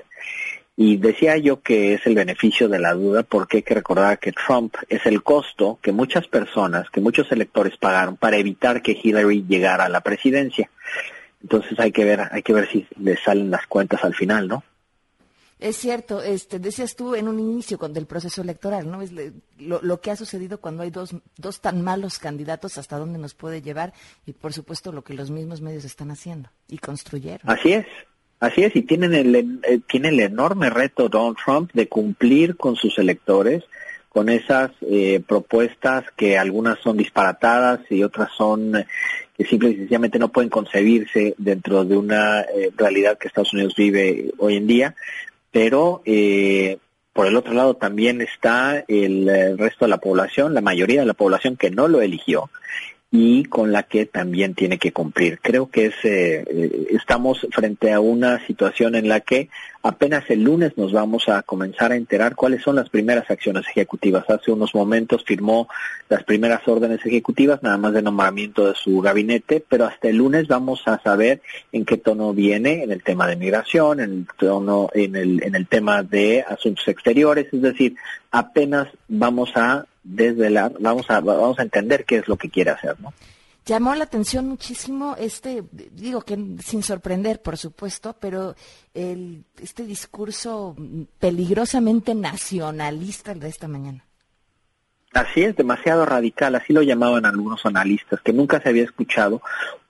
Y 0.77 0.99
decía 0.99 1.39
yo 1.39 1.63
que 1.63 1.95
es 1.95 2.07
el 2.07 2.15
beneficio 2.15 2.69
de 2.69 2.79
la 2.79 2.93
duda 2.93 3.23
porque 3.23 3.59
hay 3.59 3.63
que 3.63 3.75
recordar 3.75 4.19
que 4.19 4.33
Trump 4.33 4.75
es 4.89 5.07
el 5.07 5.23
costo 5.23 5.79
que 5.83 5.91
muchas 5.91 6.29
personas, 6.29 6.91
que 6.91 7.01
muchos 7.01 7.33
electores 7.33 7.77
pagaron 7.79 8.17
para 8.17 8.37
evitar 8.37 8.83
que 8.83 8.97
Hillary 9.03 9.45
llegara 9.49 9.87
a 9.87 9.89
la 9.89 10.03
presidencia. 10.03 10.71
Entonces 11.43 11.81
hay 11.81 11.93
que 11.93 12.05
ver, 12.05 12.29
hay 12.31 12.43
que 12.43 12.53
ver 12.53 12.69
si 12.71 12.87
le 13.01 13.17
salen 13.17 13.51
las 13.51 13.67
cuentas 13.67 14.05
al 14.05 14.15
final, 14.15 14.49
¿no? 14.49 14.63
Es 15.59 15.77
cierto, 15.77 16.23
este, 16.23 16.59
decías 16.59 16.97
tú 16.97 17.15
en 17.15 17.29
un 17.29 17.41
inicio 17.41 17.79
del 17.79 18.07
proceso 18.07 18.43
electoral, 18.43 18.91
¿no? 18.91 19.01
Es 19.01 19.11
lo, 19.59 20.01
que 20.03 20.11
ha 20.11 20.17
sucedido 20.17 20.61
cuando 20.61 20.83
hay 20.83 20.91
dos, 20.91 21.17
dos 21.39 21.61
tan 21.61 21.81
malos 21.81 22.19
candidatos, 22.19 22.77
hasta 22.77 22.99
dónde 22.99 23.19
nos 23.19 23.33
puede 23.33 23.63
llevar 23.63 23.95
y, 24.27 24.33
por 24.33 24.53
supuesto, 24.53 24.93
lo 24.93 25.03
que 25.03 25.15
los 25.15 25.31
mismos 25.31 25.63
medios 25.63 25.87
están 25.87 26.11
haciendo 26.11 26.51
y 26.69 26.77
construyeron. 26.77 27.49
Así 27.49 27.73
es, 27.73 27.87
así 28.39 28.65
es, 28.65 28.77
y 28.77 28.83
tienen 28.83 29.15
el, 29.15 29.35
eh, 29.35 29.81
tiene 29.89 30.11
el 30.11 30.21
enorme 30.21 30.69
reto 30.69 31.09
Donald 31.09 31.39
Trump 31.43 31.71
de 31.73 31.89
cumplir 31.89 32.59
con 32.59 32.77
sus 32.77 32.99
electores, 32.99 33.65
con 34.11 34.29
esas 34.29 34.73
eh, 34.83 35.23
propuestas 35.27 36.05
que 36.17 36.37
algunas 36.37 36.79
son 36.81 36.99
disparatadas 36.99 37.81
y 37.89 38.03
otras 38.03 38.29
son 38.37 38.77
eh, 38.77 38.87
que 39.39 39.47
simple 39.47 39.71
y 39.71 39.77
sencillamente 39.77 40.19
no 40.19 40.33
pueden 40.33 40.51
concebirse 40.51 41.35
dentro 41.39 41.85
de 41.85 41.97
una 41.97 42.45
realidad 42.77 43.19
que 43.19 43.29
Estados 43.29 43.53
Unidos 43.53 43.75
vive 43.77 44.33
hoy 44.39 44.57
en 44.57 44.67
día 44.67 44.97
pero 45.57 46.03
eh, 46.05 46.77
por 47.15 47.27
el 47.27 47.35
otro 47.35 47.55
lado 47.55 47.73
también 47.73 48.21
está 48.21 48.85
el, 48.89 49.57
resto 49.57 49.87
de 49.87 49.89
la 49.89 49.97
población, 49.97 50.53
la 50.53 50.61
mayoría 50.61 51.01
de 51.01 51.07
la 51.07 51.15
población 51.15 51.57
que 51.57 51.71
no 51.71 51.89
lo 51.89 52.03
eligió 52.03 52.51
y 53.11 53.45
con 53.45 53.71
la 53.71 53.85
que 53.85 54.05
también 54.05 54.55
tiene 54.55 54.79
que 54.79 54.93
cumplir. 54.93 55.39
Creo 55.41 55.71
que 55.71 55.87
es, 55.87 55.95
eh, 56.03 56.45
eh, 56.47 56.87
estamos 56.91 57.47
frente 57.53 57.93
a 57.93 58.01
una 58.01 58.45
situación 58.47 58.97
en 58.97 59.09
la 59.09 59.21
que 59.21 59.49
apenas 59.83 60.29
el 60.29 60.43
lunes 60.43 60.77
nos 60.77 60.93
vamos 60.93 61.29
a 61.29 61.43
comenzar 61.43 61.93
a 61.93 61.97
enterar 61.97 62.35
cuáles 62.35 62.63
son 62.63 62.75
las 62.75 62.89
primeras 62.89 63.31
acciones 63.31 63.65
ejecutivas. 63.69 64.29
Hace 64.29 64.51
unos 64.51 64.75
momentos 64.75 65.25
firmó 65.25 65.69
las 66.09 66.25
primeras 66.25 66.67
órdenes 66.67 67.07
ejecutivas, 67.07 67.63
nada 67.63 67.79
más 67.79 67.93
de 67.93 68.03
nombramiento 68.03 68.67
de 68.67 68.75
su 68.75 69.01
gabinete, 69.01 69.65
pero 69.67 69.85
hasta 69.87 70.09
el 70.09 70.17
lunes 70.17 70.49
vamos 70.49 70.83
a 70.87 71.01
saber 71.01 71.41
en 71.71 71.85
qué 71.85 71.99
tono 71.99 72.35
viene 72.35 72.83
en 72.83 72.91
el 72.91 73.05
tema 73.05 73.29
de 73.29 73.37
migración, 73.37 74.01
en 74.01 74.11
el 74.11 74.27
tono, 74.37 74.91
en 74.93 75.15
el, 75.15 75.43
en 75.45 75.55
el 75.55 75.69
tema 75.69 76.03
de 76.03 76.45
asuntos 76.47 76.89
exteriores, 76.89 77.47
es 77.53 77.63
decir, 77.63 77.95
apenas 78.33 78.89
vamos 79.09 79.53
a 79.55 79.87
desvelar, 80.07 80.73
vamos 80.79 81.11
a, 81.11 81.21
vamos 81.21 81.59
a 81.59 81.63
entender 81.63 82.05
qué 82.05 82.19
es 82.19 82.29
lo 82.29 82.37
que 82.37 82.49
quiere 82.49 82.71
hacer, 82.71 82.99
¿no? 83.01 83.13
Llamó 83.67 83.97
la 83.97 84.05
atención 84.05 84.47
muchísimo 84.47 85.17
este, 85.19 85.65
digo 85.73 86.21
que 86.21 86.39
sin 86.63 86.85
sorprender, 86.85 87.43
por 87.43 87.57
supuesto, 87.57 88.15
pero 88.21 88.55
el, 88.95 89.45
este 89.61 89.85
discurso 89.85 90.77
peligrosamente 91.19 92.15
nacionalista 92.15 93.35
de 93.35 93.49
esta 93.49 93.67
mañana. 93.67 94.05
Así 95.17 95.43
es, 95.43 95.57
demasiado 95.57 96.05
radical, 96.05 96.57
así 96.57 96.75
lo 96.75 96.83
llamaban 96.83 97.25
algunos 97.25 97.65
analistas, 97.65 98.21
que 98.21 98.35
nunca 98.35 98.61
se 98.61 98.69
había 98.69 98.85
escuchado 98.85 99.41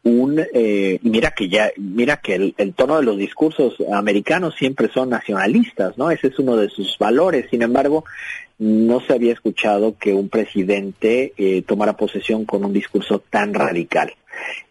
un, 0.05 0.41
eh, 0.55 1.01
mira 1.03 1.33
que 1.33 1.49
ya, 1.49 1.73
mira 1.77 2.19
que 2.19 2.55
el, 2.57 2.75
tono 2.75 2.99
de 2.99 3.03
los 3.03 3.19
discursos 3.19 3.75
americanos 3.93 4.55
siempre 4.55 4.89
son 4.89 5.11
nacionalistas, 5.11 5.99
¿no? 5.99 6.13
Ese 6.13 6.29
es 6.29 6.39
uno 6.39 6.57
de 6.57 6.69
sus 6.69 6.97
valores, 6.97 7.47
sin 7.51 7.63
embargo, 7.63 8.05
no 8.61 9.01
se 9.01 9.15
había 9.15 9.33
escuchado 9.33 9.97
que 9.99 10.15
un 10.15 10.29
presidente 10.29 11.33
eh, 11.37 11.63
tomara 11.63 11.97
posesión 11.97 12.45
con 12.45 12.65
un 12.65 12.73
discurso 12.73 13.19
tan 13.19 13.53
radical. 13.53 14.15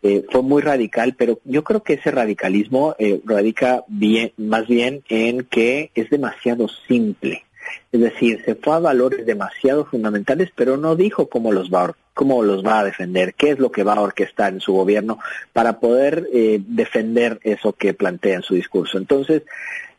Eh, 0.03 0.23
fue 0.31 0.41
muy 0.41 0.61
radical, 0.61 1.15
pero 1.17 1.41
yo 1.43 1.65
creo 1.65 1.83
que 1.83 1.95
ese 1.95 2.11
radicalismo 2.11 2.95
eh, 2.97 3.19
radica 3.25 3.83
bien, 3.89 4.31
más 4.37 4.67
bien 4.67 5.03
en 5.09 5.43
que 5.43 5.91
es 5.95 6.09
demasiado 6.09 6.69
simple. 6.87 7.43
Es 7.91 8.01
decir, 8.01 8.41
se 8.45 8.55
fue 8.55 8.75
a 8.75 8.79
valores 8.79 9.25
demasiado 9.25 9.85
fundamentales, 9.85 10.49
pero 10.55 10.77
no 10.77 10.95
dijo 10.95 11.29
cómo 11.29 11.51
los 11.51 11.69
va 11.69 11.85
a, 11.85 11.95
cómo 12.13 12.43
los 12.43 12.65
va 12.65 12.79
a 12.79 12.83
defender, 12.83 13.33
qué 13.35 13.51
es 13.51 13.59
lo 13.59 13.71
que 13.71 13.83
va 13.83 13.93
a 13.93 14.01
orquestar 14.01 14.53
en 14.53 14.61
su 14.61 14.73
gobierno 14.73 15.19
para 15.53 15.79
poder 15.79 16.27
eh, 16.33 16.61
defender 16.65 17.39
eso 17.43 17.73
que 17.73 17.93
plantea 17.93 18.35
en 18.35 18.41
su 18.41 18.55
discurso. 18.55 18.97
Entonces, 18.97 19.43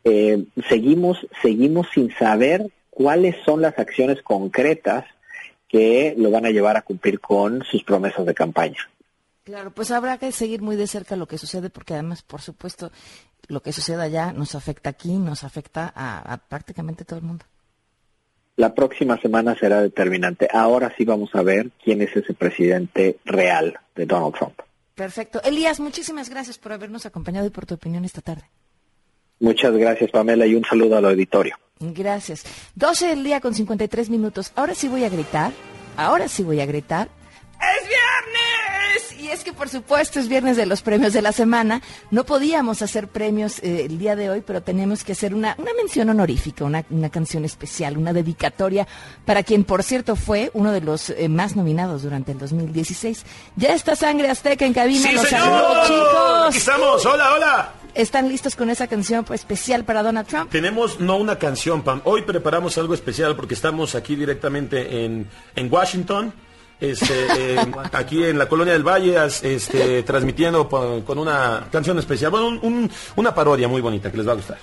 eh, 0.05 0.45
seguimos, 0.69 1.27
seguimos 1.43 1.89
sin 1.93 2.13
saber 2.17 2.71
cuáles 2.91 3.37
son 3.45 3.61
las 3.61 3.79
acciones 3.79 4.23
concretas 4.23 5.05
que 5.69 6.15
lo 6.17 6.31
van 6.31 6.47
a 6.47 6.51
llevar 6.51 6.77
a 6.77 6.83
cumplir 6.83 7.21
con 7.21 7.63
sus 7.65 7.83
promesas 7.83 8.25
de 8.25 8.35
campaña. 8.35 8.79
Claro, 9.45 9.71
pues 9.73 9.91
habrá 9.91 10.17
que 10.19 10.33
seguir 10.33 10.63
muy 10.63 10.77
de 10.77 10.87
cerca 10.87 11.17
lo 11.17 11.27
que 11.27 11.39
sucede, 11.39 11.71
porque 11.71 11.95
además, 11.95 12.23
por 12.23 12.41
supuesto, 12.41 12.91
lo 13.49 13.61
que 13.61 13.73
suceda 13.73 14.05
allá 14.05 14.33
nos 14.33 14.55
afecta 14.55 14.91
aquí, 14.91 15.13
nos 15.19 15.45
afecta 15.45 15.93
a, 15.95 16.33
a 16.33 16.37
prácticamente 16.39 17.05
todo 17.05 17.19
el 17.19 17.25
mundo 17.25 17.45
la 18.57 18.75
próxima 18.75 19.19
semana 19.21 19.55
será 19.55 19.83
determinante. 19.83 20.49
Ahora 20.53 20.93
sí 20.97 21.05
vamos 21.05 21.31
a 21.35 21.43
ver 21.43 21.71
quién 21.83 22.03
es 22.03 22.17
ese 22.17 22.35
presidente 22.35 23.19
real 23.25 23.79
de 23.95 24.07
Donald 24.07 24.35
Trump. 24.35 24.59
Perfecto. 24.95 25.43
Elías, 25.43 25.79
muchísimas 25.79 26.31
gracias 26.31 26.59
por 26.59 26.73
habernos 26.73 27.05
acompañado 27.05 27.47
y 27.47 27.51
por 27.51 27.67
tu 27.67 27.75
opinión 27.75 28.05
esta 28.05 28.23
tarde. 28.23 28.45
Muchas 29.39 29.75
gracias, 29.77 30.11
Pamela, 30.11 30.47
y 30.47 30.55
un 30.55 30.65
saludo 30.65 30.97
al 30.97 31.05
auditorio. 31.05 31.57
Gracias. 31.79 32.45
12 32.75 33.09
del 33.09 33.23
día 33.23 33.41
con 33.41 33.55
53 33.55 34.09
minutos. 34.09 34.53
Ahora 34.57 34.75
sí 34.75 34.89
voy 34.89 35.05
a 35.05 35.11
gritar. 35.11 35.53
Ahora 35.99 36.29
sí 36.29 36.43
voy 36.43 36.61
a 36.61 36.67
gritar. 36.67 37.09
¡Es 37.61 37.87
viernes! 37.87 37.96
Y 39.27 39.31
es 39.31 39.43
que 39.43 39.53
por 39.53 39.69
supuesto 39.69 40.21
es 40.21 40.29
viernes 40.29 40.57
de 40.57 40.67
los 40.67 40.83
premios 40.83 41.13
de 41.13 41.21
la 41.21 41.33
semana. 41.33 41.83
No 42.13 42.23
podíamos 42.23 42.81
hacer 42.81 43.09
premios 43.09 43.59
eh, 43.59 43.87
el 43.87 43.99
día 43.99 44.15
de 44.15 44.31
hoy, 44.31 44.41
pero 44.47 44.63
tenemos 44.63 45.03
que 45.03 45.13
hacer 45.13 45.35
una, 45.35 45.57
una 45.59 45.73
mención 45.75 46.09
honorífica, 46.09 46.65
una, 46.65 46.85
una, 46.91 47.11
canción 47.11 47.45
especial, 47.45 47.99
una 47.99 48.13
dedicatoria 48.13 48.87
para 49.25 49.43
quien, 49.43 49.65
por 49.65 49.83
cierto, 49.83 50.15
fue 50.15 50.53
uno 50.55 50.71
de 50.71 50.81
los 50.81 51.11
eh, 51.11 51.29
más 51.29 51.57
nominados 51.57 52.05
durante 52.05 52.31
el 52.31 52.39
2016. 52.39 53.25
Ya 53.57 53.75
está 53.75 53.97
Sangre 53.97 54.31
Azteca 54.31 54.65
en 54.65 54.73
cabina. 54.73 55.09
¡Sí, 55.09 55.15
los 55.17 55.27
señor! 55.27 55.45
saludo, 55.45 55.83
chicos. 55.87 56.47
Aquí 56.49 56.59
estamos. 56.59 57.07
Hola, 57.07 57.35
hola. 57.35 57.73
¿Están 57.97 58.29
listos 58.29 58.55
con 58.55 58.71
esa 58.71 58.87
canción 58.87 59.25
pues, 59.25 59.41
especial 59.41 59.85
para 59.85 60.05
Donald 60.05 60.29
Trump? 60.29 60.53
Tenemos 60.53 61.01
no 61.01 61.17
una 61.17 61.37
canción, 61.37 61.83
Pam. 61.83 62.01
Hoy 62.05 62.23
preparamos 62.23 62.79
algo 62.79 62.95
especial 62.95 63.35
porque 63.35 63.55
estamos 63.55 63.97
aquí 63.97 64.15
directamente 64.15 65.05
en, 65.05 65.29
en 65.57 65.73
Washington 65.73 66.33
este, 66.81 67.55
eh, 67.55 67.59
aquí 67.93 68.25
en 68.25 68.39
la 68.39 68.49
colonia 68.49 68.73
del 68.73 68.83
Valle, 68.87 69.17
este, 69.43 70.03
transmitiendo 70.03 70.69
con, 70.69 71.03
con 71.03 71.19
una 71.19 71.67
canción 71.71 71.99
especial, 71.99 72.31
bueno, 72.31 72.49
un, 72.49 72.59
un, 72.63 72.91
una 73.17 73.35
parodia 73.35 73.69
muy 73.69 73.81
bonita 73.81 74.11
que 74.11 74.19
les 74.19 74.29
va 74.29 74.33
a 74.33 74.37
gustar. 74.37 74.59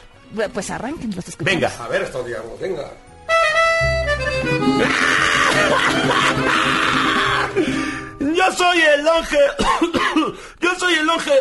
Pues 0.53 0.69
arranquen, 0.71 1.15
los 1.15 1.27
escuchamos. 1.27 1.61
Venga. 1.61 1.71
A 1.83 1.87
ver 1.87 2.01
esto, 2.03 2.23
digamos, 2.23 2.59
venga. 2.59 2.83
Yo 8.19 8.51
soy 8.51 8.81
el 8.81 9.05
longe, 9.05 9.37
yo 10.59 10.69
soy 10.79 10.93
el 10.95 11.05
longe 11.05 11.31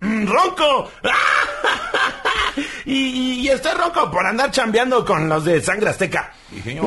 ronco. 0.26 0.90
y, 2.84 3.40
y, 3.40 3.48
estoy 3.48 3.72
ronco 3.72 4.10
por 4.10 4.26
andar 4.26 4.50
chambeando 4.50 5.04
con 5.04 5.28
los 5.28 5.44
de 5.44 5.60
sangre 5.60 5.90
azteca. 5.90 6.32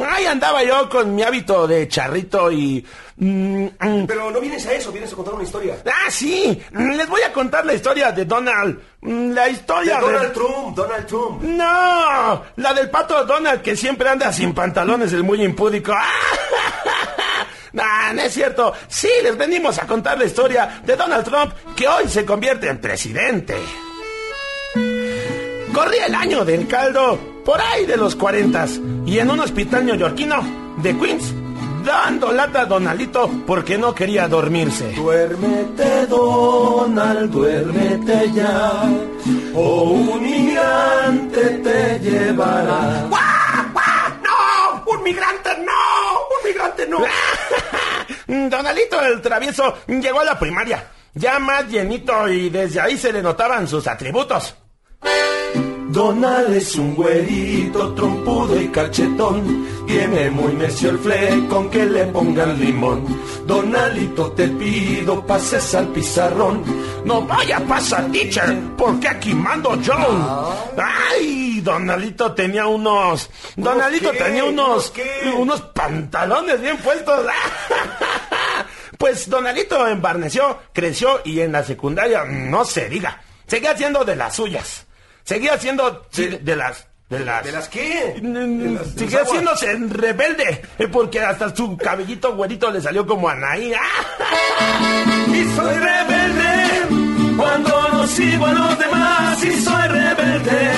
Ahí 0.10 0.26
andaba 0.26 0.64
yo 0.64 0.88
con 0.90 1.16
mi 1.16 1.24
hábito 1.24 1.68
de 1.68 1.88
charrito 1.88 2.52
y... 2.52 2.86
Mm, 3.18 3.66
mm. 3.80 4.06
Pero 4.08 4.30
no 4.30 4.40
vienes 4.40 4.66
a 4.68 4.74
eso, 4.74 4.92
vienes 4.92 5.12
a 5.12 5.16
contar 5.16 5.34
una 5.34 5.44
historia. 5.44 5.78
Ah, 5.86 6.10
sí. 6.10 6.62
Les 6.72 7.10
voy 7.10 7.22
a 7.22 7.34
contar 7.34 7.66
la 7.66 7.74
historia 7.74 8.12
de 8.12 8.26
Donald. 8.26 8.80
Mm, 9.02 9.32
la 9.32 9.50
historia 9.50 9.96
de... 9.96 10.02
Donald 10.02 10.34
Trump, 10.34 10.76
Donald 10.76 11.08
Trump. 11.08 11.42
No, 11.42 12.44
la 12.56 12.74
del 12.76 12.90
pato 12.90 13.26
Donald 13.26 13.62
que 13.62 13.76
siempre 13.76 14.08
anda 14.08 14.32
sin 14.32 14.54
pantalones, 14.54 15.12
el 15.14 15.24
muy 15.24 15.44
impúdico. 15.44 15.94
Nah, 17.74 18.12
no 18.12 18.22
es 18.22 18.34
cierto. 18.34 18.74
Sí, 18.88 19.10
les 19.22 19.38
venimos 19.38 19.78
a 19.78 19.86
contar 19.86 20.18
la 20.18 20.26
historia 20.26 20.82
de 20.84 20.96
Donald 20.96 21.24
Trump, 21.24 21.54
que 21.76 21.88
hoy 21.88 22.08
se 22.08 22.26
convierte 22.26 22.68
en 22.70 22.80
presidente. 22.80 23.56
Corría 25.78 26.08
el 26.08 26.16
año 26.16 26.44
del 26.44 26.68
caldo, 26.68 27.20
por 27.46 27.62
ahí 27.62 27.86
de 27.86 27.98
los 27.98 28.16
cuarentas, 28.16 28.80
y 29.06 29.20
en 29.20 29.30
un 29.30 29.42
hospital 29.42 29.86
neoyorquino 29.86 30.42
de 30.78 30.98
Queens, 30.98 31.32
dando 31.86 32.32
lata 32.32 32.62
a 32.62 32.66
Donaldito 32.66 33.30
porque 33.46 33.78
no 33.78 33.94
quería 33.94 34.28
dormirse. 34.28 34.94
Duérmete, 34.94 36.08
Donald, 36.08 37.32
duérmete 37.32 38.32
ya, 38.34 38.72
o 39.54 39.84
un 39.92 40.24
migrante 40.24 41.42
te 41.42 42.00
llevará. 42.00 43.06
¡Guau, 43.08 43.72
guau! 43.72 44.14
¡No! 44.24 44.92
¡Un 44.92 45.04
migrante 45.04 45.50
no! 45.60 45.74
¡Un 46.32 46.50
migrante 46.50 46.88
no! 46.88 48.50
Donaldito 48.50 49.00
el 49.00 49.22
travieso 49.22 49.78
llegó 49.86 50.22
a 50.22 50.26
la 50.26 50.40
primaria, 50.40 50.88
ya 51.14 51.38
más 51.38 51.68
llenito 51.68 52.28
y 52.30 52.50
desde 52.50 52.82
ahí 52.82 52.98
se 52.98 53.14
le 53.14 53.22
notaban 53.22 53.68
sus 53.68 53.86
atributos. 53.86 54.56
Donald 55.98 56.54
es 56.54 56.76
un 56.76 56.94
güerito 56.94 57.92
trompudo 57.96 58.62
y 58.62 58.68
cachetón. 58.68 59.68
Tiene 59.88 60.30
muy 60.30 60.54
necio 60.54 60.92
el 60.92 61.00
flecón 61.00 61.72
que 61.72 61.88
le 61.88 62.06
pongan 62.06 62.60
limón. 62.60 63.04
Donaldito 63.48 64.32
te 64.34 64.48
pido 64.48 65.26
pases 65.26 65.74
al 65.74 65.88
pizarrón. 65.88 66.64
No 67.04 67.24
vaya 67.24 67.58
a 67.58 67.62
pasar, 67.62 68.12
teacher, 68.12 68.56
porque 68.78 69.08
aquí 69.08 69.34
mando 69.34 69.76
yo. 69.82 69.96
Ay, 70.78 71.62
Donaldito 71.62 72.32
tenía 72.36 72.68
unos. 72.68 73.32
Donaldito 73.56 74.12
tenía 74.12 74.44
unos. 74.44 74.94
Unos 75.36 75.62
pantalones 75.62 76.62
bien 76.62 76.78
puestos. 76.78 77.26
pues 79.00 79.28
Donaldito 79.28 79.88
embarneció, 79.88 80.60
creció 80.72 81.22
y 81.26 81.40
en 81.40 81.54
la 81.54 81.64
secundaria 81.64 82.24
no 82.24 82.66
se 82.66 82.88
diga. 82.88 83.20
Seguía 83.48 83.72
haciendo 83.72 84.06
de 84.06 84.16
las 84.16 84.36
suyas 84.36 84.87
seguía 85.28 85.58
siendo 85.58 86.08
de, 86.16 86.40
de, 86.40 86.56
las 86.56 86.88
de 87.10 87.20
las 87.20 87.44
de 87.44 87.52
las 87.52 87.68
qué 87.68 88.16
de 88.22 88.72
las, 88.72 88.88
seguía 88.96 89.20
haciéndose 89.24 89.76
rebelde 89.90 90.62
porque 90.90 91.20
hasta 91.20 91.54
su 91.54 91.76
cabellito 91.76 92.34
güerito 92.34 92.72
le 92.72 92.82
salió 92.82 93.06
como 93.06 93.30
Anaí. 93.30 93.74
Y 95.28 95.44
soy 95.56 95.76
rebelde 95.76 97.36
cuando 97.38 97.90
no 97.90 98.08
sigo 98.08 98.46
a 98.46 98.54
los 98.54 98.80
demás 98.80 99.44
y 99.44 99.52
soy 99.62 99.88
rebelde 99.90 100.72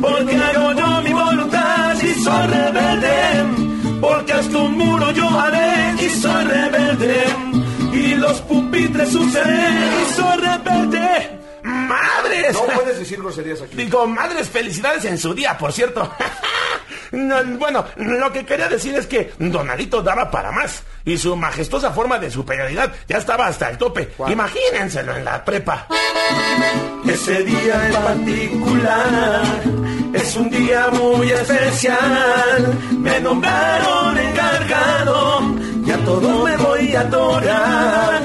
porque 0.00 0.36
hago 0.36 0.72
yo 0.72 1.02
mi 1.02 1.12
voluntad 1.12 1.94
y 2.02 2.14
soy 2.24 2.46
rebelde 2.46 4.00
porque 4.00 4.32
hasta 4.32 4.58
un 4.58 4.78
muro 4.78 5.10
yo 5.12 5.28
haré 5.38 5.94
y 6.02 6.08
soy 6.08 6.44
rebelde 6.44 7.24
y 7.92 8.14
los 8.14 8.40
pupitres 8.40 9.14
usaré 9.14 9.68
y 10.02 10.12
soy 10.14 10.36
rebelde 10.38 11.43
¡Madres! 11.88 12.52
No 12.52 12.64
puedes 12.66 12.98
decir 12.98 13.18
groserías 13.18 13.62
aquí. 13.62 13.76
Digo, 13.76 14.06
madres, 14.06 14.48
felicidades 14.48 15.04
en 15.04 15.18
su 15.18 15.34
día, 15.34 15.56
por 15.58 15.72
cierto. 15.72 16.10
No, 17.12 17.36
Bueno, 17.58 17.84
lo 17.96 18.32
que 18.32 18.44
quería 18.44 18.68
decir 18.68 18.94
es 18.96 19.06
que 19.06 19.32
Donalito 19.38 20.02
daba 20.02 20.30
para 20.30 20.50
más 20.50 20.82
y 21.04 21.16
su 21.16 21.36
majestuosa 21.36 21.92
forma 21.92 22.18
de 22.18 22.30
superioridad 22.30 22.92
ya 23.06 23.18
estaba 23.18 23.46
hasta 23.46 23.70
el 23.70 23.78
tope. 23.78 24.10
Imagínenselo 24.28 25.16
en 25.16 25.24
la 25.24 25.44
prepa. 25.44 25.86
Ese 27.06 27.44
día 27.44 27.86
en 27.86 27.92
particular 27.92 29.42
es 30.12 30.36
un 30.36 30.50
día 30.50 30.88
muy 30.92 31.30
especial. 31.30 32.78
Me 32.98 33.20
nombraron 33.20 34.18
encargado 34.18 35.42
y 35.86 35.90
a 35.90 35.98
todo 36.04 36.44
me 36.44 36.56
voy 36.56 36.94
a 36.96 37.00
adorar. 37.00 38.22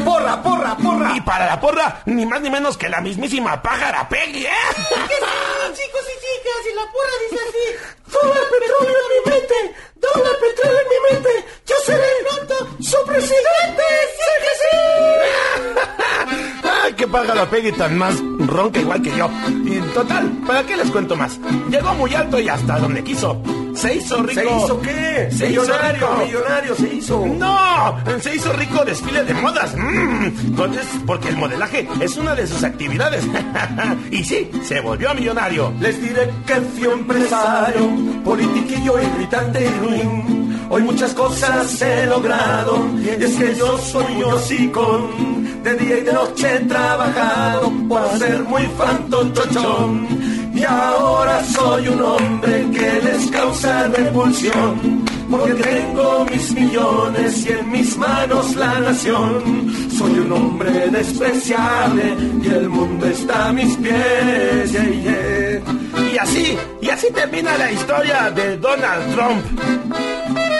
Y 1.15 1.21
para 1.21 1.45
la 1.45 1.59
porra, 1.59 2.01
ni 2.05 2.25
más 2.25 2.41
ni 2.41 2.49
menos 2.49 2.77
que 2.77 2.89
la 2.89 3.01
mismísima 3.01 3.61
pájara 3.61 4.07
Peggy, 4.07 4.45
¿eh? 4.45 4.51
chicos 4.73 6.05
y 6.05 6.15
chicas? 6.19 6.61
Y 6.71 6.75
la 6.75 6.85
porra 6.91 7.13
dice 7.29 7.39
así: 7.47 7.65
Dólar 8.11 8.43
petróleo 8.49 8.97
en 8.99 9.07
mi 9.09 9.31
mente, 9.31 9.75
dólar 9.95 10.35
petróleo 10.39 10.79
en 10.79 10.87
mi 10.89 10.99
mente. 11.11 11.45
Yo 11.65 11.75
seré 11.85 12.07
pronto 12.27 12.55
su 12.81 13.05
presidente. 13.05 13.83
¡Sí 14.17 14.29
que 14.43 14.53
sí! 14.61 16.55
¡Ay, 16.83 16.93
qué 16.93 17.07
pájara 17.07 17.49
Peggy 17.49 17.71
tan 17.71 17.97
más 17.97 18.15
ronca 18.39 18.79
igual 18.79 19.01
que 19.01 19.15
yo! 19.15 19.29
Y 19.65 19.79
total, 19.93 20.29
¿para 20.45 20.63
qué 20.63 20.77
les 20.77 20.89
cuento 20.91 21.15
más? 21.15 21.39
Llegó 21.69 21.93
muy 21.95 22.13
alto 22.13 22.39
y 22.39 22.47
hasta 22.49 22.79
donde 22.79 23.03
quiso. 23.03 23.41
Se 23.73 23.95
hizo 23.95 24.21
rico. 24.23 24.41
¿Se 24.41 24.45
hizo 24.45 24.81
qué? 24.81 25.29
Se 25.31 25.49
hizo 25.51 25.61
millonario, 25.61 26.07
rico. 26.07 26.25
millonario, 26.25 26.75
se 26.75 26.93
hizo. 26.93 27.25
¡No! 27.25 27.97
Se 28.19 28.35
hizo 28.35 28.51
rico 28.53 28.83
desfile 28.83 29.23
de 29.23 29.33
modas. 29.35 29.73
Mm. 29.75 30.25
Entonces, 30.47 30.85
porque 31.05 31.29
el 31.29 31.37
modelaje 31.37 31.87
es 32.01 32.17
una 32.17 32.35
de 32.35 32.45
sus 32.47 32.63
actividades. 32.63 33.23
y 34.11 34.23
sí, 34.23 34.49
se 34.63 34.81
volvió 34.81 35.13
millonario. 35.13 35.73
Les 35.79 36.01
diré 36.01 36.29
que 36.45 36.55
fui 36.55 36.85
empresario, 36.85 37.89
politiquillo 38.23 39.01
irritante 39.01 39.65
y 39.65 39.79
ruin. 39.79 40.38
Hoy 40.71 40.83
muchas 40.83 41.13
cosas 41.15 41.81
he 41.81 42.05
logrado, 42.05 42.87
y 43.03 43.09
es 43.09 43.35
que 43.35 43.55
yo 43.55 43.77
soy 43.79 44.05
un 44.17 44.33
hocicón. 44.33 45.63
De 45.63 45.75
día 45.75 45.97
y 45.97 46.01
de 46.03 46.13
noche 46.13 46.55
he 46.55 46.59
trabajado 46.59 47.71
por 47.89 48.07
ser 48.17 48.43
muy 48.43 48.63
fantochochón. 48.77 50.07
Y 50.53 50.63
ahora 50.63 51.43
soy 51.43 51.87
un 51.87 52.01
hombre 52.01 52.67
que 52.71 53.01
les 53.01 53.31
causa 53.31 53.87
repulsión. 53.87 55.05
Porque 55.29 55.53
tengo 55.53 56.25
mis 56.31 56.53
millones 56.53 57.45
y 57.45 57.49
en 57.49 57.71
mis 57.71 57.97
manos 57.97 58.55
la 58.55 58.79
nación. 58.79 59.89
Soy 59.97 60.19
un 60.19 60.31
hombre 60.31 60.89
despreciable 60.89 62.15
y 62.43 62.47
el 62.47 62.69
mundo 62.69 63.07
está 63.07 63.49
a 63.49 63.53
mis 63.53 63.75
pies. 63.77 64.71
yeah, 64.71 64.83
yeah. 64.83 65.78
Y 66.11 66.17
así, 66.17 66.57
y 66.81 66.89
así 66.89 67.11
termina 67.11 67.57
la 67.57 67.71
historia 67.71 68.31
de 68.31 68.57
Donald 68.57 69.15
Trump. 69.15 69.45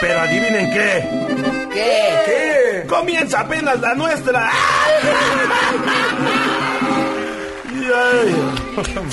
Pero 0.00 0.20
adivinen 0.20 0.70
qué. 0.72 1.08
¿Qué? 1.72 2.08
¿Qué? 2.26 2.86
Comienza 2.88 3.40
apenas 3.40 3.80
la 3.80 3.94
nuestra. 3.94 4.50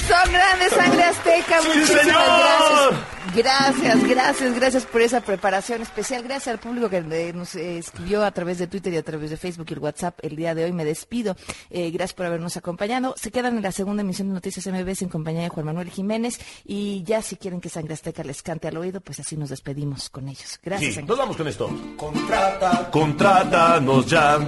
Son 0.08 0.32
grandes 0.32 0.72
sangre 0.74 1.04
azteca. 1.04 1.62
¡Sí, 1.62 1.68
Muchísimas 1.68 2.02
señor! 2.04 2.22
gracias. 2.40 3.17
Gracias, 3.38 4.04
gracias, 4.08 4.56
gracias 4.56 4.86
por 4.88 5.00
esa 5.00 5.22
preparación 5.22 5.84
especial. 5.84 6.24
Gracias 6.24 6.48
al 6.48 6.58
público 6.58 6.90
que 6.90 7.34
nos 7.34 7.54
escribió 7.54 8.26
a 8.26 8.32
través 8.32 8.58
de 8.58 8.66
Twitter 8.66 8.92
y 8.94 8.98
a 8.98 9.04
través 9.04 9.30
de 9.30 9.38
Facebook 9.38 9.68
y 9.70 9.74
el 9.74 9.80
WhatsApp 9.80 10.18
el 10.24 10.36
día 10.36 10.56
de 10.56 10.66
hoy. 10.66 10.72
Me 10.72 10.84
despido. 10.84 11.36
Eh, 11.70 11.92
gracias 11.92 12.16
por 12.16 12.26
habernos 12.26 12.58
acompañado. 12.58 13.14
Se 13.16 13.30
quedan 13.30 13.56
en 13.58 13.62
la 13.62 13.72
segunda 13.72 14.02
emisión 14.02 14.30
de 14.30 14.34
Noticias 14.34 14.66
MBS 14.66 15.04
en 15.04 15.10
compañía 15.10 15.44
de 15.44 15.50
Juan 15.50 15.68
Manuel 15.68 15.92
Jiménez. 15.92 16.40
Y 16.66 17.04
ya 17.04 17.22
si 17.22 17.36
quieren 17.36 17.62
que 17.62 17.70
Sangre 17.70 17.94
Azteca 17.94 18.24
les 18.24 18.42
cante 18.42 18.70
al 18.70 18.78
oído, 18.78 19.02
pues 19.02 19.20
así 19.20 19.38
nos 19.38 19.50
despedimos 19.50 20.10
con 20.10 20.28
ellos. 20.30 20.60
Gracias. 20.64 20.96
Sí, 20.96 21.04
nos 21.04 21.18
vamos 21.18 21.38
con 21.38 21.48
esto. 21.48 21.70
Contrata, 21.96 22.90
Contrátanos 22.90 24.08
ya. 24.08 24.40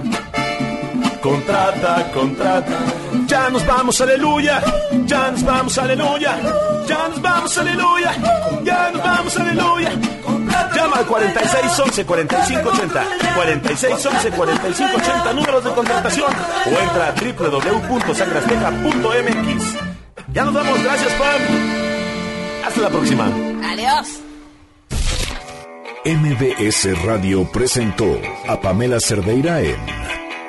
Contrata, 1.22 2.10
contrata. 2.12 2.78
Ya 3.26 3.48
nos 3.50 3.66
vamos, 3.66 4.00
aleluya. 4.00 4.62
Ya 5.04 5.30
nos 5.30 5.42
vamos, 5.44 5.76
aleluya. 5.78 6.38
Ya 6.86 7.08
nos 7.08 7.20
vamos, 7.20 7.58
aleluya. 7.58 8.12
Ya 8.64 8.90
nos 8.90 9.02
vamos, 9.02 9.36
aleluya. 9.36 9.92
Llama 10.74 10.96
al 10.96 11.04
4611 11.06 12.06
4580. 12.06 13.04
4611 13.34 14.30
4580 14.30 15.32
números 15.32 15.64
de 15.64 15.70
contratación 15.70 16.32
o 16.66 16.70
entra 16.70 17.08
a 17.08 17.12
www.sangrazteca.mx. 17.12 19.76
Ya 20.32 20.44
nos 20.44 20.54
vamos, 20.54 20.82
gracias, 20.82 21.12
Pam. 21.14 21.40
Hasta 22.66 22.80
la 22.80 22.88
próxima. 22.88 23.26
Adiós. 23.70 24.08
MBS 26.04 27.04
Radio 27.04 27.44
presentó 27.52 28.18
a 28.48 28.58
Pamela 28.58 28.98
Cerdeira 29.00 29.60
en 29.60 29.76